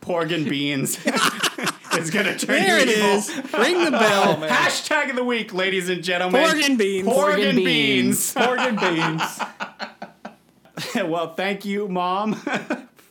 Porg 0.00 0.34
and 0.34 0.48
beans. 0.48 0.98
it's 1.92 2.10
gonna 2.10 2.36
turn 2.38 2.60
There 2.62 2.76
you 2.78 2.82
it 2.82 2.88
evil. 2.98 3.10
is. 3.10 3.28
Ring 3.52 3.84
the 3.84 3.90
bell. 3.98 4.36
Hashtag 4.36 5.10
of 5.10 5.16
the 5.16 5.24
week, 5.24 5.52
ladies 5.52 5.88
and 5.88 6.02
gentlemen. 6.02 6.42
Porg 6.42 6.62
and 6.64 6.78
beans. 6.78 7.06
Porg 7.08 7.14
Porg 7.34 7.38
and 7.38 7.42
and 7.58 7.64
beans. 7.64 8.34
Porg 8.34 8.58
and 8.58 8.80
beans. 8.80 9.40
well, 11.10 11.34
thank 11.34 11.64
you, 11.64 11.88
mom, 11.88 12.34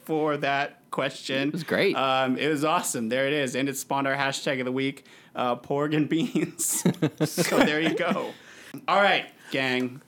for 0.03 0.37
that 0.37 0.89
question. 0.91 1.49
It 1.49 1.53
was 1.53 1.63
great. 1.63 1.95
Um, 1.95 2.37
it 2.37 2.47
was 2.47 2.63
awesome. 2.65 3.09
There 3.09 3.27
it 3.27 3.33
is, 3.33 3.55
and 3.55 3.69
it 3.69 3.77
spawned 3.77 4.07
our 4.07 4.15
hashtag 4.15 4.59
of 4.59 4.65
the 4.65 4.71
week, 4.71 5.05
uh, 5.35 5.55
porg 5.55 5.95
and 5.95 6.09
beans. 6.09 6.83
so 7.29 7.57
there 7.59 7.79
you 7.79 7.93
go. 7.95 8.31
All 8.87 9.01
right, 9.01 9.25
gang. 9.51 10.01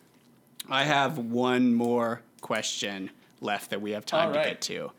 I 0.69 0.84
have 0.86 1.17
one 1.17 1.73
more 1.73 2.21
question 2.41 3.12
left 3.41 3.69
that 3.71 3.81
we 3.81 3.91
have 3.91 4.05
time 4.05 4.27
All 4.29 4.34
to 4.34 4.39
right. 4.39 4.47
get 4.49 4.62
to, 4.62 4.91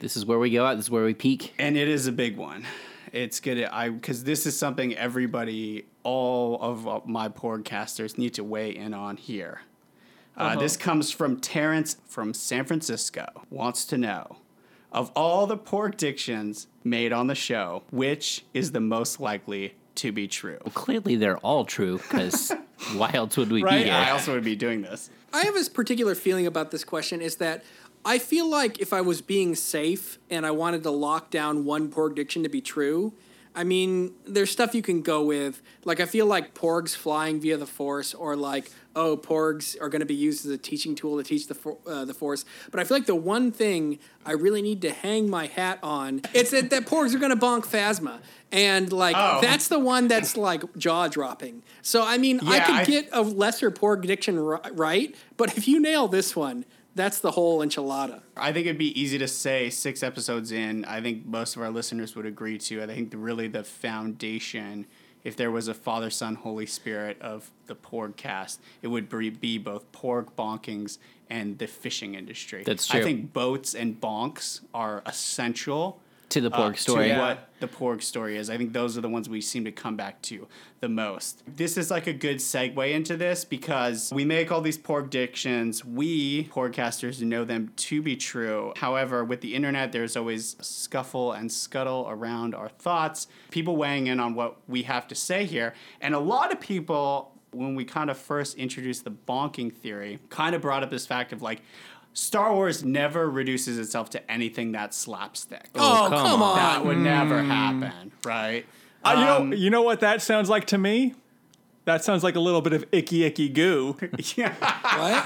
This 0.00 0.16
is 0.16 0.26
where 0.26 0.38
we 0.38 0.50
go 0.50 0.66
out. 0.66 0.76
This 0.76 0.86
is 0.86 0.90
where 0.90 1.04
we 1.04 1.14
peak. 1.14 1.54
and 1.58 1.76
it 1.76 1.88
is 1.88 2.06
a 2.06 2.12
big 2.12 2.36
one. 2.36 2.66
It's 3.12 3.40
good. 3.40 3.62
I 3.64 3.88
because 3.90 4.24
this 4.24 4.46
is 4.46 4.58
something 4.58 4.94
everybody, 4.96 5.86
all 6.02 6.58
of 6.60 7.06
my 7.06 7.28
podcasters 7.28 8.18
need 8.18 8.34
to 8.34 8.44
weigh 8.44 8.74
in 8.74 8.94
on 8.94 9.16
here. 9.16 9.60
Uh, 10.36 10.56
This 10.56 10.76
comes 10.76 11.10
from 11.10 11.40
Terrence 11.40 11.96
from 12.06 12.34
San 12.34 12.64
Francisco. 12.64 13.26
Wants 13.50 13.84
to 13.86 13.98
know 13.98 14.36
of 14.92 15.10
all 15.16 15.46
the 15.46 15.56
porg 15.56 15.96
dictions 15.96 16.66
made 16.84 17.12
on 17.12 17.26
the 17.26 17.34
show, 17.34 17.82
which 17.90 18.44
is 18.54 18.72
the 18.72 18.80
most 18.80 19.18
likely 19.20 19.74
to 19.96 20.12
be 20.12 20.28
true? 20.28 20.58
Well, 20.64 20.72
Clearly, 20.74 21.16
they're 21.16 21.38
all 21.38 21.64
true 21.64 21.96
because 21.98 22.52
why 22.94 23.10
else 23.14 23.36
would 23.36 23.50
we 23.50 23.62
Right, 23.62 23.78
be 23.78 23.84
here? 23.84 23.94
I 23.94 24.10
also 24.10 24.34
would 24.34 24.44
be 24.44 24.56
doing 24.56 24.82
this. 24.82 25.10
I 25.32 25.44
have 25.44 25.54
this 25.54 25.68
particular 25.68 26.14
feeling 26.14 26.46
about 26.46 26.70
this 26.70 26.84
question 26.84 27.20
is 27.22 27.36
that 27.36 27.64
I 28.06 28.18
feel 28.18 28.48
like 28.48 28.78
if 28.78 28.92
I 28.92 29.00
was 29.00 29.20
being 29.20 29.54
safe 29.56 30.18
and 30.30 30.46
I 30.46 30.52
wanted 30.52 30.82
to 30.84 30.90
lock 30.90 31.28
down 31.30 31.64
one 31.64 31.90
porg 31.90 32.14
diction 32.14 32.42
to 32.44 32.48
be 32.48 32.60
true, 32.60 33.12
I 33.54 33.64
mean, 33.64 34.12
there's 34.26 34.50
stuff 34.50 34.74
you 34.74 34.82
can 34.82 35.00
go 35.02 35.24
with. 35.24 35.60
Like, 35.84 35.98
I 35.98 36.04
feel 36.06 36.26
like 36.26 36.54
porgs 36.54 36.94
flying 36.94 37.40
via 37.40 37.56
the 37.56 37.66
force, 37.66 38.12
or 38.12 38.36
like, 38.36 38.70
oh, 38.94 39.16
porgs 39.16 39.76
are 39.80 39.88
going 39.88 40.00
to 40.00 40.06
be 40.06 40.14
used 40.14 40.44
as 40.44 40.52
a 40.52 40.58
teaching 40.58 40.94
tool 40.94 41.16
to 41.16 41.24
teach 41.24 41.46
the 41.48 41.54
for, 41.54 41.78
uh, 41.86 42.04
the 42.04 42.12
force. 42.12 42.44
But 42.70 42.80
I 42.80 42.84
feel 42.84 42.98
like 42.98 43.06
the 43.06 43.14
one 43.14 43.50
thing 43.50 43.98
I 44.26 44.32
really 44.32 44.60
need 44.62 44.82
to 44.82 44.90
hang 44.92 45.28
my 45.30 45.46
hat 45.46 45.78
on 45.82 46.20
it's 46.34 46.50
that, 46.50 46.68
that 46.70 46.84
porgs 46.86 47.14
are 47.14 47.18
going 47.18 47.30
to 47.36 47.36
bonk 47.46 47.66
Phasma. 47.66 48.18
And 48.52 48.92
like 48.92 49.16
Oh. 49.18 49.38
that's 49.40 49.68
the 49.68 49.78
one 49.78 50.06
that's 50.06 50.36
like 50.36 50.62
jaw 50.76 51.08
dropping. 51.08 51.62
So 51.82 52.04
I 52.04 52.18
mean, 52.18 52.40
I 52.46 52.60
could 52.60 52.74
I- 52.74 52.84
get 52.84 53.08
a 53.10 53.22
lesser 53.22 53.70
porg 53.70 54.02
diction 54.06 54.38
ri- 54.38 54.58
right, 54.72 55.14
but 55.38 55.56
if 55.56 55.66
you 55.66 55.80
nail 55.80 56.08
this 56.08 56.36
one, 56.36 56.64
that's 56.96 57.20
the 57.20 57.30
whole 57.30 57.60
enchilada. 57.60 58.22
I 58.36 58.52
think 58.52 58.66
it'd 58.66 58.78
be 58.78 58.98
easy 59.00 59.18
to 59.18 59.28
say 59.28 59.70
six 59.70 60.02
episodes 60.02 60.50
in. 60.50 60.84
I 60.86 61.00
think 61.00 61.26
most 61.26 61.54
of 61.54 61.62
our 61.62 61.70
listeners 61.70 62.16
would 62.16 62.26
agree 62.26 62.58
to. 62.58 62.82
I 62.82 62.86
think 62.86 63.12
really 63.14 63.46
the 63.46 63.62
foundation, 63.62 64.86
if 65.22 65.36
there 65.36 65.50
was 65.50 65.68
a 65.68 65.74
Father, 65.74 66.10
Son, 66.10 66.34
Holy 66.34 66.66
Spirit 66.66 67.20
of 67.20 67.50
the 67.66 67.76
Porg 67.76 68.16
cast, 68.16 68.60
it 68.80 68.88
would 68.88 69.08
be, 69.08 69.30
be 69.30 69.58
both 69.58 69.92
porg 69.92 70.32
bonkings 70.36 70.98
and 71.28 71.58
the 71.58 71.66
fishing 71.66 72.14
industry. 72.14 72.62
That's 72.64 72.86
true. 72.86 73.00
I 73.00 73.02
think 73.04 73.32
boats 73.32 73.74
and 73.74 74.00
bonks 74.00 74.60
are 74.72 75.02
essential 75.04 76.00
To 76.30 76.40
the 76.40 76.50
uh, 76.50 76.58
porg 76.58 76.78
story. 76.78 77.08
To 77.08 77.18
what 77.18 77.48
the 77.60 77.68
porg 77.68 78.02
story 78.02 78.36
is. 78.36 78.50
I 78.50 78.56
think 78.56 78.72
those 78.72 78.98
are 78.98 79.00
the 79.00 79.08
ones 79.08 79.28
we 79.28 79.40
seem 79.40 79.64
to 79.64 79.72
come 79.72 79.96
back 79.96 80.20
to 80.22 80.46
the 80.80 80.88
most. 80.88 81.42
This 81.46 81.76
is 81.76 81.90
like 81.90 82.06
a 82.06 82.12
good 82.12 82.38
segue 82.38 82.92
into 82.92 83.16
this 83.16 83.44
because 83.44 84.12
we 84.12 84.24
make 84.24 84.52
all 84.52 84.60
these 84.60 84.76
porg 84.76 85.08
dictions. 85.10 85.84
We, 85.84 86.44
porgcasters, 86.44 87.22
know 87.22 87.44
them 87.44 87.72
to 87.76 88.02
be 88.02 88.16
true. 88.16 88.72
However, 88.76 89.24
with 89.24 89.40
the 89.40 89.54
internet, 89.54 89.92
there's 89.92 90.16
always 90.16 90.56
scuffle 90.60 91.32
and 91.32 91.50
scuttle 91.50 92.06
around 92.10 92.54
our 92.54 92.68
thoughts, 92.68 93.28
people 93.50 93.76
weighing 93.76 94.08
in 94.08 94.20
on 94.20 94.34
what 94.34 94.56
we 94.68 94.82
have 94.82 95.06
to 95.08 95.14
say 95.14 95.44
here. 95.44 95.74
And 96.00 96.14
a 96.14 96.18
lot 96.18 96.52
of 96.52 96.60
people, 96.60 97.32
when 97.52 97.74
we 97.74 97.84
kind 97.84 98.10
of 98.10 98.18
first 98.18 98.56
introduced 98.56 99.04
the 99.04 99.12
bonking 99.12 99.72
theory, 99.72 100.18
kind 100.28 100.54
of 100.54 100.60
brought 100.60 100.82
up 100.82 100.90
this 100.90 101.06
fact 101.06 101.32
of 101.32 101.40
like, 101.40 101.62
Star 102.16 102.54
Wars 102.54 102.82
never 102.82 103.28
reduces 103.30 103.78
itself 103.78 104.08
to 104.10 104.30
anything 104.32 104.72
that 104.72 104.94
slapstick. 104.94 105.68
Oh, 105.74 106.06
come 106.08 106.18
come, 106.18 106.42
on. 106.42 106.50
on. 106.50 106.56
That 106.56 106.84
would 106.86 106.96
never 106.96 107.42
happen, 107.42 108.10
right? 108.24 108.64
Uh, 109.04 109.14
you 109.18 109.24
Um, 109.26 109.50
know, 109.50 109.56
you 109.56 109.68
know 109.68 109.82
what 109.82 110.00
that 110.00 110.22
sounds 110.22 110.48
like 110.48 110.64
to 110.68 110.78
me? 110.78 111.14
That 111.84 112.02
sounds 112.02 112.24
like 112.24 112.34
a 112.34 112.40
little 112.40 112.62
bit 112.62 112.72
of 112.72 112.86
icky 112.90 113.22
icky 113.24 113.50
goo. 113.50 113.98
yeah. 114.34 114.54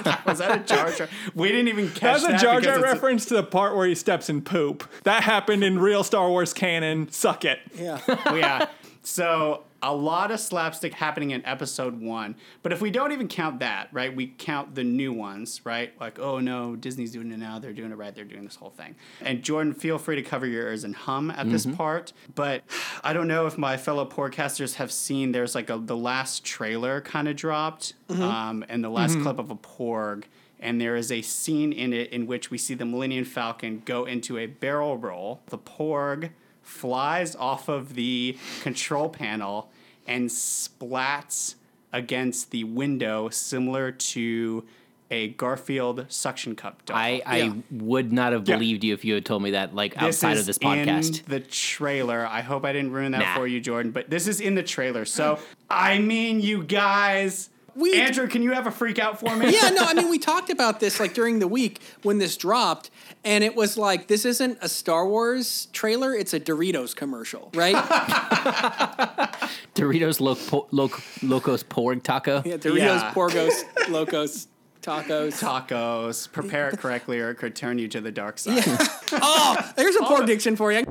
What? 0.03 0.25
Was 0.27 0.39
that 0.41 0.61
a 0.61 0.65
Jar 0.65 0.91
Jar? 0.91 1.09
We 1.35 1.49
didn't 1.49 1.69
even 1.69 1.91
catch 1.91 2.23
that. 2.23 2.23
That's 2.23 2.25
a 2.25 2.33
that 2.33 2.41
Jar 2.43 2.61
Jar 2.61 2.75
it's 2.75 2.83
a- 2.85 2.93
reference 2.93 3.25
to 3.27 3.35
the 3.35 3.45
part 3.45 3.77
where 3.77 3.87
he 3.87 3.95
steps 3.95 4.29
in 4.29 4.43
poop. 4.43 4.83
That 5.05 5.23
happened 5.23 5.63
in 5.63 5.79
real 5.79 6.03
Star 6.03 6.29
Wars 6.29 6.53
canon. 6.53 7.09
Suck 7.13 7.45
it. 7.45 7.61
Yeah. 7.79 8.01
yeah. 8.35 8.67
So 9.05 9.63
a 9.83 9.95
lot 9.95 10.31
of 10.31 10.41
slapstick 10.41 10.95
happening 10.95 11.31
in 11.31 11.45
episode 11.47 12.01
one. 12.01 12.37
But 12.63 12.73
if 12.73 12.81
we 12.81 12.91
don't 12.91 13.13
even 13.13 13.29
count 13.29 13.61
that, 13.61 13.89
right? 13.93 14.15
We 14.15 14.29
count 14.29 14.75
the 14.75 14.85
new 14.85 15.13
ones, 15.13 15.61
right? 15.65 15.99
Like, 16.01 16.19
oh 16.19 16.39
no, 16.39 16.77
Disney's 16.77 17.13
doing 17.13 17.33
it 17.33 17.39
now. 17.39 17.59
They're 17.59 17.73
doing 17.73 17.91
it 17.91 17.97
right. 17.97 18.15
They're 18.15 18.25
doing 18.25 18.45
this 18.45 18.57
whole 18.57 18.71
thing. 18.71 18.95
And 19.21 19.43
Jordan, 19.43 19.73
feel 19.73 19.99
free 19.99 20.17
to 20.17 20.23
cover 20.23 20.47
your 20.47 20.65
ears 20.65 20.85
and 20.85 20.95
hum 20.95 21.31
at 21.31 21.51
this 21.51 21.67
mm-hmm. 21.67 21.77
part. 21.77 22.13
But 22.35 22.63
I 23.03 23.13
don't 23.13 23.29
know 23.29 23.47
if 23.47 23.57
my 23.57 23.77
fellow 23.77 24.07
podcasters 24.07 24.75
have 24.75 24.93
seen. 24.93 25.33
There's 25.33 25.55
like 25.55 25.71
a 25.71 25.79
the 25.79 25.97
last 25.97 26.45
trailer 26.45 27.01
kind 27.01 27.29
of 27.29 27.37
dropped, 27.37 27.95
mm-hmm. 28.09 28.23
um, 28.23 28.65
and 28.69 28.85
the 28.85 28.91
last 28.91 29.13
mm-hmm. 29.13 29.23
clip 29.23 29.39
of 29.39 29.51
a 29.51 29.57
porg. 29.57 30.25
And 30.63 30.79
there 30.79 30.95
is 30.95 31.11
a 31.11 31.23
scene 31.23 31.73
in 31.73 31.95
it 31.95 32.13
in 32.13 32.27
which 32.27 32.51
we 32.51 32.59
see 32.59 32.75
the 32.75 32.85
Millennium 32.85 33.25
Falcon 33.25 33.81
go 33.87 34.05
into 34.05 34.37
a 34.37 34.45
barrel 34.45 34.99
roll. 34.99 35.41
The 35.47 35.57
porg 35.57 36.31
flies 36.71 37.35
off 37.37 37.69
of 37.69 37.95
the 37.95 38.37
control 38.63 39.09
panel 39.09 39.71
and 40.07 40.31
splats 40.31 41.57
against 41.93 42.51
the 42.53 42.65
window, 42.65 43.29
similar 43.29 43.91
to 43.93 44.65
a 45.11 45.29
Garfield 45.31 46.07
suction 46.09 46.55
cup 46.55 46.85
doll. 46.87 46.97
I, 46.97 47.21
I 47.27 47.37
Yeah. 47.39 47.53
would 47.73 48.13
not 48.13 48.33
have 48.33 48.49
Yeah. 48.49 48.55
believed 48.57 48.85
you 48.85 48.95
if 48.95 49.05
you 49.05 49.15
had 49.15 49.25
told 49.27 49.43
me 49.43 49.51
that 49.51 49.75
like 49.75 49.95
This 49.95 50.03
outside 50.23 50.35
is 50.35 50.41
of 50.41 50.47
this 50.47 50.59
podcast. 50.59 51.19
In 51.19 51.25
the 51.27 51.41
trailer. 51.41 52.25
I 52.31 52.43
hope 52.43 52.65
I 52.65 52.73
didn't 52.73 52.93
ruin 52.93 53.11
that 53.13 53.19
Nah. 53.21 53.35
for 53.35 53.47
you, 53.49 53.61
Jordan, 53.61 53.91
but 53.91 54.09
this 54.09 54.29
is 54.29 54.41
in 54.41 54.55
the 54.55 54.63
trailer. 54.63 55.05
So, 55.05 55.41
I 55.69 55.99
mean, 55.99 56.41
you 56.41 56.63
guys. 56.63 57.51
We- 57.75 57.95
Andrew, 58.01 58.27
can 58.29 58.43
you 58.43 58.51
have 58.53 58.67
a 58.67 58.71
freak 58.71 58.99
out 58.99 59.19
for 59.21 59.35
me? 59.37 59.53
yeah, 59.53 59.71
no, 59.71 59.83
I 59.85 59.95
mean, 59.95 60.11
we 60.11 60.19
talked 60.19 60.51
about 60.51 60.79
this 60.81 61.01
like 61.01 61.15
during 61.15 61.39
the 61.41 61.49
week 61.49 61.81
when 62.03 62.19
this 62.19 62.37
dropped, 62.37 62.91
and 63.25 63.45
it 63.45 63.55
was 63.55 63.77
like, 63.77 64.07
this 64.07 64.25
isn't 64.25 64.59
a 64.61 64.69
Star 64.69 65.07
Wars 65.07 65.69
trailer, 65.73 66.15
it's 66.15 66.35
a 66.35 66.41
Doritos 66.41 66.97
commercial, 66.97 67.51
right? 67.55 67.75
Doritos 69.75 70.21
Loc- 70.21 70.73
Loc- 70.73 71.03
Locos 71.23 71.63
Porg 71.63 72.03
Taco. 72.03 72.43
Yeah, 72.45 72.57
Doritos, 72.57 72.79
Yeah. 72.79 73.13
Porgos, 73.13 73.65
Locos, 73.89 74.49
Tacos. 74.83 75.41
Tacos. 75.41 76.33
Prepare 76.33 76.71
it 76.71 76.79
correctly 76.79 77.21
or 77.21 77.31
it 77.31 77.37
could 77.37 77.55
turn 77.55 77.79
you 77.79 77.89
to 77.89 78.01
the 78.01 78.11
dark 78.11 78.39
side. 78.39 78.65
oh, 79.13 79.73
there's 79.77 79.97
a 79.97 80.01
porg 80.01 80.21
oh. 80.21 80.27
diction 80.27 80.57
for 80.57 80.73
you. 80.73 80.85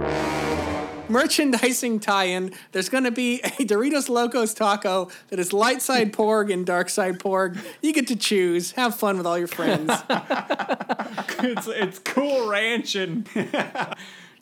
Merchandising 1.09 1.99
tie-in. 1.99 2.53
There's 2.71 2.89
going 2.89 3.03
to 3.03 3.11
be 3.11 3.41
a 3.41 3.49
Doritos 3.65 4.09
Locos 4.09 4.53
taco 4.53 5.09
that 5.29 5.39
is 5.39 5.53
light 5.53 5.81
side 5.81 6.13
porg 6.13 6.51
and 6.53 6.65
dark 6.65 6.89
side 6.89 7.19
porg. 7.19 7.59
You 7.81 7.93
get 7.93 8.07
to 8.07 8.15
choose. 8.15 8.71
Have 8.73 8.95
fun 8.95 9.17
with 9.17 9.25
all 9.25 9.37
your 9.37 9.47
friends. 9.47 9.91
it's 11.39 11.67
it's 11.67 11.99
cool 11.99 12.49
ranch 12.49 12.95
and 12.95 13.27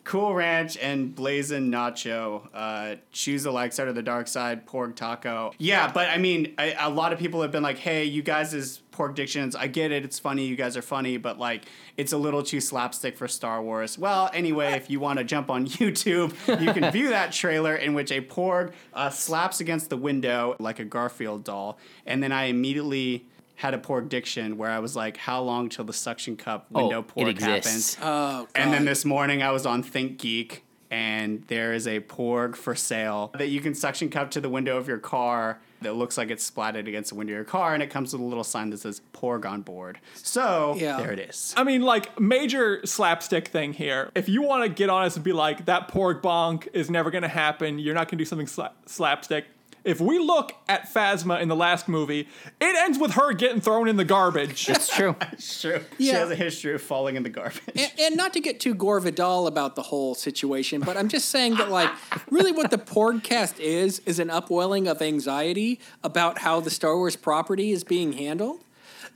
Cool 0.08 0.34
Ranch 0.34 0.78
and 0.78 1.14
Blazing 1.14 1.70
Nacho. 1.70 2.48
Uh, 2.54 2.96
choose 3.12 3.44
the 3.44 3.52
light 3.52 3.74
side 3.74 3.90
or 3.90 3.94
the 3.94 4.02
dark 4.02 4.30
side. 4.30 4.66
porg 4.66 4.96
taco. 4.96 5.52
Yeah, 5.58 5.92
but 5.92 6.10
I 6.10 6.18
mean, 6.18 6.54
I, 6.58 6.78
a 6.80 6.90
lot 6.90 7.12
of 7.12 7.20
people 7.20 7.42
have 7.42 7.52
been 7.52 7.62
like, 7.62 7.78
"Hey, 7.78 8.06
you 8.06 8.22
guys 8.22 8.54
is 8.54 8.78
porg 8.98 9.16
dictions. 9.16 9.56
I 9.56 9.68
get 9.68 9.92
it. 9.92 10.04
It's 10.04 10.18
funny. 10.20 10.46
You 10.46 10.56
guys 10.56 10.76
are 10.76 10.82
funny, 10.82 11.18
but 11.18 11.38
like, 11.38 11.66
it's 11.98 12.14
a 12.14 12.18
little 12.18 12.42
too 12.42 12.60
slapstick 12.60 13.16
for 13.18 13.28
Star 13.28 13.62
Wars." 13.62 13.98
Well, 13.98 14.30
anyway, 14.34 14.74
if 14.74 14.90
you 14.90 15.00
want 15.00 15.20
to 15.20 15.26
jump 15.26 15.50
on 15.50 15.68
YouTube, 15.82 16.34
you 16.62 16.74
can 16.74 16.92
view 16.92 17.10
that 17.10 17.32
trailer 17.32 17.76
in 17.76 17.94
which 17.94 18.12
a 18.12 18.22
porg 18.22 18.74
uh, 18.94 19.10
slaps 19.10 19.60
against 19.60 19.90
the 19.90 19.98
window 19.98 20.56
like 20.60 20.80
a 20.80 20.86
Garfield 20.86 21.44
doll, 21.44 21.78
and 22.06 22.22
then 22.24 22.32
I 22.32 22.46
immediately. 22.46 23.26
Had 23.62 23.74
a 23.74 23.80
porg 23.80 24.08
diction 24.08 24.56
where 24.60 24.70
I 24.70 24.78
was 24.78 24.96
like, 24.96 25.18
"How 25.18 25.42
long 25.42 25.68
till 25.70 25.84
the 25.84 25.92
suction 25.92 26.36
cup 26.38 26.70
window 26.70 27.04
Oh, 27.16 27.22
it 27.28 27.38
porg 27.38 27.40
happens?" 27.42 27.98
Oh, 28.04 28.48
And 28.54 28.72
then 28.72 28.86
this 28.86 29.04
morning 29.04 29.42
I 29.42 29.50
was 29.50 29.66
on 29.66 29.84
ThinkGeek 29.84 30.60
and 30.92 31.44
there 31.48 31.74
is 31.74 31.88
a 31.88 32.00
porg 32.02 32.56
for 32.56 32.76
sale 32.76 33.32
that 33.36 33.48
you 33.48 33.60
can 33.60 33.74
suction 33.74 34.10
cup 34.10 34.30
to 34.32 34.42
the 34.42 34.48
window 34.50 34.78
of 34.78 34.88
your 34.88 35.00
car 35.00 35.60
that 35.82 35.94
looks 35.96 36.18
like 36.18 36.30
it's 36.30 36.50
splatted 36.50 36.88
against 36.88 37.10
the 37.10 37.16
window 37.16 37.34
of 37.34 37.38
your 37.38 37.44
car 37.46 37.74
and 37.74 37.84
it 37.84 37.90
comes 37.90 38.14
with 38.14 38.22
a 38.22 38.26
little 38.26 38.44
sign 38.44 38.70
that 38.72 38.80
says 38.80 39.02
porg 39.14 39.46
on 39.46 39.62
board. 39.62 40.00
So 40.16 40.76
Yeah. 40.78 40.98
there 40.98 41.12
it 41.12 41.20
is. 41.20 41.54
I 41.58 41.64
mean, 41.64 41.82
like, 41.82 42.20
major 42.20 42.86
slapstick 42.86 43.48
thing 43.50 43.74
here. 43.74 44.10
If 44.16 44.28
you 44.30 44.42
want 44.42 44.64
to 44.64 44.70
get 44.70 44.90
on 44.90 45.04
us 45.06 45.16
and 45.16 45.24
be 45.24 45.34
like, 45.34 45.66
that 45.66 45.88
porg 45.90 46.22
bonk 46.22 46.68
is 46.74 46.90
never 46.90 47.12
going 47.12 47.22
to 47.24 47.28
happen, 47.28 47.80
you're 47.80 47.94
not 47.96 48.06
going 48.08 48.18
to 48.18 48.24
do 48.24 48.26
something 48.26 48.48
sla- 48.48 48.72
slapstick. 48.86 49.46
If 49.88 50.02
we 50.02 50.20
look 50.20 50.54
at 50.68 50.94
Phasma 50.94 51.42
in 51.42 51.48
the 51.48 51.56
last 51.56 51.88
movie, 51.88 52.28
it 52.60 52.76
ends 52.76 53.00
with 53.00 53.12
her 53.12 53.32
getting 53.32 53.62
thrown 53.62 53.88
in 53.88 53.96
the 53.96 54.04
garbage. 54.04 54.68
It's 54.68 54.94
true. 54.94 55.16
It's 55.32 55.62
true. 55.62 55.82
She 55.98 56.08
has 56.08 56.30
a 56.30 56.36
history 56.36 56.74
of 56.74 56.82
falling 56.82 57.16
in 57.16 57.24
the 57.24 57.30
garbage. 57.30 57.62
and, 57.74 57.92
and 58.00 58.18
not 58.18 58.34
to 58.34 58.42
get 58.42 58.60
too 58.60 58.74
Gore 58.74 59.00
Vidal 59.00 59.48
about 59.48 59.76
the 59.76 59.84
whole 59.84 60.14
situation, 60.14 60.82
but 60.82 60.98
I'm 60.98 61.08
just 61.08 61.30
saying 61.30 61.56
that, 61.56 61.70
like, 61.70 61.90
really 62.30 62.52
what 62.52 62.70
the 62.70 62.78
Porgcast 62.78 63.60
is, 63.60 64.00
is 64.06 64.20
an 64.20 64.30
upwelling 64.30 64.88
of 64.88 65.02
anxiety 65.02 65.80
about 66.04 66.40
how 66.40 66.60
the 66.60 66.70
Star 66.70 66.98
Wars 66.98 67.16
property 67.16 67.72
is 67.72 67.84
being 67.86 68.14
handled. 68.14 68.60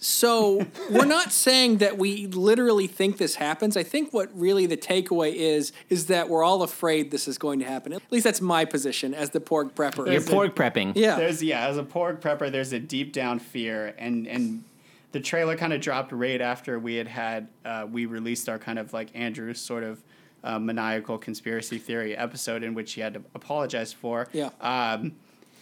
So 0.03 0.65
we're 0.89 1.05
not 1.05 1.31
saying 1.31 1.77
that 1.77 1.99
we 1.99 2.25
literally 2.25 2.87
think 2.87 3.17
this 3.17 3.35
happens. 3.35 3.77
I 3.77 3.83
think 3.83 4.11
what 4.11 4.29
really 4.33 4.65
the 4.65 4.75
takeaway 4.75 5.35
is, 5.35 5.71
is 5.89 6.07
that 6.07 6.27
we're 6.27 6.43
all 6.43 6.63
afraid 6.63 7.11
this 7.11 7.27
is 7.27 7.37
going 7.37 7.59
to 7.59 7.65
happen. 7.65 7.93
At 7.93 8.01
least 8.11 8.23
that's 8.23 8.41
my 8.41 8.65
position 8.65 9.13
as 9.13 9.29
the 9.29 9.39
porg 9.39 9.73
prepper. 9.73 10.11
You're 10.11 10.21
porg 10.21 10.55
prepping. 10.55 10.93
Yeah. 10.95 11.17
There's 11.17 11.43
yeah, 11.43 11.67
as 11.67 11.77
a 11.77 11.83
porg 11.83 12.19
prepper, 12.19 12.51
there's 12.51 12.73
a 12.73 12.79
deep 12.79 13.13
down 13.13 13.37
fear, 13.37 13.93
and 13.99 14.27
and 14.27 14.63
the 15.11 15.19
trailer 15.19 15.55
kind 15.55 15.71
of 15.71 15.81
dropped 15.81 16.11
right 16.11 16.41
after 16.41 16.79
we 16.79 16.95
had 16.95 17.07
had 17.07 17.47
uh, 17.63 17.85
we 17.89 18.07
released 18.07 18.49
our 18.49 18.57
kind 18.57 18.79
of 18.79 18.93
like 18.93 19.09
Andrew's 19.13 19.61
sort 19.61 19.83
of 19.83 20.01
uh, 20.43 20.57
maniacal 20.57 21.19
conspiracy 21.19 21.77
theory 21.77 22.17
episode 22.17 22.63
in 22.63 22.73
which 22.73 22.93
he 22.93 23.01
had 23.01 23.13
to 23.13 23.23
apologize 23.35 23.93
for. 23.93 24.27
Yeah. 24.33 24.49
Um, 24.61 25.13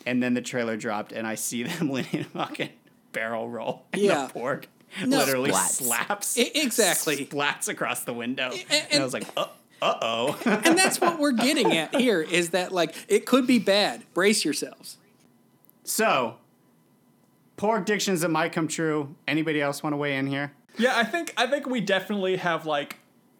and 0.05 0.23
then 0.23 0.33
the 0.33 0.41
trailer 0.41 0.77
dropped, 0.77 1.11
and 1.11 1.27
I 1.27 1.35
see 1.35 1.63
them 1.63 1.89
leaning 1.89 2.21
a 2.21 2.23
fucking 2.23 2.69
barrel 3.11 3.49
roll, 3.49 3.85
and 3.93 4.01
Yeah. 4.01 4.27
the 4.33 4.39
porg 4.39 4.65
No. 5.05 5.17
literally 5.19 5.51
Splats. 5.51 5.69
slaps, 5.83 6.37
I- 6.39 6.51
exactly. 6.55 7.25
splats 7.25 7.67
across 7.67 8.03
the 8.03 8.13
window, 8.13 8.51
and, 8.51 8.85
and- 8.91 9.01
I 9.01 9.03
was 9.03 9.13
like, 9.13 9.27
uh 9.37 9.45
oh. 9.81 10.37
and 10.45 10.77
that's 10.77 10.99
what 10.99 11.19
we're 11.19 11.31
getting 11.31 11.75
at 11.77 11.95
here 11.95 12.21
is 12.21 12.49
that, 12.49 12.71
like, 12.71 12.93
it 13.07 13.25
could 13.25 13.47
be 13.47 13.59
bad. 13.59 14.03
Brace 14.13 14.43
yourselves. 14.43 14.97
so, 15.83 16.35
porg 17.57 17.85
dictions 17.85 18.21
that 18.21 18.29
might 18.29 18.51
come 18.51 18.67
true. 18.67 19.15
Anybody 19.27 19.61
else 19.61 19.81
want 19.83 19.93
to 19.93 19.97
weigh 19.97 20.17
in 20.17 20.27
here? 20.27 20.51
yeah, 20.77 20.97
I 20.97 21.03
think 21.03 21.33
I 21.37 21.47
think 21.47 21.65
we 21.67 21.81
definitely 21.81 22.37
have 22.37 22.65
like 22.65 22.97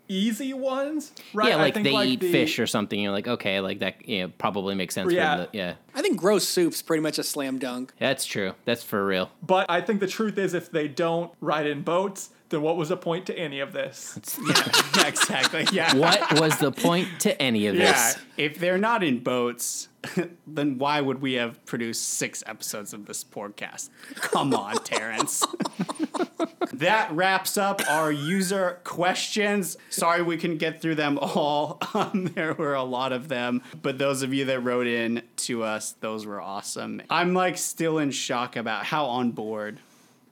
easy 0.10 0.54
ones, 0.54 1.14
right? 1.34 1.50
Yeah, 1.50 1.56
I 1.58 1.62
like 1.62 1.74
think, 1.76 1.86
they 1.86 1.94
eat 2.06 2.20
the- 2.20 2.32
fish 2.32 2.60
or 2.60 2.68
something. 2.68 3.00
You're 3.00 3.12
like, 3.14 3.28
okay, 3.28 3.62
like 3.62 3.80
that. 3.80 4.08
Yeah, 4.08 4.28
probably 4.38 4.76
makes 4.76 4.96
sense. 4.96 5.14
Yeah. 5.14 5.46
For 5.46 5.52
the, 5.52 5.58
yeah, 5.58 5.74
I 5.96 6.02
think 6.02 6.18
gross 6.18 6.48
soup's 6.48 6.82
pretty 6.82 7.02
much 7.04 7.18
a 7.20 7.24
slam 7.24 7.60
dunk. 7.60 7.94
that's 8.00 8.26
true. 8.26 8.54
That's 8.66 8.84
for 8.84 9.06
real. 9.06 9.30
But 9.42 9.68
I 9.70 9.82
think 9.82 10.00
the 10.00 10.08
truth 10.08 10.38
is, 10.38 10.54
if 10.54 10.72
they 10.72 10.88
don't 10.88 11.32
ride 11.40 11.68
in 11.68 11.84
boats, 11.84 12.32
then 12.50 12.64
what 12.64 12.78
was 12.78 12.90
the 12.90 12.98
point 12.98 13.28
to 13.28 13.38
any 13.38 13.60
of 13.60 13.74
this? 13.74 14.18
yeah, 14.98 15.08
exactly. 15.08 15.68
Yeah. 15.72 15.94
What 15.96 16.40
was 16.40 16.58
the 16.58 16.72
point 16.72 17.08
to 17.20 17.40
any 17.40 17.68
of 17.68 17.76
Yeah. 17.76 17.92
this? 17.92 18.18
If 18.38 18.58
they're 18.58 18.80
not 18.80 19.04
in 19.04 19.20
boats, 19.20 19.89
then 20.48 20.78
why 20.78 21.02
would 21.02 21.22
we 21.22 21.34
have 21.34 21.64
produced 21.66 22.10
six 22.10 22.44
episodes 22.46 22.94
of 22.94 23.06
this 23.06 23.24
podcast? 23.24 23.90
Come 24.16 24.54
on, 24.54 24.76
Terrence. 24.84 25.46
that 26.74 27.12
wraps 27.12 27.58
up 27.58 27.82
our 27.90 28.12
user 28.12 28.80
questions. 28.84 29.78
Sorry 29.90 30.22
we 30.22 30.38
couldn't 30.38 30.58
get 30.58 30.82
through 30.82 30.96
them 30.96 31.18
all. 31.18 31.80
Um, 31.92 32.32
there 32.36 32.54
were 32.54 32.76
a 32.76 32.84
lot 32.84 33.12
of 33.12 33.30
them, 33.30 33.62
but 33.82 33.98
those 33.98 34.22
of 34.22 34.34
you 34.34 34.46
that 34.46 34.60
wrote 34.62 34.86
in 34.86 35.24
to 35.38 35.64
us, 35.64 35.96
those 36.00 36.26
were 36.26 36.40
awesome. 36.40 37.02
I'm 37.10 37.34
like 37.34 37.58
still 37.58 37.98
in 37.98 38.12
shock 38.12 38.56
about 38.56 38.86
how 38.86 39.06
on 39.06 39.32
board 39.32 39.80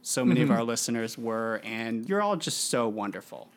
so 0.01 0.23
many 0.23 0.41
of 0.41 0.51
our 0.51 0.63
listeners 0.63 1.17
were, 1.17 1.59
and 1.63 2.07
you're 2.07 2.21
all 2.21 2.37
just 2.37 2.69
so 2.69 2.87
wonderful. 2.87 3.49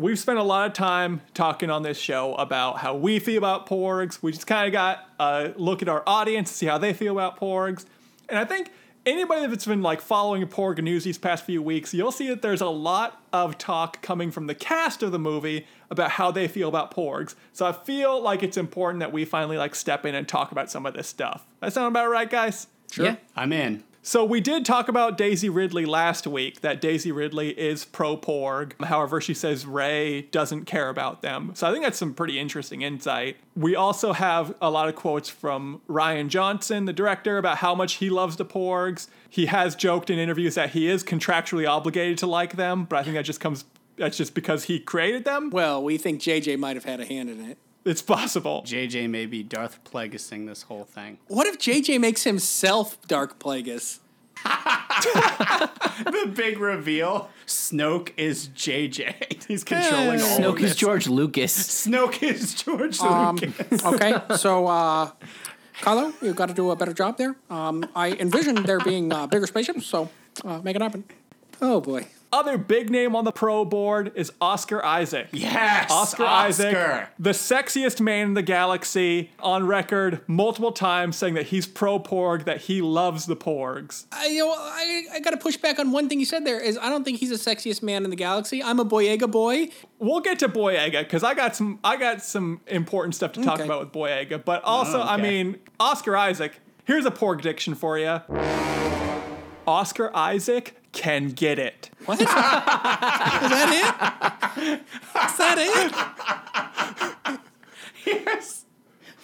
We've 0.00 0.18
spent 0.18 0.38
a 0.38 0.42
lot 0.42 0.66
of 0.66 0.72
time 0.72 1.20
talking 1.34 1.68
on 1.68 1.82
this 1.82 1.98
show 1.98 2.34
about 2.36 2.78
how 2.78 2.94
we 2.94 3.18
feel 3.18 3.36
about 3.36 3.66
porgs. 3.66 4.22
We 4.22 4.32
just 4.32 4.46
kind 4.46 4.66
of 4.66 4.72
got 4.72 5.06
a 5.18 5.52
look 5.56 5.82
at 5.82 5.90
our 5.90 6.02
audience 6.06 6.48
to 6.48 6.56
see 6.56 6.64
how 6.64 6.78
they 6.78 6.94
feel 6.94 7.12
about 7.12 7.38
porgs. 7.38 7.84
And 8.26 8.38
I 8.38 8.46
think 8.46 8.70
anybody 9.04 9.46
that's 9.46 9.66
been 9.66 9.82
like 9.82 10.00
following 10.00 10.46
porg 10.46 10.82
news 10.82 11.04
these 11.04 11.18
past 11.18 11.44
few 11.44 11.60
weeks, 11.60 11.92
you'll 11.92 12.12
see 12.12 12.28
that 12.28 12.40
there's 12.40 12.62
a 12.62 12.70
lot 12.70 13.22
of 13.30 13.58
talk 13.58 14.00
coming 14.00 14.30
from 14.30 14.46
the 14.46 14.54
cast 14.54 15.02
of 15.02 15.12
the 15.12 15.18
movie 15.18 15.66
about 15.90 16.12
how 16.12 16.30
they 16.30 16.48
feel 16.48 16.70
about 16.70 16.94
porgs. 16.94 17.34
So 17.52 17.66
I 17.66 17.72
feel 17.72 18.22
like 18.22 18.42
it's 18.42 18.56
important 18.56 19.00
that 19.00 19.12
we 19.12 19.26
finally 19.26 19.58
like 19.58 19.74
step 19.74 20.06
in 20.06 20.14
and 20.14 20.26
talk 20.26 20.50
about 20.50 20.70
some 20.70 20.86
of 20.86 20.94
this 20.94 21.08
stuff. 21.08 21.44
That 21.60 21.74
sound 21.74 21.88
about 21.88 22.08
right, 22.08 22.30
guys? 22.30 22.68
Yeah. 22.96 23.16
I'm 23.36 23.52
in. 23.52 23.84
So 24.02 24.24
we 24.24 24.40
did 24.40 24.64
talk 24.64 24.88
about 24.88 25.18
Daisy 25.18 25.50
Ridley 25.50 25.84
last 25.84 26.26
week. 26.26 26.62
That 26.62 26.80
Daisy 26.80 27.12
Ridley 27.12 27.50
is 27.50 27.84
pro 27.84 28.16
Porg. 28.16 28.72
However, 28.82 29.20
she 29.20 29.34
says 29.34 29.66
Rey 29.66 30.22
doesn't 30.22 30.64
care 30.64 30.88
about 30.88 31.20
them. 31.20 31.52
So 31.54 31.68
I 31.68 31.72
think 31.72 31.84
that's 31.84 31.98
some 31.98 32.14
pretty 32.14 32.38
interesting 32.38 32.80
insight. 32.80 33.36
We 33.54 33.76
also 33.76 34.14
have 34.14 34.54
a 34.62 34.70
lot 34.70 34.88
of 34.88 34.96
quotes 34.96 35.28
from 35.28 35.82
Rian 35.86 36.28
Johnson, 36.28 36.86
the 36.86 36.94
director, 36.94 37.36
about 37.36 37.58
how 37.58 37.74
much 37.74 37.94
he 37.94 38.08
loves 38.08 38.36
the 38.36 38.46
Porgs. 38.46 39.08
He 39.28 39.46
has 39.46 39.76
joked 39.76 40.08
in 40.08 40.18
interviews 40.18 40.54
that 40.54 40.70
he 40.70 40.88
is 40.88 41.04
contractually 41.04 41.68
obligated 41.68 42.16
to 42.18 42.26
like 42.26 42.56
them, 42.56 42.84
but 42.84 42.98
I 42.98 43.02
think 43.02 43.16
that 43.16 43.24
just 43.24 43.40
comes 43.40 43.64
that's 43.96 44.16
just 44.16 44.34
because 44.34 44.64
he 44.64 44.80
created 44.80 45.26
them. 45.26 45.50
Well, 45.50 45.82
we 45.82 45.98
think 45.98 46.22
JJ 46.22 46.58
might 46.58 46.74
have 46.74 46.86
had 46.86 47.00
a 47.00 47.04
hand 47.04 47.28
in 47.28 47.44
it. 47.44 47.58
It's 47.84 48.02
possible. 48.02 48.62
JJ 48.66 49.08
may 49.08 49.26
be 49.26 49.42
Darth 49.42 49.82
Plagueising 49.84 50.46
this 50.46 50.62
whole 50.62 50.84
thing. 50.84 51.18
What 51.28 51.46
if 51.46 51.58
JJ 51.58 51.98
makes 52.00 52.24
himself 52.24 53.00
Darth 53.08 53.38
Plagueis? 53.38 54.00
the 54.44 56.32
big 56.34 56.58
reveal 56.58 57.30
Snoke 57.46 58.12
is 58.16 58.48
JJ. 58.48 59.44
He's 59.48 59.64
controlling 59.64 60.20
all 60.20 60.36
of 60.36 60.40
Snoke 60.40 60.56
is 60.60 60.70
this. 60.70 60.76
George 60.76 61.08
Lucas. 61.08 61.56
Snoke 61.86 62.22
is 62.22 62.54
George 62.54 62.98
Um, 63.00 63.36
Lucas. 63.36 63.84
okay, 63.84 64.14
so 64.36 64.66
uh, 64.66 65.10
Carlo, 65.80 66.12
you've 66.22 66.36
got 66.36 66.46
to 66.48 66.54
do 66.54 66.70
a 66.70 66.76
better 66.76 66.92
job 66.94 67.16
there. 67.18 67.36
Um, 67.48 67.84
I 67.94 68.12
envision 68.12 68.62
there 68.62 68.80
being 68.80 69.12
uh, 69.12 69.26
bigger 69.26 69.46
spaceships, 69.46 69.86
so 69.86 70.08
uh, 70.44 70.60
make 70.62 70.76
it 70.76 70.82
happen. 70.82 71.04
Oh 71.60 71.80
boy. 71.80 72.06
Other 72.32 72.56
big 72.58 72.90
name 72.90 73.16
on 73.16 73.24
the 73.24 73.32
pro 73.32 73.64
board 73.64 74.12
is 74.14 74.32
Oscar 74.40 74.84
Isaac. 74.84 75.28
Yes, 75.32 75.90
Oscar, 75.90 76.24
Isaac, 76.24 77.08
the 77.18 77.30
sexiest 77.30 78.00
man 78.00 78.28
in 78.28 78.34
the 78.34 78.42
galaxy, 78.42 79.30
on 79.40 79.66
record 79.66 80.20
multiple 80.28 80.70
times 80.70 81.16
saying 81.16 81.34
that 81.34 81.46
he's 81.46 81.66
pro 81.66 81.98
Porg, 81.98 82.44
that 82.44 82.60
he 82.62 82.82
loves 82.82 83.26
the 83.26 83.36
Porgs. 83.36 84.04
I, 84.12 84.26
you 84.26 84.44
know, 84.44 84.52
I, 84.52 85.02
I 85.14 85.20
got 85.20 85.30
to 85.30 85.38
push 85.38 85.56
back 85.56 85.80
on 85.80 85.90
one 85.90 86.08
thing 86.08 86.20
you 86.20 86.26
said 86.26 86.44
there. 86.44 86.60
Is 86.60 86.78
I 86.78 86.88
don't 86.88 87.02
think 87.02 87.18
he's 87.18 87.30
the 87.30 87.50
sexiest 87.50 87.82
man 87.82 88.04
in 88.04 88.10
the 88.10 88.16
galaxy. 88.16 88.62
I'm 88.62 88.78
a 88.78 88.84
Boyega 88.84 89.28
boy. 89.28 89.68
We'll 89.98 90.20
get 90.20 90.38
to 90.38 90.48
Boyega 90.48 91.00
because 91.00 91.24
I 91.24 91.34
got 91.34 91.56
some 91.56 91.80
I 91.82 91.96
got 91.96 92.22
some 92.22 92.60
important 92.68 93.16
stuff 93.16 93.32
to 93.32 93.42
talk 93.42 93.54
Okay. 93.54 93.64
about 93.64 93.80
with 93.80 93.92
Boyega. 93.92 94.44
But 94.44 94.62
also, 94.62 95.00
I 95.00 95.14
okay. 95.14 95.22
mean, 95.22 95.58
Oscar 95.80 96.16
Isaac. 96.16 96.60
Here's 96.84 97.06
a 97.06 97.10
Porg 97.10 97.40
diction 97.42 97.74
for 97.74 97.98
you. 97.98 98.20
Oscar 99.70 100.10
Isaac 100.16 100.76
can 100.90 101.28
get 101.28 101.60
it. 101.60 101.90
What? 102.04 102.20
Is 102.20 102.26
that 102.26 103.70
it? 104.56 104.80
Is 105.24 105.36
that 105.38 105.58
it? 107.24 107.40
Yes. 108.04 108.64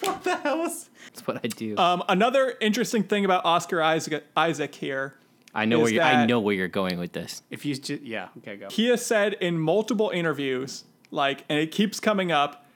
What 0.01 0.23
the 0.23 0.37
hell 0.37 0.65
is? 0.67 0.89
That's 1.07 1.27
what 1.27 1.41
I 1.43 1.49
do. 1.49 1.77
Um, 1.79 2.05
another 2.09 2.55
interesting 2.61 3.03
thing 3.03 3.25
about 3.25 3.45
Oscar 3.45 3.83
Isaac, 3.83 4.25
Isaac 4.37 4.75
here 4.75 5.15
I 5.53 5.65
know 5.65 5.79
is 5.79 5.83
where 5.85 5.93
you're, 5.95 6.03
I 6.03 6.27
know 6.27 6.39
where 6.39 6.55
you're 6.55 6.69
going 6.69 6.99
with 6.99 7.13
this. 7.13 7.43
If 7.51 7.65
you 7.65 7.75
just 7.75 8.03
yeah, 8.03 8.29
okay, 8.39 8.57
go. 8.57 8.69
He 8.71 8.87
has 8.89 9.05
said 9.05 9.33
in 9.35 9.59
multiple 9.59 10.11
interviews 10.11 10.85
like, 11.11 11.45
and 11.49 11.59
it 11.59 11.73
keeps 11.73 11.99
coming 11.99 12.31
up, 12.31 12.67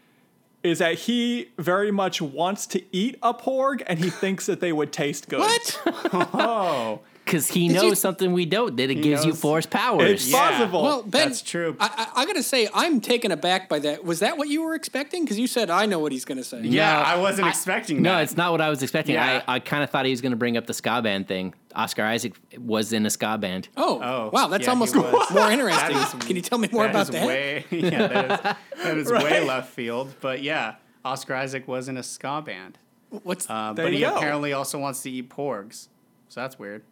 is 0.63 0.81
that 0.81 0.95
he 1.01 1.51
very 1.59 1.93
much 1.93 2.21
wants 2.21 2.67
to 2.69 2.83
eat 2.91 3.17
a 3.23 3.33
porg 3.33 3.83
and 3.87 3.99
he 3.99 4.11
thinks 4.11 4.47
that 4.47 4.61
they 4.61 4.73
would 4.73 4.93
taste 4.93 5.29
good. 5.29 5.41
What? 5.41 5.81
Oh, 6.35 7.01
Because 7.31 7.49
he 7.49 7.69
Did 7.69 7.75
knows 7.75 7.83
you- 7.85 7.95
something 7.95 8.33
we 8.33 8.45
don't. 8.45 8.77
That 8.77 8.91
it 8.91 8.97
gives 8.97 9.25
you 9.25 9.31
knows- 9.31 9.41
force 9.41 9.67
powers. 9.67 10.11
It's 10.11 10.29
Yeah. 10.29 10.51
possible. 10.51 10.83
Well, 10.83 11.03
Ben, 11.05 11.29
That's 11.29 11.43
true. 11.43 11.77
I, 11.79 12.09
I, 12.17 12.23
I 12.23 12.27
gotta 12.27 12.43
say, 12.43 12.69
I'm 12.75 13.01
taken 13.01 13.31
aback 13.31 13.69
by 13.69 13.79
that. 13.81 14.05
Was 14.05 14.19
that 14.19 14.37
what 14.37 14.49
you 14.49 14.63
were 14.63 14.75
expecting? 14.75 15.23
Because 15.25 15.39
you 15.39 15.47
said 15.47 15.71
I 15.71 15.87
know 15.87 16.01
what 16.01 16.11
he's 16.11 16.25
gonna 16.25 16.43
say. 16.43 16.61
yeah, 16.63 16.93
No, 16.93 16.99
I 16.99 17.17
wasn't 17.19 17.47
I- 17.47 17.51
expecting 17.51 18.03
No, 18.03 18.19
it's 18.19 18.37
not 18.37 18.51
what 18.51 18.61
I 18.61 18.69
was 18.69 18.83
expecting. 18.83 19.15
Yeah. 19.15 19.43
I, 19.47 19.55
I 19.57 19.59
kind 19.61 19.85
of 19.85 19.91
thought 19.91 20.07
he 20.07 20.11
was 20.11 20.21
going 20.21 20.33
to 20.33 20.37
bring 20.37 20.57
up 20.57 20.67
the 20.67 20.75
ska 20.75 21.01
band 21.03 21.29
thing. 21.29 21.55
Oscar 21.75 22.03
Isaac 22.05 22.35
was 22.59 22.93
in 22.93 23.07
a 23.07 23.11
ska 23.11 23.39
band. 23.39 23.69
Oh, 23.77 24.01
Oh, 24.03 24.31
wow, 24.33 24.49
that's 24.49 24.63
yeah, 24.63 24.67
he 24.67 24.71
almost 24.71 24.97
was. 24.97 25.31
more 25.31 25.51
interesting. 25.53 25.95
That 25.97 26.15
is- 26.21 26.27
Can 26.27 26.35
you 26.35 26.43
tell 26.43 26.59
me 26.59 26.69
more 26.73 26.83
That 26.85 26.91
about 26.91 27.03
is 27.03 27.11
that? 27.11 27.27
Way, 27.29 27.65
yeah, 27.71 28.07
that 28.09 28.57
is, 28.77 28.83
that 28.85 28.99
is 28.99 29.07
Right. 29.11 29.23
way 29.23 29.45
left 29.45 29.73
field. 29.73 30.15
But 30.21 30.43
yeah, 30.43 30.75
Oscar 31.05 31.35
Isaac 31.37 31.69
was 31.69 31.89
in 31.89 31.97
a 31.97 32.03
ska 32.03 32.43
band. 32.45 32.79
What's 33.23 33.49
Uh, 33.49 33.73
There 33.73 33.87
but 33.87 33.93
you 33.93 33.99
he 33.99 34.05
go. 34.05 34.17
apparently 34.17 34.53
also 34.53 34.79
wants 34.81 35.03
to 35.03 35.11
eat 35.11 35.29
porgs. 35.31 35.87
So 36.29 36.41
that's 36.41 36.59
weird. 36.59 36.83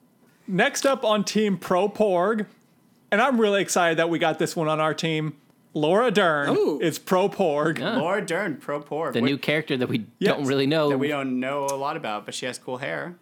Next 0.49 0.87
up 0.87 1.05
on 1.05 1.25
Team 1.25 1.59
Pro 1.59 1.89
Porg, 1.91 2.47
and 3.13 3.21
I'm 3.21 3.39
really 3.41 3.61
excited 3.61 3.99
that 3.99 4.09
we 4.09 4.19
got 4.19 4.39
this 4.39 4.57
one 4.57 4.67
on 4.69 4.81
our 4.81 4.95
team. 4.95 5.37
Laura 5.75 6.11
Dern 6.11 6.57
Ooh. 6.57 6.81
is 6.81 6.99
Pro 6.99 7.29
Porg. 7.29 7.79
Yeah. 7.79 7.99
Laura 7.99 8.25
Dern, 8.25 8.57
pro 8.57 8.81
porg. 8.81 9.13
The 9.13 9.21
Wait, 9.21 9.29
new 9.31 9.39
character 9.39 9.77
that 9.77 9.89
we 9.89 10.07
Yes. 10.19 10.35
don't 10.35 10.47
really 10.47 10.67
know. 10.67 10.89
that 10.89 10.99
we 10.99 11.09
don't 11.09 11.39
know 11.39 11.67
a 11.67 11.77
lot 11.77 11.97
about, 11.99 12.25
but 12.25 12.35
she 12.35 12.47
has 12.47 12.59
cool 12.59 12.79
hair. 12.79 13.17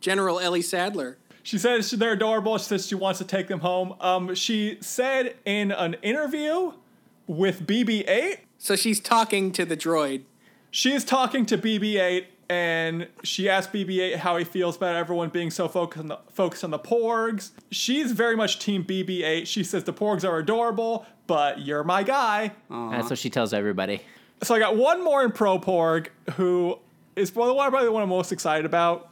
General 0.00 0.40
Ellie 0.40 0.62
Sattler? 0.62 1.18
She 1.42 1.58
says 1.58 1.90
they're 1.90 2.12
adorable. 2.12 2.56
She 2.58 2.64
says 2.64 2.86
she 2.86 2.94
wants 2.94 3.18
to 3.18 3.24
take 3.26 3.48
them 3.48 3.60
home. 3.60 3.94
Um, 4.00 4.34
she 4.34 4.78
said 4.80 5.36
in 5.44 5.70
an 5.72 5.94
interview 6.02 6.72
with 7.26 7.66
BB-8, 7.66 8.38
So 8.58 8.74
she's 8.76 8.98
talking 8.98 9.52
to 9.52 9.64
the 9.66 9.76
droid. 9.76 10.22
she 10.70 10.92
is 10.92 11.04
talking 11.04 11.44
to 11.46 11.58
BB-8, 11.58 12.24
and 12.50 13.06
she 13.22 13.48
asked 13.48 13.72
BB-8 13.72 14.16
how 14.16 14.36
he 14.36 14.44
feels 14.44 14.76
about 14.76 14.96
everyone 14.96 15.28
being 15.28 15.50
so 15.52 15.68
focused 15.68 16.00
on 16.00 16.08
the 16.08 16.18
focused 16.32 16.64
on 16.64 16.70
the 16.72 16.78
Porgs. 16.80 17.52
She's 17.70 18.10
very 18.10 18.36
much 18.36 18.58
Team 18.58 18.84
BB-8. 18.84 19.46
She 19.46 19.62
says 19.62 19.84
the 19.84 19.92
Porgs 19.92 20.28
are 20.28 20.36
adorable, 20.38 21.06
but 21.28 21.60
you're 21.60 21.84
my 21.84 22.02
guy. 22.02 22.52
That's 22.68 23.08
what 23.08 23.18
she 23.20 23.30
tells 23.30 23.54
everybody. 23.54 24.02
So 24.42 24.54
I 24.54 24.58
got 24.58 24.76
one 24.76 25.04
more 25.04 25.22
in 25.24 25.30
Pro 25.30 25.58
Porg 25.60 26.08
who 26.32 26.78
is 27.14 27.32
one 27.34 27.54
probably 27.54 27.84
the 27.84 27.92
one 27.92 28.02
I'm 28.02 28.08
most 28.08 28.32
excited 28.32 28.66
about, 28.66 29.08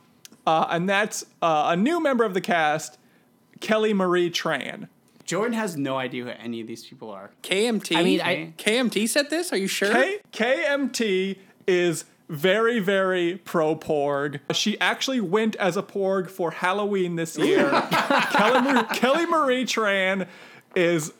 uh, 0.46 0.66
and 0.70 0.88
that's 0.88 1.24
uh, 1.40 1.66
a 1.68 1.76
new 1.76 2.00
member 2.02 2.24
of 2.24 2.34
the 2.34 2.40
cast, 2.40 2.98
Kelly 3.60 3.94
Marie 3.94 4.30
Tran. 4.30 4.88
Jordan 5.24 5.52
has 5.52 5.76
no 5.76 5.96
idea 5.96 6.24
who 6.24 6.30
any 6.30 6.60
of 6.62 6.66
these 6.66 6.84
people 6.86 7.10
are. 7.10 7.30
KMT. 7.42 7.94
I 7.96 8.02
mean, 8.02 8.20
I- 8.22 8.54
KMT 8.56 9.06
said 9.08 9.28
this. 9.30 9.52
Are 9.52 9.58
you 9.58 9.68
sure? 9.68 9.92
K- 9.92 10.20
KMT 10.32 11.36
is 11.66 12.04
very, 12.28 12.78
very 12.78 13.36
pro 13.38 13.74
Porg. 13.74 14.40
She 14.52 14.78
actually 14.80 15.20
went 15.20 15.56
as 15.56 15.76
a 15.76 15.82
Porg 15.82 16.30
for 16.30 16.50
Halloween 16.50 17.16
this 17.16 17.36
year. 17.38 17.70
Kelly, 18.32 18.60
Mar- 18.60 18.84
Kelly 18.86 19.26
Marie 19.26 19.64
Tran 19.64 20.26
is 20.74 21.12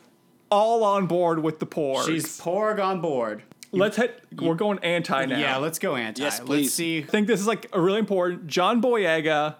all 0.51 0.83
on 0.83 1.07
board 1.07 1.39
with 1.39 1.59
the 1.59 1.65
Porg. 1.65 2.05
She's 2.05 2.39
porg 2.39 2.83
on 2.83 3.01
board. 3.01 3.43
Let's 3.71 3.97
hit. 3.97 4.23
We're 4.35 4.55
going 4.55 4.79
anti 4.79 5.25
now. 5.25 5.37
Yeah, 5.37 5.57
let's 5.57 5.77
go 5.79 5.95
anti. 5.95 6.23
Yes, 6.23 6.39
please. 6.39 6.63
Let's 6.63 6.73
see. 6.73 6.99
I 6.99 7.05
think 7.05 7.27
this 7.27 7.39
is 7.39 7.47
like 7.47 7.67
a 7.71 7.79
really 7.79 7.99
important. 7.99 8.47
John 8.47 8.81
Boyega, 8.81 9.55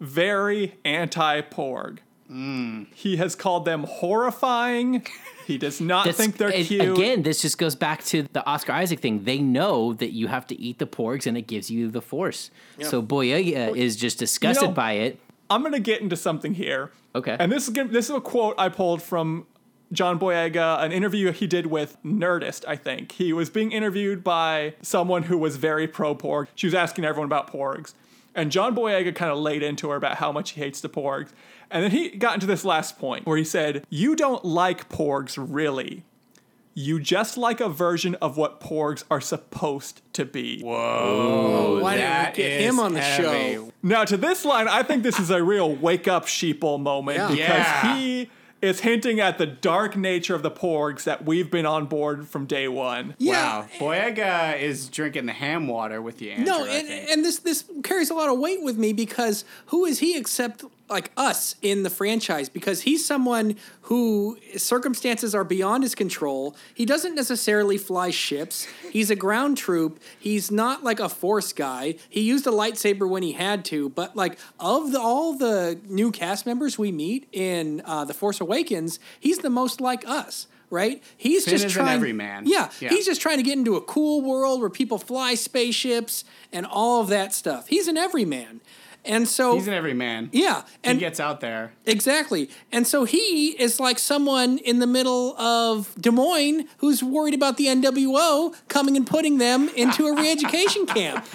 very 0.00 0.74
anti 0.84 1.42
Porg. 1.42 1.98
Mm. 2.30 2.86
He 2.94 3.16
has 3.16 3.34
called 3.34 3.64
them 3.64 3.84
horrifying. 3.84 5.06
He 5.46 5.58
does 5.58 5.80
not 5.80 6.06
This- 6.06 6.16
think 6.16 6.36
they're 6.36 6.48
a- 6.54 6.64
cute. 6.64 6.80
Again, 6.96 7.22
this 7.22 7.42
just 7.42 7.58
goes 7.58 7.74
back 7.74 8.04
to 8.06 8.22
the 8.32 8.46
Oscar 8.46 8.72
Isaac 8.72 9.00
thing. 9.00 9.24
They 9.24 9.38
know 9.38 9.92
that 9.94 10.12
you 10.12 10.28
have 10.28 10.46
to 10.48 10.60
eat 10.60 10.78
the 10.78 10.86
porgs 10.86 11.26
and 11.26 11.36
it 11.36 11.46
gives 11.46 11.70
you 11.70 11.88
the 11.90 12.00
force. 12.00 12.50
So 12.80 13.02
Boyega 13.02 13.70
uh, 13.70 13.74
is 13.74 13.96
just 13.96 14.18
disgusted 14.18 14.62
You 14.62 14.68
know- 14.68 14.74
by 14.74 14.92
it. 14.92 15.18
I'm 15.50 15.62
gonna 15.62 15.80
get 15.80 16.00
into 16.00 16.16
something 16.16 16.54
here. 16.54 16.90
Okay. 17.14 17.36
And 17.38 17.50
this 17.52 17.64
is 17.64 17.70
gonna- 17.74 17.90
this 17.90 18.08
is 18.08 18.14
a 18.16 18.20
quote 18.20 18.54
I 18.56 18.68
pulled 18.70 19.02
from 19.02 19.46
John 19.92 20.18
Boyega, 20.18 20.82
an 20.82 20.92
interview 20.92 21.32
he 21.32 21.46
did 21.46 21.66
with 21.66 21.98
Nerdist, 22.02 22.64
I 22.66 22.76
think. 22.76 23.12
He 23.12 23.32
was 23.34 23.50
being 23.50 23.72
interviewed 23.72 24.24
by 24.24 24.74
someone 24.80 25.24
who 25.24 25.36
was 25.36 25.56
very 25.56 25.86
pro 25.86 26.14
Porg. 26.14 26.46
She 26.54 26.66
was 26.66 26.72
asking 26.74 27.04
everyone 27.04 27.26
about 27.26 27.52
Porgs. 27.52 27.92
And 28.34 28.50
John 28.50 28.74
Boyega 28.74 29.14
kind 29.14 29.30
of 29.30 29.36
laid 29.36 29.62
into 29.62 29.90
her 29.90 29.96
about 29.96 30.16
how 30.16 30.32
much 30.32 30.52
he 30.52 30.60
hates 30.62 30.80
the 30.80 30.88
Porgs. 30.88 31.28
And 31.72 31.84
then 31.84 31.90
he 31.90 32.10
got 32.10 32.34
into 32.34 32.46
this 32.46 32.64
last 32.64 32.98
point 32.98 33.26
where 33.26 33.36
he 33.36 33.44
said, 33.44 33.84
You 33.90 34.14
don't 34.16 34.44
like 34.44 34.88
Porgs, 34.88 35.36
really. 35.38 36.04
You 36.74 37.00
just 37.00 37.36
like 37.36 37.60
a 37.60 37.68
version 37.68 38.14
of 38.22 38.38
what 38.38 38.58
Porgs 38.60 39.04
are 39.10 39.20
supposed 39.20 40.00
to 40.14 40.24
be. 40.24 40.62
Whoa. 40.62 41.80
Why 41.82 41.96
didn't 41.96 42.28
we 42.30 42.36
get 42.42 42.60
him 42.62 42.80
on 42.80 42.94
the 42.94 43.00
heavy. 43.00 43.54
show? 43.54 43.72
Now, 43.82 44.04
to 44.06 44.16
this 44.16 44.44
line, 44.44 44.68
I 44.68 44.82
think 44.82 45.02
this 45.02 45.18
is 45.20 45.30
a 45.30 45.42
real 45.42 45.74
wake 45.74 46.08
up 46.08 46.24
sheeple 46.26 46.80
moment 46.80 47.18
Yeah. 47.18 47.28
because 47.28 47.48
Yeah. 47.66 47.96
he 47.96 48.30
is 48.62 48.80
hinting 48.80 49.18
at 49.20 49.36
the 49.38 49.44
dark 49.46 49.96
nature 49.96 50.34
of 50.36 50.42
the 50.42 50.50
porgs 50.50 51.02
that 51.04 51.24
we've 51.26 51.50
been 51.50 51.66
on 51.66 51.84
board 51.86 52.28
from 52.28 52.46
day 52.46 52.68
one. 52.68 53.16
Wow. 53.20 53.66
Boyega 53.78 54.58
is 54.58 54.88
drinking 54.88 55.26
the 55.26 55.32
ham 55.32 55.66
water 55.66 56.00
with 56.00 56.22
you, 56.22 56.30
Andrew. 56.30 56.46
No, 56.46 56.64
I 56.64 56.68
and, 56.68 56.88
think. 56.88 57.10
and 57.10 57.24
this 57.24 57.38
this 57.40 57.64
carries 57.82 58.08
a 58.08 58.14
lot 58.14 58.28
of 58.30 58.38
weight 58.38 58.62
with 58.62 58.78
me 58.78 58.92
because 58.92 59.44
who 59.66 59.84
is 59.84 59.98
he 59.98 60.16
except 60.16 60.64
like 60.92 61.10
us 61.16 61.56
in 61.62 61.82
the 61.82 61.90
franchise? 61.90 62.48
Because 62.48 62.82
he's 62.82 63.04
someone 63.04 63.56
who 63.82 64.38
circumstances 64.56 65.34
are 65.34 65.44
beyond 65.44 65.82
his 65.82 65.94
control. 65.94 66.56
He 66.74 66.84
doesn't 66.86 67.14
necessarily 67.14 67.78
fly 67.78 68.10
ships. 68.10 68.66
He's 68.90 69.10
a 69.10 69.16
ground 69.16 69.56
troop. 69.56 70.00
He's 70.18 70.50
not 70.50 70.84
like 70.84 71.00
a 71.00 71.08
force 71.08 71.52
guy. 71.52 71.96
He 72.08 72.20
used 72.20 72.46
a 72.46 72.50
lightsaber 72.50 73.08
when 73.08 73.22
he 73.22 73.32
had 73.32 73.64
to, 73.66 73.88
but 73.90 74.14
like 74.16 74.38
of 74.60 74.92
the, 74.92 75.00
all 75.00 75.36
the 75.36 75.80
new 75.88 76.10
cast 76.12 76.46
members 76.46 76.78
we 76.78 76.92
meet 76.92 77.28
in 77.32 77.82
uh, 77.84 78.04
the 78.04 78.14
Force 78.14 78.40
Awakens, 78.40 78.98
he's 79.20 79.38
the 79.38 79.50
most 79.50 79.80
like 79.80 80.06
us. 80.08 80.46
Right? 80.70 81.02
He's 81.18 81.44
Finn 81.44 81.52
just 81.52 81.66
is 81.66 81.76
an 81.76 81.82
trying. 81.84 82.00
Yeah, 82.46 82.70
Yeah. 82.80 82.88
he's 82.88 83.04
just 83.04 83.20
trying 83.20 83.36
to 83.36 83.42
get 83.42 83.58
into 83.58 83.76
a 83.76 83.82
cool 83.82 84.22
world 84.22 84.58
where 84.60 84.70
people 84.70 84.96
fly 84.96 85.34
spaceships 85.34 86.24
and 86.50 86.64
all 86.64 87.02
of 87.02 87.08
that 87.08 87.34
stuff. 87.34 87.68
He's 87.68 87.88
an 87.88 87.98
everyman. 87.98 88.62
And 89.04 89.26
so 89.26 89.54
He's 89.56 89.66
an 89.66 89.74
everyman. 89.74 90.30
yeah, 90.32 90.62
and 90.84 90.94
He 90.96 91.00
gets 91.00 91.18
out 91.18 91.40
there. 91.40 91.72
exactly. 91.86 92.48
And 92.70 92.86
so 92.86 93.02
he 93.04 93.48
is 93.60 93.80
like 93.80 93.98
someone 93.98 94.58
in 94.58 94.78
the 94.78 94.86
middle 94.86 95.36
of 95.40 95.92
Des 96.00 96.12
Moines 96.12 96.66
who's 96.78 97.02
worried 97.02 97.34
about 97.34 97.56
the 97.56 97.66
NWO 97.66 98.54
coming 98.68 98.96
and 98.96 99.04
putting 99.04 99.38
them 99.38 99.68
into 99.70 100.06
a 100.06 100.14
re-education 100.14 100.86
camp. 100.94 101.26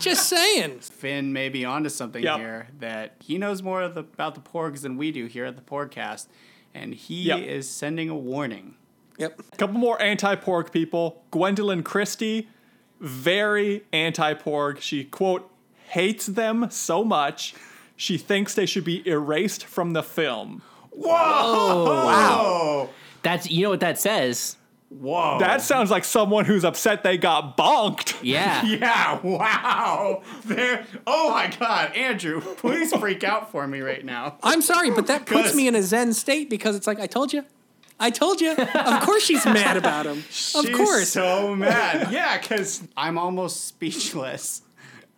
Just 0.00 0.28
saying. 0.28 0.80
Finn 0.80 1.32
may 1.32 1.48
be 1.48 1.64
onto 1.64 1.88
something 1.88 2.22
Yep. 2.22 2.38
here 2.38 2.68
that 2.80 3.14
he 3.20 3.38
knows 3.38 3.62
more 3.62 3.82
of 3.82 3.94
the, 3.94 4.00
about 4.00 4.34
the 4.34 4.40
porgs 4.40 4.82
than 4.82 4.96
we 4.96 5.10
do 5.10 5.26
here 5.26 5.44
at 5.46 5.56
the 5.56 5.62
podcast, 5.62 6.26
and 6.74 6.94
he 6.94 7.22
Yep. 7.24 7.40
is 7.40 7.68
sending 7.68 8.08
a 8.10 8.14
warning. 8.16 8.74
Yep. 9.18 9.40
A 9.52 9.56
couple 9.56 9.78
more 9.78 10.00
anti 10.02 10.36
porg 10.36 10.70
people. 10.70 11.24
Gwendoline 11.32 11.82
Christie, 11.82 12.48
very 13.00 13.84
anti 13.92 14.34
porg. 14.34 14.80
She, 14.80 15.04
quote, 15.04 15.50
hates 15.88 16.26
them 16.26 16.68
so 16.70 17.04
much. 17.04 17.54
She 17.96 18.18
thinks 18.18 18.54
they 18.54 18.66
should 18.66 18.84
be 18.84 19.06
erased 19.08 19.64
from 19.64 19.92
the 19.92 20.02
film. 20.02 20.62
Whoa! 20.90 21.84
Wow! 21.84 22.88
That's 23.22 23.50
you 23.50 23.64
know 23.64 23.70
what 23.70 23.80
that 23.80 23.98
says. 23.98 24.56
Whoa! 24.88 25.38
That 25.40 25.62
sounds 25.62 25.90
like 25.90 26.04
someone 26.04 26.44
who's 26.44 26.64
upset 26.64 27.02
they 27.02 27.18
got 27.18 27.56
bonked. 27.56 28.18
Yeah. 28.22 28.64
yeah! 28.66 29.20
Wow! 29.22 30.22
There. 30.44 30.86
Oh 31.06 31.30
my 31.30 31.52
God, 31.58 31.94
Andrew! 31.94 32.40
Please 32.40 32.94
freak 32.94 33.24
out 33.24 33.50
for 33.50 33.66
me 33.66 33.80
right 33.80 34.04
now. 34.04 34.38
I'm 34.42 34.62
sorry, 34.62 34.90
but 34.90 35.06
that 35.08 35.26
puts 35.26 35.54
me 35.54 35.66
in 35.68 35.74
a 35.74 35.82
zen 35.82 36.12
state 36.12 36.48
because 36.48 36.76
it's 36.76 36.86
like 36.86 37.00
I 37.00 37.06
told 37.06 37.32
you. 37.32 37.44
I 37.98 38.10
told 38.10 38.40
you. 38.40 38.52
Of 38.52 39.02
course 39.02 39.22
she's 39.24 39.44
mad 39.46 39.76
about 39.76 40.06
him. 40.06 40.18
Of 40.54 40.64
She's 40.66 40.76
course. 40.76 41.08
so 41.10 41.54
mad. 41.54 42.12
Yeah, 42.12 42.38
because 42.38 42.82
I'm 42.96 43.16
almost 43.18 43.64
speechless 43.66 44.62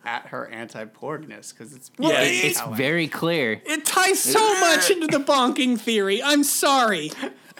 at 0.05 0.27
her 0.27 0.47
anti-porgness 0.49 1.51
because 1.53 1.73
it's 1.73 1.91
Well, 1.99 2.11
very 2.11 2.27
it's 2.29 2.59
It's 2.59 2.67
very 2.77 3.07
clear. 3.07 3.61
It 3.65 3.85
ties 3.85 4.19
so 4.21 4.59
much 4.61 4.89
into 4.89 5.07
the 5.07 5.19
bonking 5.23 5.79
theory. 5.79 6.21
I'm 6.23 6.43
sorry. 6.43 7.11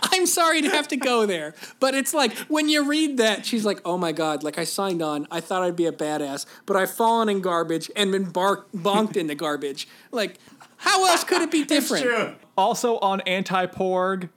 I'm 0.01 0.25
sorry 0.25 0.61
to 0.61 0.69
have 0.69 0.87
to 0.89 0.95
go 0.97 1.25
there. 1.25 1.53
But 1.81 1.93
it's 1.95 2.13
like 2.13 2.33
when 2.47 2.69
you 2.69 2.87
read 2.87 3.17
that, 3.17 3.45
she's 3.45 3.65
like, 3.65 3.81
oh 3.83 3.97
my 3.97 4.13
God, 4.13 4.43
like 4.43 4.57
I 4.57 4.63
signed 4.63 5.01
on. 5.01 5.27
I 5.29 5.41
thought 5.41 5.63
I'd 5.63 5.75
be 5.75 5.85
a 5.85 5.91
badass, 5.91 6.45
but 6.65 6.77
I've 6.77 6.91
fallen 6.91 7.27
in 7.27 7.41
garbage 7.41 7.91
and 7.95 8.09
been 8.11 8.29
bark- 8.31 8.71
bonked 8.71 9.17
into 9.17 9.35
garbage. 9.35 9.87
Like, 10.11 10.37
how 10.77 11.05
else 11.07 11.25
could 11.25 11.41
it 11.41 11.51
be 11.51 11.65
different? 11.65 12.05
True. 12.05 12.35
Also 12.57 12.97
on 12.99 13.19
anti 13.21 13.65
porg, 13.65 14.29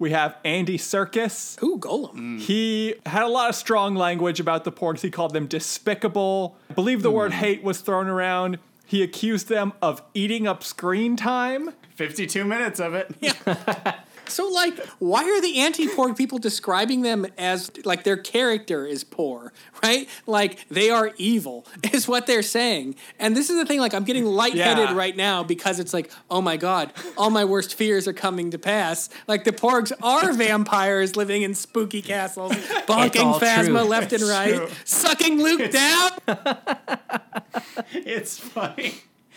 we 0.00 0.10
have 0.10 0.36
Andy 0.44 0.78
Serkis. 0.78 1.62
Ooh, 1.62 1.78
Gollum. 1.78 2.14
Mm. 2.14 2.40
He 2.40 2.94
had 3.06 3.22
a 3.22 3.28
lot 3.28 3.50
of 3.50 3.54
strong 3.54 3.94
language 3.94 4.40
about 4.40 4.64
the 4.64 4.72
porgs. 4.72 5.02
He 5.02 5.10
called 5.10 5.34
them 5.34 5.46
despicable. 5.46 6.56
I 6.70 6.72
believe 6.72 7.02
the 7.02 7.10
hmm. 7.10 7.16
word 7.16 7.32
hate 7.34 7.62
was 7.62 7.80
thrown 7.82 8.08
around. 8.08 8.58
He 8.86 9.02
accused 9.02 9.48
them 9.48 9.74
of 9.80 10.02
eating 10.14 10.48
up 10.48 10.64
screen 10.64 11.16
time. 11.16 11.74
52 11.94 12.44
minutes 12.44 12.80
of 12.80 12.94
it. 12.94 13.14
So, 14.30 14.48
like, 14.48 14.78
why 14.98 15.24
are 15.24 15.40
the 15.40 15.58
anti-porg 15.60 16.16
people 16.16 16.38
describing 16.38 17.02
them 17.02 17.26
as 17.38 17.70
like 17.84 18.04
their 18.04 18.16
character 18.16 18.86
is 18.86 19.04
poor, 19.04 19.52
right? 19.82 20.08
Like 20.26 20.66
they 20.68 20.90
are 20.90 21.10
evil 21.16 21.66
is 21.92 22.06
what 22.08 22.26
they're 22.26 22.42
saying. 22.42 22.94
And 23.18 23.36
this 23.36 23.50
is 23.50 23.56
the 23.56 23.66
thing. 23.66 23.80
Like, 23.80 23.94
I'm 23.94 24.04
getting 24.04 24.24
lightheaded 24.24 24.90
Yeah. 24.90 24.94
right 24.96 25.16
now 25.16 25.42
because 25.42 25.78
it's 25.78 25.92
like, 25.92 26.10
oh 26.30 26.40
my 26.40 26.56
god, 26.56 26.92
all 27.16 27.30
my 27.30 27.44
worst 27.44 27.74
fears 27.74 28.06
are 28.08 28.12
coming 28.12 28.50
to 28.52 28.58
pass. 28.58 29.08
Like 29.26 29.44
the 29.44 29.52
porgs 29.52 29.92
are 30.02 30.32
vampires 30.44 31.16
living 31.16 31.42
in 31.42 31.54
spooky 31.54 32.02
castles, 32.02 32.52
bonking 32.86 33.38
Phasma 33.40 33.64
true. 33.66 33.80
left 33.82 34.12
and 34.12 34.22
It's 34.22 34.30
right, 34.30 34.54
true. 34.54 34.68
sucking 34.84 35.42
Luke 35.42 35.70
down. 35.70 36.10
It's 37.92 38.38
funny 38.38 38.94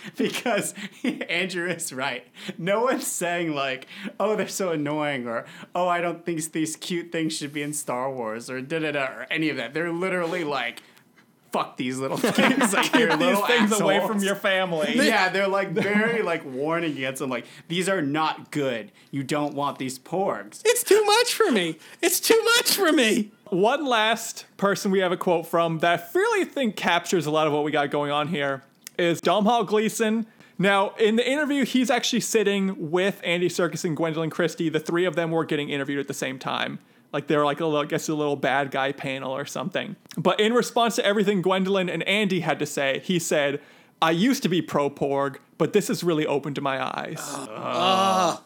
because 0.18 0.74
Andrew 1.30 1.70
is 1.70 1.94
right. 1.94 2.28
No 2.58 2.82
one's 2.82 3.08
saying 3.08 3.54
like, 3.54 3.88
"Oh, 4.20 4.36
they're 4.36 4.48
so 4.48 4.72
annoying," 4.72 5.28
or 5.28 5.46
"Oh, 5.74 5.88
I 5.88 6.02
don't 6.02 6.26
think 6.26 6.52
these 6.52 6.76
cute 6.76 7.12
things 7.12 7.36
should 7.36 7.54
be 7.54 7.62
in 7.62 7.74
Star 7.74 8.12
Wars," 8.12 8.50
or 8.50 8.62
da 8.62 8.80
da 8.80 8.92
da, 8.92 9.06
or 9.06 9.28
any 9.30 9.50
of 9.50 9.58
that. 9.58 9.74
They're 9.74 9.92
literally 9.92 10.44
like, 10.44 10.82
"Fuck 11.52 11.78
these 11.78 12.00
little 12.00 12.18
things!" 12.18 12.74
Like 12.74 12.92
they're 12.94 13.16
little 13.16 13.46
things 13.46 13.80
away 13.80 14.06
from 14.06 14.20
your 14.20 14.36
family. 14.36 14.94
Yeah, 14.96 15.30
they're 15.30 15.48
like 15.48 15.72
very 15.72 16.22
like 16.22 16.46
warning 16.46 16.92
against 16.92 17.20
them. 17.20 17.30
Like 17.30 17.46
these 17.68 17.88
are 17.88 18.02
not 18.02 18.52
good. 18.52 18.92
You 19.12 19.24
don't 19.24 19.54
want 19.54 19.78
these 19.80 20.00
porgs. 20.00 20.62
It's 20.66 20.84
too 20.84 21.04
much 21.04 21.34
for 21.34 21.52
me. 21.52 21.78
It's 22.02 22.20
too 22.20 22.42
much 22.58 22.76
for 22.76 22.92
me. 22.92 23.32
One 23.50 23.86
last 23.86 24.46
person 24.58 24.90
we 24.90 25.00
have 25.00 25.12
a 25.12 25.18
quote 25.18 25.46
from 25.46 25.80
that 25.80 26.10
I 26.16 26.18
really 26.18 26.46
think 26.46 26.76
captures 26.76 27.28
a 27.28 27.32
lot 27.32 27.46
of 27.46 27.54
what 27.54 27.64
we 27.64 27.72
got 27.72 27.92
going 27.92 28.10
on 28.10 28.28
here 28.28 28.64
is 28.98 29.22
Domhnall 29.22 29.64
Gleeson. 29.64 30.26
Now, 30.58 30.92
in 31.00 31.16
the 31.16 31.30
interview, 31.30 31.66
he's 31.66 31.90
actually 31.90 32.20
sitting 32.20 32.92
with 32.92 33.20
Andy 33.24 33.50
Serkis 33.50 33.84
and 33.84 33.98
Gwendoline 33.98 34.32
Christie. 34.32 34.70
The 34.70 34.80
three 34.80 35.06
of 35.06 35.16
them 35.16 35.32
were 35.32 35.46
getting 35.46 35.70
interviewed 35.70 36.00
at 36.00 36.08
the 36.08 36.14
same 36.14 36.38
time. 36.40 36.80
Like 37.12 37.28
they're 37.28 37.46
like 37.46 37.60
a 37.60 37.66
little, 37.66 37.82
I 37.82 37.86
guess 37.86 38.10
a 38.10 38.16
little 38.16 38.36
bad 38.36 38.72
guy 38.72 38.92
panel 38.92 39.32
or 39.32 39.46
something. 39.46 39.96
But 40.18 40.40
in 40.40 40.54
response 40.54 40.96
to 40.96 41.06
everything 41.06 41.44
Gwendoline 41.44 41.92
and 41.92 42.04
Andy 42.04 42.40
had 42.40 42.60
to 42.60 42.66
say, 42.66 43.02
he 43.04 43.20
said, 43.20 43.62
I 44.02 44.12
used 44.12 44.44
to 44.44 44.50
be 44.50 44.62
pro 44.62 44.90
Porg, 44.90 45.38
but 45.58 45.74
this 45.74 45.88
has 45.88 46.04
really 46.04 46.26
opened 46.26 46.62
my 46.62 46.84
eyes. 46.84 47.36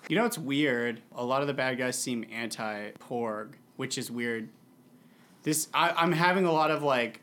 You 0.08 0.16
know 0.18 0.24
what's 0.24 0.38
weird? 0.38 1.02
A 1.16 1.24
lot 1.24 1.42
of 1.42 1.48
the 1.48 1.54
bad 1.54 1.78
guys 1.78 1.98
seem 1.98 2.26
anti 2.32 2.92
porg, 3.00 3.54
which 3.76 3.98
is 3.98 4.12
weird. 4.12 4.50
This 5.44 5.70
I, 5.74 5.90
I'm 5.92 6.12
having 6.12 6.46
a 6.46 6.52
lot 6.52 6.70
of 6.70 6.84
like 6.84 7.22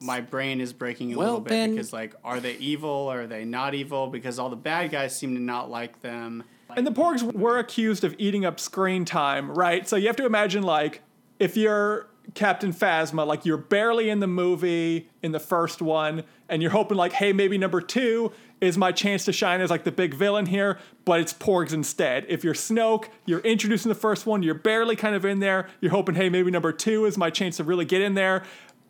my 0.00 0.20
brain 0.20 0.60
is 0.60 0.72
breaking 0.72 1.12
a 1.14 1.16
Well, 1.16 1.26
little 1.26 1.40
bit 1.40 1.50
Ben- 1.50 1.70
because 1.72 1.92
like 1.92 2.14
are 2.24 2.40
they 2.40 2.54
evil? 2.56 2.90
or 2.90 3.22
Are 3.22 3.26
they 3.26 3.44
not 3.44 3.74
evil? 3.74 4.06
Because 4.08 4.38
all 4.38 4.50
the 4.50 4.56
bad 4.56 4.90
guys 4.90 5.16
seem 5.16 5.34
to 5.34 5.40
not 5.40 5.70
like 5.70 6.00
them. 6.02 6.44
And 6.76 6.86
the 6.86 6.90
Porgs 6.92 7.22
were 7.22 7.58
accused 7.58 8.02
of 8.04 8.14
eating 8.18 8.44
up 8.44 8.58
screen 8.60 9.04
time, 9.04 9.50
right? 9.52 9.88
So 9.88 9.96
you 9.96 10.08
have 10.08 10.16
to 10.16 10.26
imagine, 10.26 10.62
like, 10.64 11.00
if 11.38 11.56
you're 11.56 12.08
Captain 12.34 12.72
Phasma, 12.72 13.24
like, 13.24 13.46
you're 13.46 13.56
barely 13.56 14.10
in 14.10 14.18
the 14.18 14.26
movie 14.26 15.08
in 15.22 15.30
the 15.30 15.38
first 15.38 15.80
one, 15.80 16.24
and 16.48 16.60
you're 16.60 16.72
hoping, 16.72 16.96
like, 16.96 17.12
hey, 17.12 17.32
maybe 17.32 17.56
number 17.56 17.80
two 17.80 18.32
is 18.60 18.76
my 18.76 18.90
chance 18.90 19.24
to 19.26 19.32
shine 19.32 19.60
as, 19.60 19.70
like, 19.70 19.84
the 19.84 19.92
big 19.92 20.14
villain 20.14 20.46
here, 20.46 20.78
but 21.04 21.20
it's 21.20 21.32
Porgs 21.32 21.72
instead. 21.72 22.26
If 22.28 22.42
you're 22.42 22.54
Snoke, 22.54 23.10
you're 23.26 23.40
introducing 23.40 23.88
the 23.88 23.94
first 23.94 24.26
one, 24.26 24.42
you're 24.42 24.54
barely 24.54 24.96
kind 24.96 25.14
of 25.14 25.24
in 25.24 25.38
there, 25.38 25.68
you're 25.80 25.92
hoping, 25.92 26.16
hey, 26.16 26.28
maybe 26.28 26.50
number 26.50 26.72
two 26.72 27.04
is 27.04 27.16
my 27.16 27.30
chance 27.30 27.58
to 27.58 27.64
really 27.64 27.84
get 27.84 28.02
in 28.02 28.14
there, 28.14 28.42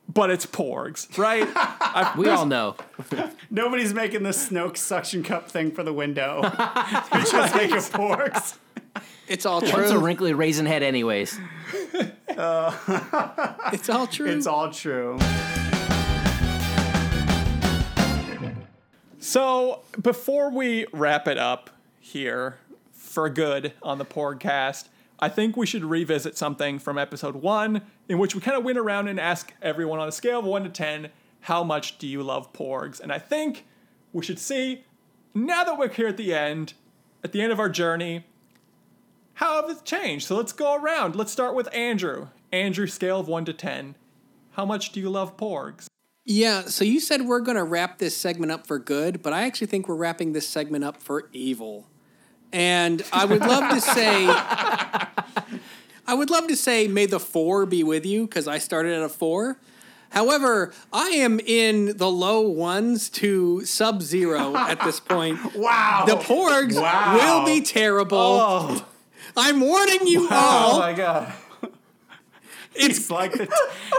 but 0.08 0.30
it's 0.30 0.46
Porgs, 0.46 1.16
right? 1.18 1.46
I- 1.54 2.14
We 2.18 2.28
all 2.28 2.46
know. 2.46 2.76
Nobody's 3.50 3.92
making 3.94 4.22
the 4.22 4.30
Snoke 4.30 4.76
suction 4.76 5.22
cup 5.22 5.50
thing 5.50 5.70
for 5.72 5.82
the 5.82 5.92
window. 5.92 6.40
They're 7.12 7.22
just 7.24 7.54
making 7.54 7.76
porgs. 7.78 8.56
It's 9.28 9.44
all 9.44 9.60
true. 9.60 9.82
It's 9.82 9.90
a 9.90 9.98
wrinkly 9.98 10.32
raisin 10.34 10.66
head, 10.66 10.82
anyways. 10.82 11.38
Uh, 12.36 13.54
it's 13.72 13.88
all 13.90 14.06
true. 14.06 14.26
It's 14.26 14.46
all 14.46 14.70
true. 14.70 15.18
So 19.18 19.82
before 20.00 20.50
we 20.50 20.86
wrap 20.92 21.26
it 21.26 21.38
up 21.38 21.70
here 22.00 22.58
for 22.92 23.28
good 23.28 23.72
on 23.82 23.98
the 23.98 24.04
podcast, 24.04 24.88
I 25.18 25.28
think 25.28 25.56
we 25.56 25.66
should 25.66 25.84
revisit 25.84 26.36
something 26.36 26.78
from 26.78 26.98
episode 26.98 27.36
one, 27.36 27.82
in 28.08 28.18
which 28.18 28.34
we 28.34 28.40
kind 28.40 28.56
of 28.56 28.64
went 28.64 28.78
around 28.78 29.08
and 29.08 29.18
asked 29.18 29.52
everyone 29.62 29.98
on 29.98 30.08
a 30.08 30.12
scale 30.12 30.40
of 30.40 30.44
one 30.44 30.64
to 30.64 30.68
ten, 30.68 31.10
how 31.40 31.64
much 31.64 31.98
do 31.98 32.06
you 32.06 32.22
love 32.22 32.52
porgs? 32.52 33.00
And 33.00 33.12
I 33.12 33.18
think 33.18 33.64
we 34.12 34.24
should 34.24 34.38
see, 34.38 34.84
now 35.34 35.64
that 35.64 35.78
we're 35.78 35.88
here 35.88 36.08
at 36.08 36.16
the 36.16 36.34
end, 36.34 36.74
at 37.24 37.32
the 37.32 37.40
end 37.40 37.52
of 37.52 37.60
our 37.60 37.68
journey, 37.68 38.26
how 39.34 39.60
have 39.60 39.70
it 39.70 39.84
changed? 39.84 40.26
So 40.26 40.36
let's 40.36 40.52
go 40.52 40.74
around. 40.74 41.16
Let's 41.16 41.32
start 41.32 41.54
with 41.54 41.72
Andrew. 41.74 42.28
Andrew, 42.52 42.86
scale 42.86 43.20
of 43.20 43.28
one 43.28 43.44
to 43.44 43.52
ten. 43.52 43.94
How 44.52 44.64
much 44.64 44.92
do 44.92 45.00
you 45.00 45.10
love 45.10 45.36
porgs? 45.36 45.86
Yeah, 46.24 46.62
so 46.62 46.84
you 46.84 47.00
said 47.00 47.22
we're 47.22 47.40
going 47.40 47.56
to 47.56 47.64
wrap 47.64 47.98
this 47.98 48.16
segment 48.16 48.50
up 48.50 48.66
for 48.66 48.78
good, 48.78 49.22
but 49.22 49.32
I 49.32 49.44
actually 49.44 49.68
think 49.68 49.88
we're 49.88 49.94
wrapping 49.94 50.32
this 50.32 50.48
segment 50.48 50.84
up 50.84 51.00
for 51.00 51.28
evil. 51.32 51.86
And 52.52 53.02
I 53.12 53.24
would 53.24 53.40
love 53.40 53.70
to 53.74 53.80
say 53.80 54.26
I 56.08 56.14
would 56.14 56.30
love 56.30 56.46
to 56.48 56.56
say 56.56 56.86
may 56.88 57.06
the 57.06 57.18
4 57.20 57.66
be 57.66 57.82
with 57.82 58.06
you 58.06 58.26
because 58.26 58.46
I 58.46 58.58
started 58.58 58.92
at 58.94 59.02
a 59.02 59.08
4. 59.08 59.58
However, 60.10 60.72
I 60.92 61.08
am 61.08 61.40
in 61.40 61.96
the 61.96 62.08
low 62.10 62.42
ones 62.42 63.10
to 63.10 63.64
sub 63.64 64.02
0 64.02 64.54
at 64.56 64.80
this 64.82 65.00
point. 65.00 65.38
Wow. 65.56 66.04
The 66.06 66.16
porgs 66.16 66.80
Wow. 66.80 67.14
will 67.16 67.44
be 67.44 67.60
terrible. 67.60 68.16
Oh. 68.18 68.86
I'm 69.36 69.60
warning 69.60 70.06
you 70.06 70.28
all. 70.30 70.76
Oh 70.76 70.78
my 70.78 70.92
God. 70.92 71.32
He's 72.74 73.10
like 73.10 73.32
the 73.32 73.48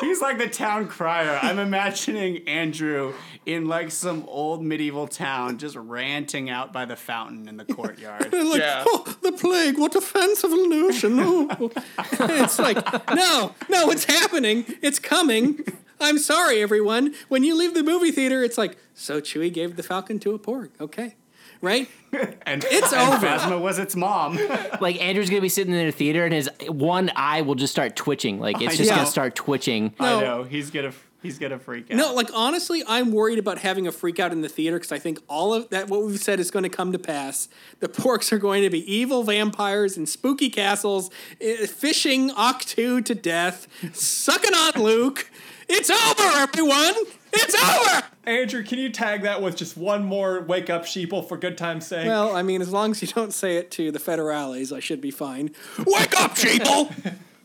he's 0.02 0.22
like 0.22 0.38
the 0.38 0.48
town 0.48 0.88
crier. 0.88 1.39
I'm 1.41 1.58
imagining 1.60 2.48
Andrew 2.48 3.14
in 3.48 3.66
like 3.66 3.89
some 3.91 4.26
old 4.28 4.62
medieval 4.64 5.08
town 5.08 5.58
just 5.58 5.76
ranting 5.78 6.50
out 6.50 6.74
by 6.74 6.84
the 6.86 6.95
fountain 6.98 7.48
in 7.48 7.56
the 7.58 7.66
courtyard. 7.74 8.32
like, 8.34 8.60
Yeah. 8.60 8.84
oh, 8.86 9.16
the 9.24 9.32
plague, 9.32 9.78
what 9.80 9.95
a 9.95 10.02
fanciful 10.02 10.68
notion. 10.68 11.18
Oh. 11.20 11.72
it's 12.20 12.60
like, 12.60 12.78
no, 13.16 13.56
no, 13.70 13.89
it's 13.89 14.04
happening. 14.04 14.66
It's 14.82 15.00
coming. 15.00 15.64
I'm 16.00 16.18
sorry, 16.20 16.62
everyone. 16.62 17.16
When 17.30 17.43
you 17.43 17.56
leave 17.58 17.74
the 17.74 17.84
movie 17.84 18.12
theater, 18.12 18.43
it's 18.43 18.58
like, 18.58 18.78
so 18.93 19.22
Chewie 19.22 19.52
gave 19.52 19.78
the 19.78 19.84
Falcon 19.84 20.20
to 20.20 20.34
a 20.36 20.39
porg. 20.39 20.70
Okay. 20.82 21.16
Right? 21.62 21.89
And 22.45 22.64
It's 22.70 22.93
and 22.93 23.14
over. 23.14 23.28
Phasma 23.28 23.60
was 23.62 23.80
its 23.80 23.93
mom. 23.95 24.39
Like 24.80 25.02
Andrew's 25.02 25.30
gonna 25.30 25.41
be 25.41 25.50
sitting 25.50 25.74
in 25.74 25.86
the 25.86 25.91
theater, 25.91 26.24
and 26.24 26.34
his 26.34 26.50
one 26.70 27.12
eye 27.18 27.41
will 27.41 27.56
just 27.56 27.74
start 27.74 27.95
twitching. 27.98 28.39
Like 28.39 28.62
it's 28.62 28.76
I 28.76 28.78
just 28.78 28.89
know. 28.89 28.95
gonna 28.98 29.08
start 29.10 29.36
twitching. 29.36 29.93
I 30.00 30.22
know 30.22 30.43
he's 30.43 30.72
gonna 30.72 30.93
he's 31.22 31.39
gonna 31.39 31.59
freak 31.59 31.91
out. 31.91 31.97
No, 31.97 32.13
like, 32.13 32.30
honestly, 32.34 32.84
I'm 32.88 33.11
worried 33.11 33.39
about 33.39 33.59
having 33.59 33.88
a 33.88 33.91
freak 33.91 34.20
out 34.20 34.32
in 34.32 34.41
the 34.41 34.49
theater 34.49 34.78
because 34.78 34.91
I 34.91 34.99
think 34.99 35.20
all 35.28 35.53
of 35.53 35.70
that, 35.70 35.89
what 35.89 36.03
we've 36.03 36.20
said, 36.20 36.39
is 36.39 36.51
going 36.51 36.63
to 36.63 36.70
come 36.70 36.91
to 36.91 36.99
pass. 36.99 37.49
The 37.80 37.88
porgs 37.88 38.32
are 38.32 38.38
going 38.38 38.63
to 38.63 38.70
be 38.70 38.91
evil 38.91 39.24
vampires 39.24 39.97
in 39.97 40.05
spooky 40.05 40.49
castles, 40.49 41.09
eh, 41.41 41.65
fishing 41.65 42.30
Ahch-To 42.32 43.01
to 43.01 43.15
death, 43.15 43.68
sucking 43.93 44.53
on 44.53 44.84
Luke. 44.84 45.30
It's 45.70 45.89
over, 45.89 46.38
everyone! 46.38 46.93
It's 47.34 47.55
over! 47.55 48.03
Andrew, 48.24 48.63
can 48.63 48.80
you 48.80 48.89
tag 48.89 49.24
that 49.24 49.41
with 49.41 49.57
just 49.57 49.76
one 49.76 50.03
more 50.03 50.41
wake 50.41 50.70
up 50.70 50.84
sheeple 50.84 51.28
for 51.28 51.38
good 51.38 51.57
time's 51.57 51.86
sake? 51.86 52.07
Well, 52.07 52.36
I 52.36 52.41
mean, 52.41 52.61
as 52.61 52.72
long 52.72 52.91
as 52.91 53.01
you 53.01 53.07
don't 53.09 53.34
say 53.34 53.57
it 53.57 53.70
to 53.72 53.91
the 53.91 53.99
federales, 53.99 54.76
I 54.76 54.80
should 54.80 55.01
be 55.01 55.11
fine. 55.11 55.51
Wake 55.86 56.20
up, 56.20 56.36
sheeple! 56.36 57.15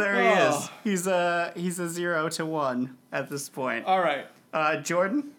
there 0.00 0.20
he 0.22 0.28
Oh. 0.28 0.58
is. 0.58 0.70
He's 0.84 1.06
a 1.06 1.52
he's 1.56 1.78
a 1.78 1.88
zero 1.88 2.28
to 2.30 2.44
one 2.46 2.96
at 3.12 3.30
this 3.30 3.48
point. 3.48 3.84
All 3.86 4.00
right. 4.00 4.26
Uh, 4.52 4.76
Jordan. 4.78 5.30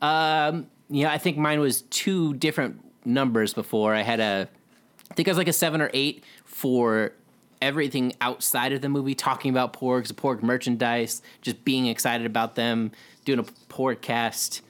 Um, 0.00 0.66
yeah, 0.90 1.12
I 1.12 1.18
think 1.18 1.38
mine 1.38 1.60
was 1.60 1.82
two 1.82 2.34
different 2.34 2.80
numbers 3.04 3.54
before. 3.54 3.94
I 3.94 4.02
had 4.02 4.20
a, 4.20 4.48
I 5.10 5.14
think 5.14 5.28
I 5.28 5.30
was 5.30 5.38
like 5.38 5.48
a 5.48 5.52
seven 5.52 5.80
or 5.80 5.90
eight 5.94 6.24
for 6.44 7.12
everything 7.60 8.12
outside 8.20 8.72
of 8.72 8.80
the 8.80 8.88
movie, 8.88 9.14
talking 9.14 9.50
about 9.50 9.72
porgs, 9.72 10.08
the 10.08 10.14
porg 10.14 10.42
merchandise, 10.42 11.22
just 11.40 11.64
being 11.64 11.86
excited 11.86 12.26
about 12.26 12.56
them, 12.56 12.90
doing 13.24 13.38
a 13.38 13.44
podcast, 13.72 14.60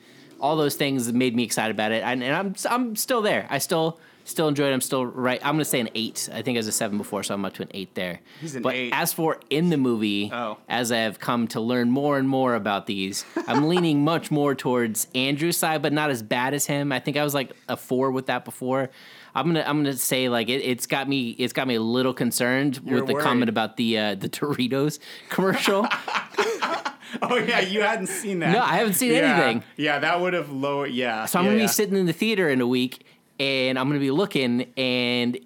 all 0.41 0.57
those 0.57 0.75
things 0.75 1.11
made 1.13 1.35
me 1.35 1.43
excited 1.43 1.71
about 1.75 1.93
it. 1.93 2.03
And, 2.03 2.23
and 2.23 2.35
I'm 2.35 2.55
I'm 2.69 2.97
still 2.97 3.23
there. 3.23 3.47
I 3.49 3.59
still 3.59 3.99
still 4.25 4.49
enjoy 4.49 4.69
it. 4.71 4.73
I'm 4.73 4.81
still 4.81 5.05
right. 5.07 5.41
I'm 5.45 5.55
gonna 5.55 5.65
say 5.65 5.81
an 5.81 5.89
eight. 5.95 6.29
I 6.33 6.43
think 6.43 6.57
I 6.57 6.61
was 6.61 6.67
a 6.69 6.73
seven 6.73 6.99
before, 6.99 7.23
so 7.23 7.35
I'm 7.35 7.45
up 7.45 7.55
to 7.55 7.63
an 7.63 7.71
eight 7.73 7.95
there. 7.95 8.21
He's 8.41 8.55
an 8.57 8.63
but 8.63 8.75
eight. 8.75 8.93
as 8.95 9.13
for 9.13 9.39
in 9.51 9.71
the 9.71 9.77
movie, 9.77 10.31
Oh. 10.33 10.59
as 10.69 10.91
I 10.93 10.99
have 10.99 11.19
come 11.21 11.49
to 11.49 11.61
learn 11.61 11.91
more 11.91 12.19
and 12.19 12.29
more 12.29 12.55
about 12.55 12.87
these, 12.87 13.25
I'm 13.47 13.69
leaning 13.69 14.05
much 14.05 14.31
more 14.31 14.55
towards 14.55 15.07
Andrew's 15.15 15.57
side, 15.57 15.83
but 15.83 15.93
not 15.93 16.11
as 16.11 16.23
bad 16.23 16.55
as 16.55 16.67
him. 16.67 16.93
I 16.93 17.01
think 17.01 17.17
I 17.17 17.25
was 17.25 17.35
like 17.35 17.53
a 17.69 17.77
four 17.77 18.11
with 18.11 18.27
that 18.27 18.45
before. 18.45 18.91
I'm 19.35 19.47
gonna 19.47 19.65
I'm 19.67 19.79
gonna 19.79 19.95
say 19.95 20.29
like 20.29 20.49
it, 20.51 20.61
it's 20.63 20.87
got 20.87 21.09
me 21.09 21.31
it's 21.31 21.53
got 21.55 21.67
me 21.67 21.77
a 21.77 21.81
little 21.83 22.13
concerned 22.13 22.81
You're 22.85 22.97
with 23.01 23.07
the 23.07 23.15
worried. 23.15 23.23
comment 23.25 23.49
about 23.49 23.77
the 23.79 23.99
uh, 23.99 24.15
the 24.15 24.29
Doritos 24.29 24.99
commercial. 25.31 25.87
Oh 27.21 27.37
yeah, 27.37 27.61
you 27.61 27.83
hadn't 27.83 28.07
seen 28.07 28.39
that. 28.39 28.53
No, 28.53 28.61
I 28.63 28.77
haven't 28.79 28.95
seen 28.95 29.13
Yeah. 29.13 29.35
anything. 29.37 29.63
Yeah, 29.77 29.99
that 29.99 30.21
would 30.23 30.33
have 30.33 30.51
lowered. 30.51 30.93
Yeah. 30.93 31.27
So 31.27 31.39
I'm 31.39 31.45
yeah, 31.45 31.51
gonna 31.51 31.61
yeah. 31.61 31.67
be 31.67 31.73
sitting 31.73 31.97
in 31.97 32.07
the 32.07 32.13
theater 32.15 32.49
in 32.49 32.61
a 32.63 32.67
week, 32.67 33.05
and 33.39 33.79
I'm 33.79 33.89
gonna 33.89 34.01
be 34.01 34.11
looking, 34.11 34.73
and 34.77 35.39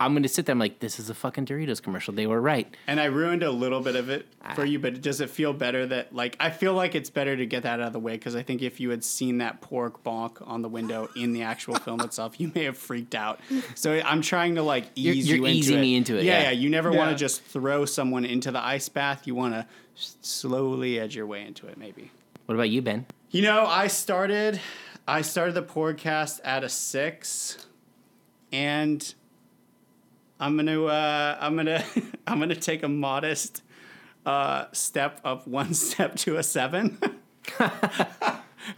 I'm 0.00 0.12
gonna 0.12 0.28
sit 0.28 0.46
there. 0.46 0.52
I'm 0.52 0.58
like, 0.58 0.80
this 0.80 0.98
is 0.98 1.08
a 1.08 1.14
fucking 1.14 1.46
Doritos 1.46 1.80
commercial. 1.80 2.12
They 2.12 2.26
were 2.26 2.40
right. 2.40 2.74
And 2.86 3.00
I 3.00 3.04
ruined 3.06 3.42
a 3.42 3.50
little 3.50 3.80
bit 3.80 3.94
of 3.96 4.08
it 4.08 4.26
for 4.54 4.62
ah. 4.62 4.64
you, 4.64 4.78
but 4.78 5.00
does 5.00 5.20
it 5.20 5.30
feel 5.30 5.52
better 5.52 5.86
that 5.86 6.14
like 6.14 6.36
I 6.40 6.50
feel 6.50 6.74
like 6.74 6.94
it's 6.94 7.10
better 7.10 7.36
to 7.36 7.46
get 7.46 7.62
that 7.62 7.80
out 7.80 7.86
of 7.86 7.92
the 7.92 8.00
way 8.00 8.12
because 8.12 8.34
I 8.34 8.42
think 8.42 8.60
if 8.60 8.80
you 8.80 8.90
had 8.90 9.04
seen 9.04 9.38
that 9.38 9.62
porg 9.62 9.94
bonk 10.04 10.46
on 10.46 10.62
the 10.62 10.68
window 10.68 11.08
in 11.16 11.32
the 11.32 11.42
actual 11.42 11.76
film 11.76 12.00
itself, 12.02 12.40
you 12.40 12.50
may 12.54 12.64
have 12.64 12.76
freaked 12.76 13.14
out. 13.14 13.40
So 13.76 14.00
I'm 14.04 14.20
trying 14.20 14.56
to 14.56 14.62
like 14.62 14.86
You're- 14.94 15.16
ease 15.16 15.28
you're 15.28 15.38
you 15.38 15.44
into 15.44 15.58
easing 15.58 15.78
it. 15.78 15.80
me 15.80 15.96
into 15.96 16.16
it, 16.18 16.24
Yeah, 16.24 16.38
yeah. 16.38 16.42
yeah. 16.44 16.50
You 16.50 16.70
never 16.70 16.92
want 16.92 17.10
to 17.10 17.16
just 17.16 17.42
throw 17.42 17.84
someone 17.84 18.24
into 18.24 18.50
the 18.50 18.62
ice 18.62 18.88
bath. 18.88 19.26
You 19.26 19.34
want 19.34 19.54
to 19.54 19.66
slowly 19.94 20.98
edge 20.98 21.14
your 21.14 21.26
way 21.26 21.46
into 21.46 21.66
it, 21.68 21.78
maybe. 21.78 22.10
What 22.46 22.56
about 22.56 22.68
you, 22.68 22.82
Ben? 22.82 23.06
You 23.30 23.42
know, 23.42 23.64
I 23.64 23.86
started 23.86 24.60
I 25.06 25.20
started 25.20 25.52
the 25.52 25.62
podcast 25.62 26.40
at 26.44 26.64
a 26.64 26.68
six, 26.68 27.66
and 28.52 29.14
I'm 30.40 30.56
gonna 30.56 30.84
uh, 30.84 31.36
I'm 31.40 31.56
gonna 31.56 31.84
I'm 32.26 32.38
gonna 32.38 32.56
take 32.56 32.82
a 32.82 32.88
modest 32.88 33.62
uh, 34.24 34.66
step 34.72 35.20
up 35.24 35.46
one 35.46 35.74
step 35.84 36.16
to 36.16 36.36
a 36.36 36.42
seven. 36.42 36.98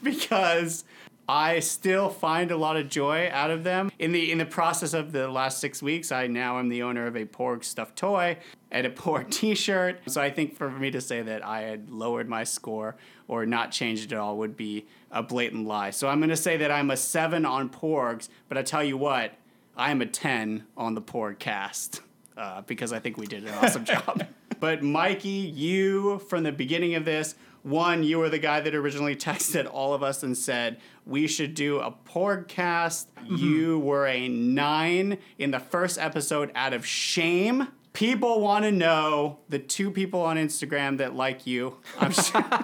Because 0.02 0.82
I 1.28 1.58
still 1.58 2.08
find 2.08 2.50
a 2.50 2.56
lot 2.56 2.76
of 2.76 2.88
joy 2.88 3.28
out 3.32 3.50
of 3.50 3.64
them. 3.64 3.90
In 3.98 4.12
the 4.12 4.30
in 4.30 4.38
the 4.38 4.46
process 4.46 4.94
of 4.94 5.12
the 5.12 5.28
last 5.28 5.58
six 5.58 5.82
weeks, 5.82 6.12
I 6.12 6.28
now 6.28 6.58
am 6.58 6.68
the 6.68 6.82
owner 6.82 7.06
of 7.06 7.16
a 7.16 7.24
Porg 7.24 7.64
stuffed 7.64 7.96
toy 7.96 8.38
and 8.70 8.86
a 8.86 8.90
Porg 9.02 9.30
T-shirt. 9.30 10.00
So 10.06 10.20
I 10.20 10.30
think 10.30 10.56
for 10.56 10.70
me 10.70 10.90
to 10.92 11.00
say 11.00 11.22
that 11.22 11.44
I 11.44 11.62
had 11.62 11.90
lowered 11.90 12.28
my 12.28 12.44
score 12.44 12.96
or 13.26 13.44
not 13.44 13.72
changed 13.72 14.12
at 14.12 14.18
all 14.18 14.38
would 14.38 14.56
be 14.56 14.86
a 15.10 15.22
blatant 15.22 15.66
lie. 15.66 15.90
So 15.90 16.08
I'm 16.08 16.18
going 16.20 16.30
to 16.30 16.36
say 16.36 16.56
that 16.58 16.70
I'm 16.70 16.90
a 16.90 16.96
seven 16.96 17.44
on 17.44 17.70
Porgs, 17.70 18.28
but 18.48 18.56
I 18.56 18.62
tell 18.62 18.84
you 18.84 18.96
what, 18.96 19.32
I 19.76 19.90
am 19.90 20.00
a 20.00 20.06
ten 20.06 20.64
on 20.76 20.94
the 20.94 21.02
Porgcast 21.02 22.00
uh, 22.36 22.62
because 22.62 22.92
I 22.92 23.00
think 23.00 23.16
we 23.16 23.26
did 23.26 23.44
an 23.44 23.54
awesome 23.62 23.84
job. 23.84 24.24
But 24.60 24.82
Mikey, 24.82 25.28
you 25.28 26.20
from 26.20 26.44
the 26.44 26.52
beginning 26.52 26.94
of 26.94 27.04
this, 27.04 27.34
one, 27.66 28.04
you 28.04 28.18
were 28.18 28.28
the 28.28 28.38
guy 28.38 28.60
that 28.60 28.74
originally 28.74 29.16
texted 29.16 29.68
all 29.70 29.92
of 29.92 30.02
us 30.02 30.22
and 30.22 30.38
said 30.38 30.78
we 31.06 31.26
should 31.28 31.54
do 31.54 31.78
a 31.78 31.92
podcast. 31.92 33.06
Mm-hmm. 33.18 33.36
You 33.36 33.78
were 33.78 34.06
a 34.06 34.28
nine 34.28 35.18
in 35.38 35.52
the 35.52 35.60
first 35.60 35.98
episode 35.98 36.50
out 36.54 36.72
of 36.72 36.84
shame. 36.84 37.68
People 37.92 38.40
want 38.40 38.64
to 38.64 38.72
know 38.72 39.38
the 39.48 39.58
two 39.58 39.90
people 39.90 40.20
on 40.20 40.36
Instagram 40.36 40.98
that 40.98 41.14
like 41.14 41.46
you. 41.46 41.78
I'm 41.98 42.12
sure. 42.12 42.44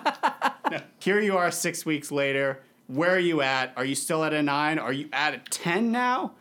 No. 0.70 0.80
Here 1.00 1.20
you 1.20 1.36
are 1.36 1.50
six 1.50 1.84
weeks 1.84 2.10
later. 2.10 2.62
Where 2.86 3.10
are 3.10 3.18
you 3.18 3.42
at? 3.42 3.74
Are 3.76 3.84
you 3.84 3.94
still 3.94 4.24
at 4.24 4.32
a 4.32 4.42
nine? 4.42 4.78
Are 4.78 4.92
you 4.92 5.10
at 5.12 5.34
a 5.34 5.38
10 5.50 5.92
now? 5.92 6.32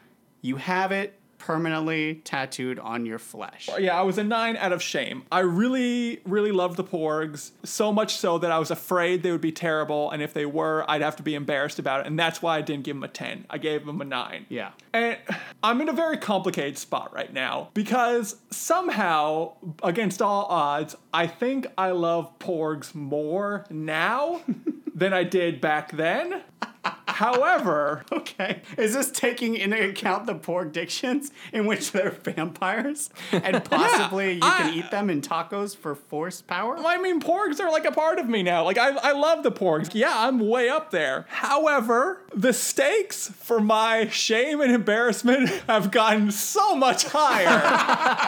You 0.42 0.56
have 0.56 0.94
it 0.94 1.20
permanently 1.52 2.16
tattooed 2.24 2.80
on 2.80 3.06
your 3.06 3.20
flesh. 3.20 3.70
Yeah, 3.78 4.00
I 4.00 4.04
was 4.04 4.18
a 4.18 4.24
nine 4.24 4.56
out 4.56 4.72
of 4.72 4.82
shame. 4.82 5.24
I 5.30 5.40
really, 5.40 6.22
really 6.26 6.54
loved 6.54 6.78
the 6.78 6.84
Porgs, 6.86 7.52
so 7.64 7.92
much 7.92 8.16
so 8.16 8.38
that 8.38 8.54
I 8.54 8.58
was 8.58 8.72
afraid 8.72 9.22
they 9.22 9.34
would 9.34 9.42
be 9.42 9.52
terrible, 9.52 10.10
and 10.12 10.22
if 10.22 10.34
they 10.34 10.46
were, 10.46 10.86
I'd 10.88 11.02
have 11.02 11.18
to 11.18 11.24
be 11.24 11.36
embarrassed 11.36 11.78
about 11.78 12.02
it, 12.02 12.08
and 12.08 12.18
that's 12.18 12.42
why 12.42 12.58
I 12.58 12.62
didn't 12.62 12.86
give 12.86 12.96
them 12.96 13.04
a 13.04 13.10
10. 13.10 13.48
I 13.50 13.58
gave 13.58 13.86
them 13.86 14.00
a 14.00 14.06
9. 14.06 14.46
Yeah. 14.48 14.72
And 14.94 15.18
I'm 15.62 15.82
in 15.82 15.90
a 15.90 15.94
very 15.94 16.18
complicated 16.18 16.78
spot 16.78 17.14
right 17.14 17.34
now 17.34 17.68
because 17.74 18.38
somehow, 18.50 19.52
against 19.84 20.22
all 20.22 20.46
odds, 20.46 20.96
I 21.14 21.28
think 21.28 21.68
I 21.78 21.92
love 21.92 22.40
Porgs 22.40 22.96
more 22.96 23.66
now 23.70 24.40
than 24.96 25.12
I 25.12 25.26
did 25.26 25.60
back 25.60 25.92
then. 25.92 26.44
However, 26.84 28.04
Okay. 28.12 28.62
Is 28.78 28.94
this 28.94 29.12
taking 29.12 29.56
into 29.56 29.90
account 29.90 30.26
the 30.26 30.34
porg 30.36 30.72
dictions 30.72 31.32
in 31.54 31.66
which 31.68 31.92
they're 31.92 32.12
vampires? 32.12 33.10
And 33.32 33.64
possibly 33.70 34.34
you 34.36 34.40
can 34.42 34.74
eat 34.74 34.90
them 34.92 35.10
in 35.10 35.22
tacos 35.22 35.76
for 35.76 35.94
force 35.96 36.42
power? 36.42 36.78
I 36.80 36.98
mean, 37.00 37.20
porgs 37.22 37.60
are 37.60 37.70
like 37.72 37.86
a 37.86 37.92
part 37.92 38.18
of 38.20 38.28
me 38.30 38.42
now. 38.44 38.64
Like, 38.64 38.78
I, 38.78 38.90
I 38.96 39.12
love 39.12 39.44
the 39.44 39.52
porgs. 39.52 39.92
Yeah, 39.94 40.12
I'm 40.14 40.40
way 40.40 40.70
up 40.70 40.92
there. 40.92 41.26
However, 41.30 42.22
the 42.34 42.54
stakes 42.54 43.28
for 43.30 43.60
my 43.60 44.08
shame 44.08 44.62
and 44.62 44.72
embarrassment 44.72 45.50
have 45.68 45.92
gotten 45.92 46.32
so 46.32 46.76
much 46.76 47.06
higher. 47.06 47.48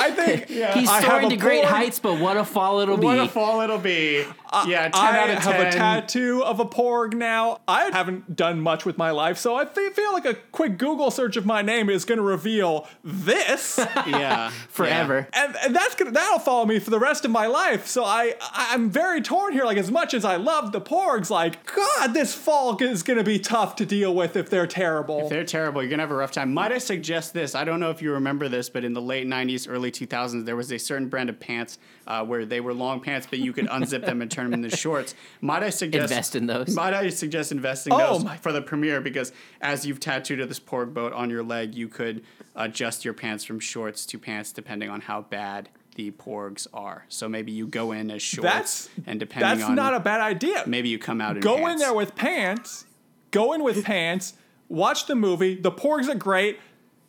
I 0.00 0.12
think 0.14 0.46
He's 0.48 0.88
I 0.88 1.00
have 1.00 1.04
soaring 1.04 1.24
a 1.24 1.26
Uh, 1.26 1.30
to 1.30 1.36
great 1.36 1.64
porg- 1.64 1.68
heights, 1.68 1.98
but 1.98 2.20
what 2.20 2.36
a 2.36 2.44
fall 2.44 2.80
it'll 2.80 2.96
be. 2.96 3.04
What 3.06 3.18
a 3.18 3.28
fall 3.28 3.60
it'll 3.62 3.78
be. 3.78 4.24
yeah, 4.66 4.88
10 4.88 4.90
I 4.94 5.18
out 5.18 5.30
of 5.30 5.42
10. 5.42 5.52
have 5.52 5.60
a 5.66 5.70
tattoo 5.76 6.42
of 6.44 6.60
a 6.60 6.64
porg 6.64 7.14
now. 7.14 7.47
I 7.66 7.90
haven't 7.92 8.36
done 8.36 8.60
much 8.60 8.84
with 8.84 8.98
my 8.98 9.10
life, 9.10 9.38
so 9.38 9.54
I 9.56 9.64
fe- 9.64 9.90
feel 9.90 10.12
like 10.12 10.24
a 10.24 10.34
quick 10.34 10.78
Google 10.78 11.10
search 11.10 11.36
of 11.36 11.46
my 11.46 11.62
name 11.62 11.88
is 11.90 12.04
going 12.04 12.18
to 12.18 12.24
reveal 12.24 12.86
this. 13.04 13.78
Yeah. 14.06 14.50
Forever. 14.68 15.28
and, 15.32 15.54
and 15.62 15.76
that's 15.76 15.94
gonna 15.94 16.12
that'll 16.12 16.38
follow 16.38 16.64
me 16.64 16.78
for 16.78 16.90
the 16.90 16.98
rest 16.98 17.24
of 17.24 17.30
my 17.30 17.46
life. 17.46 17.86
So 17.86 18.04
I, 18.04 18.34
I 18.40 18.70
I'm 18.72 18.90
very 18.90 19.20
torn 19.20 19.52
here. 19.52 19.64
Like 19.64 19.76
as 19.76 19.90
much 19.90 20.14
as 20.14 20.24
I 20.24 20.36
love 20.36 20.72
the 20.72 20.80
Porgs, 20.80 21.30
like 21.30 21.66
God, 21.74 22.14
this 22.14 22.32
fall 22.34 22.76
is 22.82 23.02
gonna 23.02 23.24
be 23.24 23.38
tough 23.38 23.76
to 23.76 23.86
deal 23.86 24.14
with 24.14 24.36
if 24.36 24.48
they're 24.50 24.66
terrible. 24.66 25.24
If 25.24 25.28
they're 25.30 25.44
terrible. 25.44 25.82
You're 25.82 25.90
gonna 25.90 26.02
have 26.02 26.10
a 26.10 26.14
rough 26.16 26.32
time. 26.32 26.54
Might 26.54 26.72
I 26.72 26.78
suggest 26.78 27.34
this? 27.34 27.54
I 27.54 27.64
don't 27.64 27.80
know 27.80 27.90
if 27.90 28.00
you 28.00 28.12
remember 28.12 28.48
this, 28.48 28.70
but 28.70 28.84
in 28.84 28.92
the 28.94 29.02
late 29.02 29.26
'90s, 29.26 29.66
early 29.68 29.90
2000s, 29.90 30.44
there 30.44 30.56
was 30.56 30.72
a 30.72 30.78
certain 30.78 31.08
brand 31.08 31.28
of 31.28 31.38
pants 31.40 31.78
uh, 32.06 32.24
where 32.24 32.46
they 32.46 32.60
were 32.60 32.72
long 32.72 33.00
pants, 33.00 33.26
but 33.28 33.38
you 33.40 33.52
could 33.52 33.66
unzip 33.66 34.04
them 34.06 34.22
and 34.22 34.30
turn 34.30 34.50
them 34.50 34.64
into 34.64 34.74
shorts. 34.74 35.14
Might 35.40 35.62
I 35.62 35.70
suggest 35.70 36.10
Invest 36.12 36.34
in 36.36 36.46
those. 36.46 36.74
Might 36.74 36.94
I 36.94 37.08
suggest 37.10 37.37
investing 37.52 37.92
Oh 37.92 38.18
those 38.18 38.30
for 38.40 38.52
the 38.52 38.60
premiere? 38.62 39.00
Because 39.00 39.32
as 39.60 39.86
you've 39.86 40.00
tattooed 40.00 40.46
this 40.48 40.60
porg 40.60 40.92
boat 40.94 41.12
on 41.12 41.30
your 41.30 41.42
leg, 41.42 41.74
you 41.74 41.88
could 41.88 42.24
adjust 42.56 43.04
your 43.04 43.14
pants 43.14 43.44
from 43.44 43.60
shorts 43.60 44.04
to 44.06 44.18
pants 44.18 44.52
depending 44.52 44.90
on 44.90 45.00
how 45.02 45.22
bad 45.22 45.68
the 45.94 46.10
porgs 46.12 46.66
are. 46.72 47.04
So 47.08 47.28
maybe 47.28 47.50
you 47.52 47.66
go 47.66 47.92
in 47.92 48.10
as 48.10 48.22
shorts, 48.22 48.42
That's 48.42 48.88
and 49.06 49.18
depending 49.18 49.58
that's 49.58 49.68
on 49.68 49.74
not 49.74 49.94
a 49.94 50.00
bad 50.00 50.20
idea. 50.20 50.62
maybe 50.66 50.88
you 50.88 50.98
come 50.98 51.20
out 51.20 51.36
in 51.36 51.40
Go 51.42 51.56
pants. 51.56 51.72
in 51.72 51.78
there 51.78 51.94
with 51.94 52.14
pants. 52.14 52.84
Go 53.30 53.52
in 53.52 53.62
with 53.64 53.84
pants. 53.86 54.34
Watch 54.68 55.06
the 55.06 55.14
movie. 55.14 55.54
The 55.54 55.72
Porgs 55.72 56.08
are 56.08 56.14
great. 56.14 56.58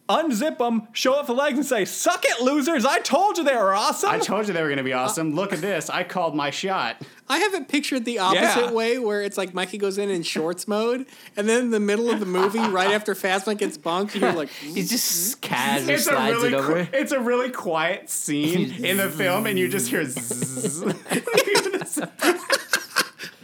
Unzip 0.09 0.57
them, 0.57 0.87
show 0.91 1.13
off 1.13 1.27
the 1.27 1.33
legs, 1.35 1.55
and 1.57 1.65
say, 1.65 1.85
"Suck 1.85 2.25
it, 2.25 2.41
losers! 2.41 2.83
I 2.83 2.97
told 2.99 3.37
you 3.37 3.43
they 3.43 3.55
were 3.55 3.75
awesome." 3.75 4.09
I 4.09 4.17
told 4.17 4.47
you 4.47 4.53
they 4.55 4.61
were 4.63 4.67
going 4.69 4.77
to 4.79 4.83
be 4.83 4.91
awesome. 4.93 5.35
Look 5.35 5.53
at 5.53 5.61
this. 5.61 5.87
I 5.87 6.03
called 6.03 6.35
my 6.35 6.49
shot. 6.49 6.97
I 7.29 7.37
have 7.37 7.53
it 7.53 7.67
pictured 7.67 8.05
the 8.05 8.17
opposite 8.17 8.65
Yeah. 8.65 8.71
way, 8.71 8.97
where 8.97 9.21
it's 9.21 9.37
like 9.37 9.53
Mikey 9.53 9.77
goes 9.77 9.99
in 9.99 10.09
in 10.09 10.23
shorts 10.23 10.67
mode, 10.67 11.05
and 11.37 11.47
then 11.47 11.65
in 11.65 11.69
the 11.69 11.79
middle 11.79 12.09
of 12.09 12.19
the 12.19 12.25
movie, 12.25 12.57
right 12.57 12.89
after 12.89 13.13
Phasma 13.13 13.55
gets 13.55 13.77
bonked, 13.77 14.19
you're 14.19 14.33
like, 14.33 14.49
He 14.61 14.81
just 14.81 15.35
hmm? 15.35 15.41
casually 15.41 15.93
It's 15.93 16.07
a 16.07 16.09
slides 16.09 16.35
really 16.37 16.47
it 16.49 16.53
over. 16.55 16.85
qui- 16.85 16.97
it's 16.97 17.11
a 17.11 17.19
really 17.19 17.51
quiet 17.51 18.09
scene 18.09 18.83
in 18.83 18.97
the 18.97 19.09
film, 19.11 19.45
and 19.45 19.59
you 19.59 19.67
just 19.69 19.89
hear 19.89 20.03
zzz. 20.05 20.81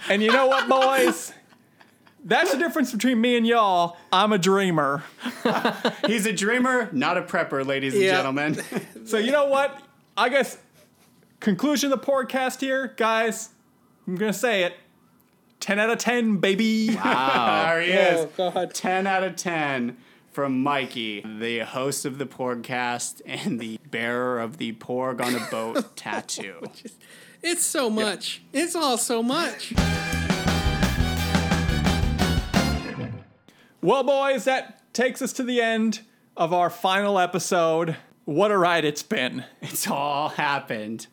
and 0.10 0.24
you 0.24 0.32
know 0.32 0.48
what, 0.48 0.68
boys? 0.68 1.32
That's 2.28 2.52
the 2.52 2.58
difference 2.58 2.92
between 2.92 3.22
me 3.22 3.38
and 3.38 3.46
y'all. 3.46 3.98
I'm 4.12 4.34
a 4.34 4.40
dreamer. 4.40 5.04
He's 6.08 6.26
a 6.26 6.34
dreamer, 6.34 6.90
not 6.92 7.18
a 7.18 7.22
prepper, 7.22 7.64
ladies 7.66 7.94
and 7.94 8.02
Yeah. 8.02 8.16
gentlemen. 8.18 8.58
So 9.06 9.20
you 9.20 9.32
know 9.32 9.46
what? 9.46 9.80
I 10.18 10.30
guess 10.30 10.58
conclusion 11.40 11.92
of 11.92 12.02
the 12.02 12.06
podcast 12.06 12.60
here, 12.60 12.94
guys. 12.98 13.50
I'm 14.08 14.16
gonna 14.16 14.34
say 14.34 14.64
it. 14.64 14.74
Ten 15.60 15.78
out 15.80 15.92
of 15.92 16.00
ten, 16.00 16.38
baby. 16.38 16.96
Wow. 16.96 17.66
there 17.68 17.82
he 17.84 17.94
oh, 17.94 17.96
is. 18.24 18.28
oh 18.40 18.52
god. 18.52 18.74
10 18.74 19.06
out 19.08 19.24
of 19.24 19.36
10 19.36 19.98
from 20.32 20.64
Mikey, 20.64 21.22
the 21.40 21.60
host 21.60 22.06
of 22.06 22.18
the 22.18 22.26
podcast 22.26 23.22
and 23.26 23.60
the 23.60 23.80
bearer 23.90 24.40
of 24.40 24.58
the 24.58 24.74
Porg 24.74 25.22
on 25.22 25.36
a 25.36 25.46
boat 25.52 25.96
tattoo. 25.96 26.62
It's 27.44 27.64
so 27.64 27.90
much. 27.92 28.42
It's 28.52 28.76
all 28.76 28.98
so 28.98 29.22
much. 29.22 29.74
Well, 33.86 34.02
boys, 34.02 34.46
that 34.46 34.82
takes 34.96 35.22
us 35.22 35.32
to 35.34 35.44
the 35.44 35.62
end 35.62 36.00
of 36.36 36.52
our 36.52 36.72
final 36.72 37.20
episode. 37.20 37.98
What 38.24 38.50
a 38.50 38.58
ride 38.58 38.84
it's 38.84 39.04
been. 39.04 39.46
It's 39.62 39.88
all 39.88 40.30
happened. 40.30 41.06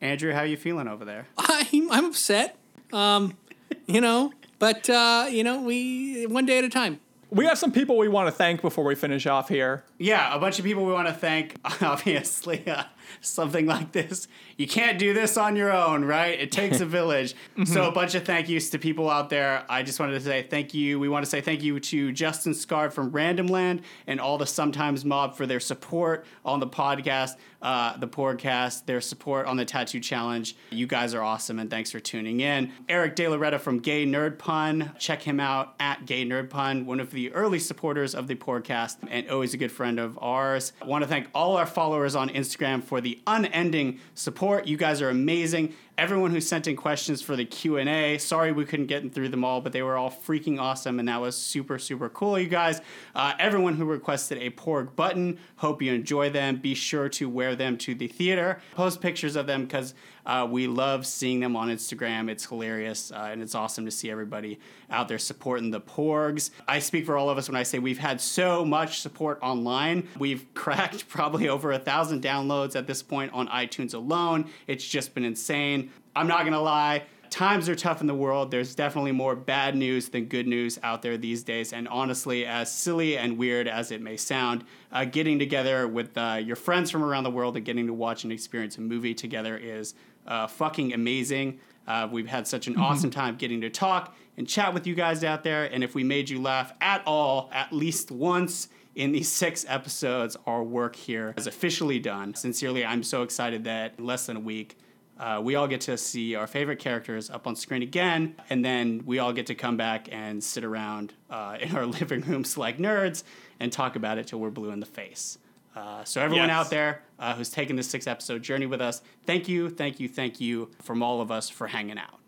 Andrew, 0.00 0.32
how 0.32 0.42
you 0.42 0.56
feeling 0.56 0.88
over 0.88 1.04
there? 1.04 1.28
I'm, 1.38 1.92
I'm 1.92 2.06
upset. 2.06 2.56
Um, 2.92 3.38
you 3.86 4.00
know, 4.00 4.32
but 4.58 4.90
uh, 4.90 5.28
you 5.30 5.44
know, 5.44 5.62
we 5.62 6.26
one 6.26 6.44
day 6.44 6.58
at 6.58 6.64
a 6.64 6.68
time. 6.68 6.98
We 7.30 7.46
have 7.46 7.56
some 7.56 7.70
people 7.70 7.96
we 7.96 8.08
want 8.08 8.26
to 8.26 8.32
thank 8.32 8.62
before 8.62 8.82
we 8.82 8.96
finish 8.96 9.24
off 9.28 9.48
here. 9.48 9.84
Yeah, 9.98 10.34
a 10.34 10.40
bunch 10.40 10.58
of 10.58 10.64
people 10.64 10.84
we 10.84 10.92
want 10.92 11.06
to 11.06 11.14
thank. 11.14 11.54
Obviously, 11.80 12.66
uh, 12.66 12.82
something 13.20 13.66
like 13.66 13.92
this, 13.92 14.28
you 14.56 14.66
can't 14.66 14.98
do 14.98 15.12
this 15.14 15.36
on 15.36 15.56
your 15.56 15.72
own, 15.72 16.04
right? 16.04 16.38
It 16.38 16.52
takes 16.52 16.80
a 16.80 16.86
village. 16.98 17.34
So, 17.64 17.88
a 17.88 17.92
bunch 17.92 18.14
of 18.14 18.24
thank 18.24 18.48
yous 18.48 18.70
to 18.70 18.78
people 18.78 19.08
out 19.10 19.30
there. 19.30 19.64
I 19.68 19.82
just 19.82 20.00
wanted 20.00 20.14
to 20.14 20.20
say 20.20 20.46
thank 20.48 20.74
you. 20.74 20.98
We 20.98 21.08
want 21.08 21.24
to 21.24 21.30
say 21.30 21.40
thank 21.40 21.62
you 21.62 21.78
to 21.80 22.12
Justin 22.12 22.54
Scar 22.54 22.90
from 22.90 23.10
Random 23.10 23.46
Land 23.46 23.82
and 24.06 24.20
all 24.20 24.38
the 24.38 24.46
Sometimes 24.46 25.04
Mob 25.04 25.36
for 25.36 25.46
their 25.46 25.60
support 25.60 26.26
on 26.44 26.60
the 26.60 26.66
podcast, 26.66 27.32
uh, 27.62 27.96
the 27.96 28.08
podcast, 28.08 28.86
their 28.86 29.00
support 29.00 29.46
on 29.46 29.56
the 29.56 29.64
Tattoo 29.64 30.00
Challenge. 30.00 30.56
You 30.70 30.86
guys 30.86 31.14
are 31.14 31.22
awesome, 31.22 31.58
and 31.58 31.70
thanks 31.70 31.90
for 31.90 32.00
tuning 32.00 32.40
in. 32.40 32.72
Eric 32.88 33.16
De 33.16 33.28
Loretta 33.28 33.58
from 33.58 33.78
Gay 33.80 34.06
Nerd 34.06 34.38
Pun. 34.38 34.92
Check 34.98 35.22
him 35.22 35.40
out 35.40 35.74
at 35.80 36.06
Gay 36.06 36.24
Nerd 36.24 36.50
Pun, 36.50 36.86
one 36.86 37.00
of 37.00 37.10
the 37.10 37.32
early 37.32 37.58
supporters 37.58 38.14
of 38.14 38.26
the 38.26 38.34
podcast 38.34 38.96
and 39.10 39.28
always 39.28 39.54
a 39.54 39.56
good 39.56 39.72
friend 39.72 39.98
of 39.98 40.18
ours. 40.20 40.72
I 40.80 40.86
want 40.86 41.02
to 41.02 41.08
thank 41.08 41.28
all 41.34 41.56
our 41.56 41.66
followers 41.66 42.14
on 42.14 42.28
Instagram 42.30 42.82
for 42.82 42.97
the 43.00 43.20
unending 43.26 44.00
support. 44.14 44.66
You 44.66 44.76
guys 44.76 45.00
are 45.02 45.10
amazing. 45.10 45.74
Everyone 45.96 46.30
who 46.30 46.40
sent 46.40 46.68
in 46.68 46.76
questions 46.76 47.20
for 47.20 47.34
the 47.34 47.44
Q&A, 47.44 48.18
sorry 48.18 48.52
we 48.52 48.64
couldn't 48.64 48.86
get 48.86 49.12
through 49.12 49.30
them 49.30 49.44
all, 49.44 49.60
but 49.60 49.72
they 49.72 49.82
were 49.82 49.96
all 49.96 50.10
freaking 50.10 50.60
awesome 50.60 51.00
and 51.00 51.08
that 51.08 51.20
was 51.20 51.36
super, 51.36 51.78
super 51.78 52.08
cool, 52.08 52.38
you 52.38 52.46
guys. 52.46 52.80
Uh, 53.16 53.32
everyone 53.38 53.74
who 53.74 53.84
requested 53.84 54.38
a 54.38 54.50
Porg 54.50 54.94
button, 54.94 55.38
hope 55.56 55.82
you 55.82 55.92
enjoy 55.92 56.30
them. 56.30 56.56
Be 56.56 56.74
sure 56.74 57.08
to 57.10 57.28
wear 57.28 57.56
them 57.56 57.76
to 57.78 57.94
the 57.94 58.06
theater. 58.06 58.60
Post 58.74 59.00
pictures 59.00 59.34
of 59.34 59.48
them 59.48 59.64
because 59.64 59.94
uh, 60.28 60.46
we 60.48 60.66
love 60.66 61.06
seeing 61.06 61.40
them 61.40 61.56
on 61.56 61.68
Instagram. 61.68 62.30
It's 62.30 62.44
hilarious 62.44 63.10
uh, 63.10 63.30
and 63.32 63.42
it's 63.42 63.54
awesome 63.54 63.86
to 63.86 63.90
see 63.90 64.10
everybody 64.10 64.60
out 64.90 65.08
there 65.08 65.18
supporting 65.18 65.70
the 65.70 65.80
Porgs. 65.80 66.50
I 66.68 66.78
speak 66.78 67.06
for 67.06 67.16
all 67.16 67.30
of 67.30 67.38
us 67.38 67.48
when 67.48 67.56
I 67.56 67.62
say 67.62 67.78
we've 67.78 67.98
had 67.98 68.20
so 68.20 68.64
much 68.64 69.00
support 69.00 69.38
online. 69.42 70.06
We've 70.18 70.46
cracked 70.54 71.08
probably 71.08 71.48
over 71.48 71.72
a 71.72 71.78
thousand 71.78 72.22
downloads 72.22 72.76
at 72.76 72.86
this 72.86 73.02
point 73.02 73.32
on 73.32 73.48
iTunes 73.48 73.94
alone. 73.94 74.50
It's 74.66 74.86
just 74.86 75.14
been 75.14 75.24
insane. 75.24 75.90
I'm 76.14 76.28
not 76.28 76.44
gonna 76.44 76.60
lie. 76.60 77.04
Times 77.30 77.68
are 77.68 77.74
tough 77.74 78.00
in 78.00 78.06
the 78.06 78.14
world. 78.14 78.50
There's 78.50 78.74
definitely 78.74 79.12
more 79.12 79.36
bad 79.36 79.76
news 79.76 80.08
than 80.08 80.24
good 80.24 80.46
news 80.46 80.78
out 80.82 81.02
there 81.02 81.18
these 81.18 81.42
days. 81.42 81.72
And 81.72 81.86
honestly, 81.88 82.46
as 82.46 82.72
silly 82.72 83.18
and 83.18 83.36
weird 83.36 83.68
as 83.68 83.90
it 83.90 84.00
may 84.00 84.16
sound, 84.16 84.64
uh, 84.92 85.04
getting 85.04 85.38
together 85.38 85.86
with 85.86 86.16
uh, 86.16 86.40
your 86.42 86.56
friends 86.56 86.90
from 86.90 87.04
around 87.04 87.24
the 87.24 87.30
world 87.30 87.56
and 87.56 87.66
getting 87.66 87.86
to 87.86 87.92
watch 87.92 88.24
and 88.24 88.32
experience 88.32 88.78
a 88.78 88.80
movie 88.80 89.14
together 89.14 89.58
is 89.58 89.94
uh, 90.28 90.46
fucking 90.46 90.92
amazing. 90.92 91.58
Uh, 91.86 92.06
we've 92.10 92.28
had 92.28 92.46
such 92.46 92.68
an 92.68 92.76
awesome 92.76 93.10
time 93.10 93.34
getting 93.36 93.62
to 93.62 93.70
talk 93.70 94.14
and 94.36 94.46
chat 94.46 94.72
with 94.72 94.86
you 94.86 94.94
guys 94.94 95.24
out 95.24 95.42
there. 95.42 95.64
And 95.64 95.82
if 95.82 95.94
we 95.94 96.04
made 96.04 96.30
you 96.30 96.40
laugh 96.40 96.72
at 96.80 97.02
all, 97.06 97.50
at 97.52 97.72
least 97.72 98.10
once 98.10 98.68
in 98.94 99.10
these 99.12 99.28
six 99.32 99.64
episodes, 99.68 100.36
our 100.46 100.62
work 100.62 100.94
here 100.94 101.34
is 101.36 101.46
officially 101.46 101.98
done. 101.98 102.34
Sincerely, 102.34 102.84
I'm 102.84 103.02
so 103.02 103.22
excited 103.22 103.64
that 103.64 103.94
in 103.98 104.04
less 104.04 104.26
than 104.26 104.36
a 104.36 104.40
week, 104.40 104.76
uh, 105.18 105.40
we 105.42 105.56
all 105.56 105.66
get 105.66 105.80
to 105.80 105.96
see 105.96 106.36
our 106.36 106.46
favorite 106.46 106.78
characters 106.78 107.28
up 107.28 107.48
on 107.48 107.56
screen 107.56 107.82
again, 107.82 108.36
and 108.50 108.64
then 108.64 109.02
we 109.04 109.18
all 109.18 109.32
get 109.32 109.46
to 109.46 109.54
come 109.54 109.76
back 109.76 110.08
and 110.12 110.44
sit 110.44 110.62
around 110.62 111.12
uh, 111.28 111.56
in 111.60 111.74
our 111.74 111.86
living 111.86 112.20
rooms 112.20 112.56
like 112.56 112.78
nerds 112.78 113.24
and 113.58 113.72
talk 113.72 113.96
about 113.96 114.18
it 114.18 114.28
till 114.28 114.38
we're 114.38 114.50
blue 114.50 114.70
in 114.70 114.78
the 114.78 114.86
face. 114.86 115.38
Uh, 115.78 116.02
so 116.04 116.20
everyone 116.20 116.48
Yes. 116.48 116.56
out 116.56 116.70
there 116.70 117.02
uh, 117.20 117.34
who's 117.34 117.50
taken 117.50 117.76
this 117.76 117.88
six 117.88 118.06
episode 118.08 118.42
journey 118.42 118.66
with 118.66 118.80
us, 118.80 119.00
thank 119.26 119.48
you, 119.48 119.70
thank 119.70 120.00
you, 120.00 120.08
thank 120.08 120.40
you 120.40 120.70
from 120.82 121.02
all 121.04 121.20
of 121.20 121.30
us 121.30 121.48
for 121.48 121.68
hanging 121.68 121.98
out. 121.98 122.18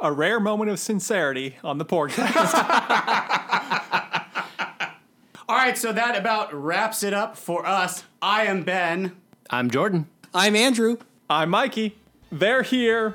A 0.00 0.10
rare 0.12 0.40
moment 0.40 0.70
of 0.72 0.80
sincerity 0.80 1.54
on 1.62 1.78
the 1.78 1.84
podcast. 1.84 2.52
All 5.48 5.56
right, 5.56 5.76
so 5.78 5.92
that 5.92 6.16
about 6.18 6.52
wraps 6.54 7.02
it 7.02 7.12
up 7.12 7.36
for 7.36 7.64
us. 7.66 8.02
I 8.20 8.46
am 8.46 8.62
Ben. 8.64 9.14
I'm 9.50 9.70
Jordan. 9.70 10.08
I'm 10.34 10.56
Andrew. 10.56 10.96
I'm 11.30 11.50
Mikey. 11.50 11.96
They're 12.32 12.62
here. 12.62 13.14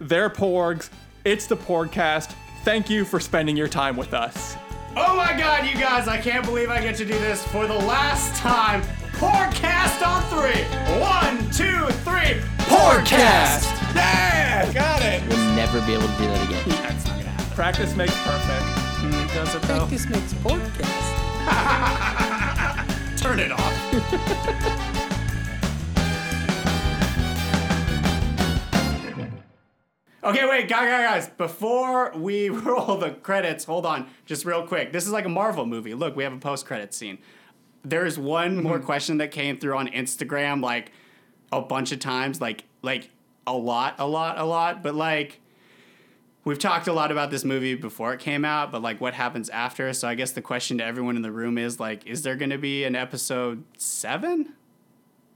They're 0.00 0.30
Porgs. 0.30 0.88
It's 1.24 1.46
the 1.46 1.56
Porgcast. 1.56 2.34
Thank 2.64 2.90
you 2.90 3.04
for 3.04 3.20
spending 3.20 3.56
your 3.56 3.68
time 3.68 3.96
with 3.96 4.14
us. 4.14 4.55
Oh 4.98 5.14
my 5.14 5.36
god, 5.36 5.66
you 5.66 5.74
guys, 5.74 6.08
I 6.08 6.16
can't 6.16 6.42
believe 6.42 6.70
I 6.70 6.80
get 6.80 6.96
to 6.96 7.04
do 7.04 7.12
this 7.18 7.46
for 7.48 7.66
the 7.66 7.74
last 7.74 8.34
time. 8.36 8.80
Podcast 9.12 10.00
on 10.06 10.22
three. 10.30 10.64
One, 10.98 11.36
two, 11.50 11.86
three. 12.02 12.40
Podcast! 12.64 13.66
Yeah, 13.94 14.72
got 14.72 15.02
it. 15.02 15.22
We'll 15.28 15.54
never 15.54 15.82
be 15.82 15.92
able 15.92 16.08
to 16.08 16.16
do 16.16 16.26
that 16.28 16.48
again. 16.48 16.64
That's 16.82 17.06
not 17.06 17.18
gonna 17.18 17.28
happen. 17.28 17.54
Practice 17.54 17.94
makes 17.94 18.16
perfect. 18.22 18.64
Does 19.34 19.54
it 19.54 19.62
though? 19.62 19.84
This 19.84 20.08
makes 20.08 20.32
podcast. 20.34 21.16
Turn 23.18 23.38
it 23.38 23.52
off. 23.52 24.92
Okay, 30.26 30.44
wait, 30.44 30.66
guys, 30.66 30.88
guys, 30.88 31.24
guys. 31.24 31.28
Before 31.36 32.10
we 32.16 32.48
roll 32.50 32.96
the 32.96 33.10
credits, 33.10 33.62
hold 33.62 33.86
on, 33.86 34.08
just 34.24 34.44
real 34.44 34.66
quick. 34.66 34.92
This 34.92 35.06
is 35.06 35.12
like 35.12 35.24
a 35.24 35.28
Marvel 35.28 35.66
movie. 35.66 35.94
Look, 35.94 36.16
we 36.16 36.24
have 36.24 36.32
a 36.32 36.38
post-credit 36.38 36.92
scene. 36.92 37.18
There's 37.84 38.18
one 38.18 38.54
mm-hmm. 38.56 38.62
more 38.64 38.80
question 38.80 39.18
that 39.18 39.30
came 39.30 39.56
through 39.56 39.76
on 39.76 39.86
Instagram, 39.86 40.60
like 40.60 40.90
a 41.52 41.60
bunch 41.60 41.92
of 41.92 42.00
times, 42.00 42.40
like 42.40 42.64
like 42.82 43.10
a 43.46 43.52
lot, 43.52 43.94
a 44.00 44.06
lot, 44.08 44.36
a 44.36 44.44
lot. 44.44 44.82
But 44.82 44.96
like, 44.96 45.40
we've 46.44 46.58
talked 46.58 46.88
a 46.88 46.92
lot 46.92 47.12
about 47.12 47.30
this 47.30 47.44
movie 47.44 47.76
before 47.76 48.12
it 48.12 48.18
came 48.18 48.44
out, 48.44 48.72
but 48.72 48.82
like, 48.82 49.00
what 49.00 49.14
happens 49.14 49.48
after? 49.50 49.92
So 49.92 50.08
I 50.08 50.16
guess 50.16 50.32
the 50.32 50.42
question 50.42 50.78
to 50.78 50.84
everyone 50.84 51.14
in 51.14 51.22
the 51.22 51.30
room 51.30 51.56
is 51.56 51.78
like, 51.78 52.04
is 52.04 52.22
there 52.22 52.34
going 52.34 52.50
to 52.50 52.58
be 52.58 52.82
an 52.82 52.96
episode 52.96 53.62
seven? 53.78 54.54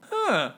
Huh. 0.01 0.55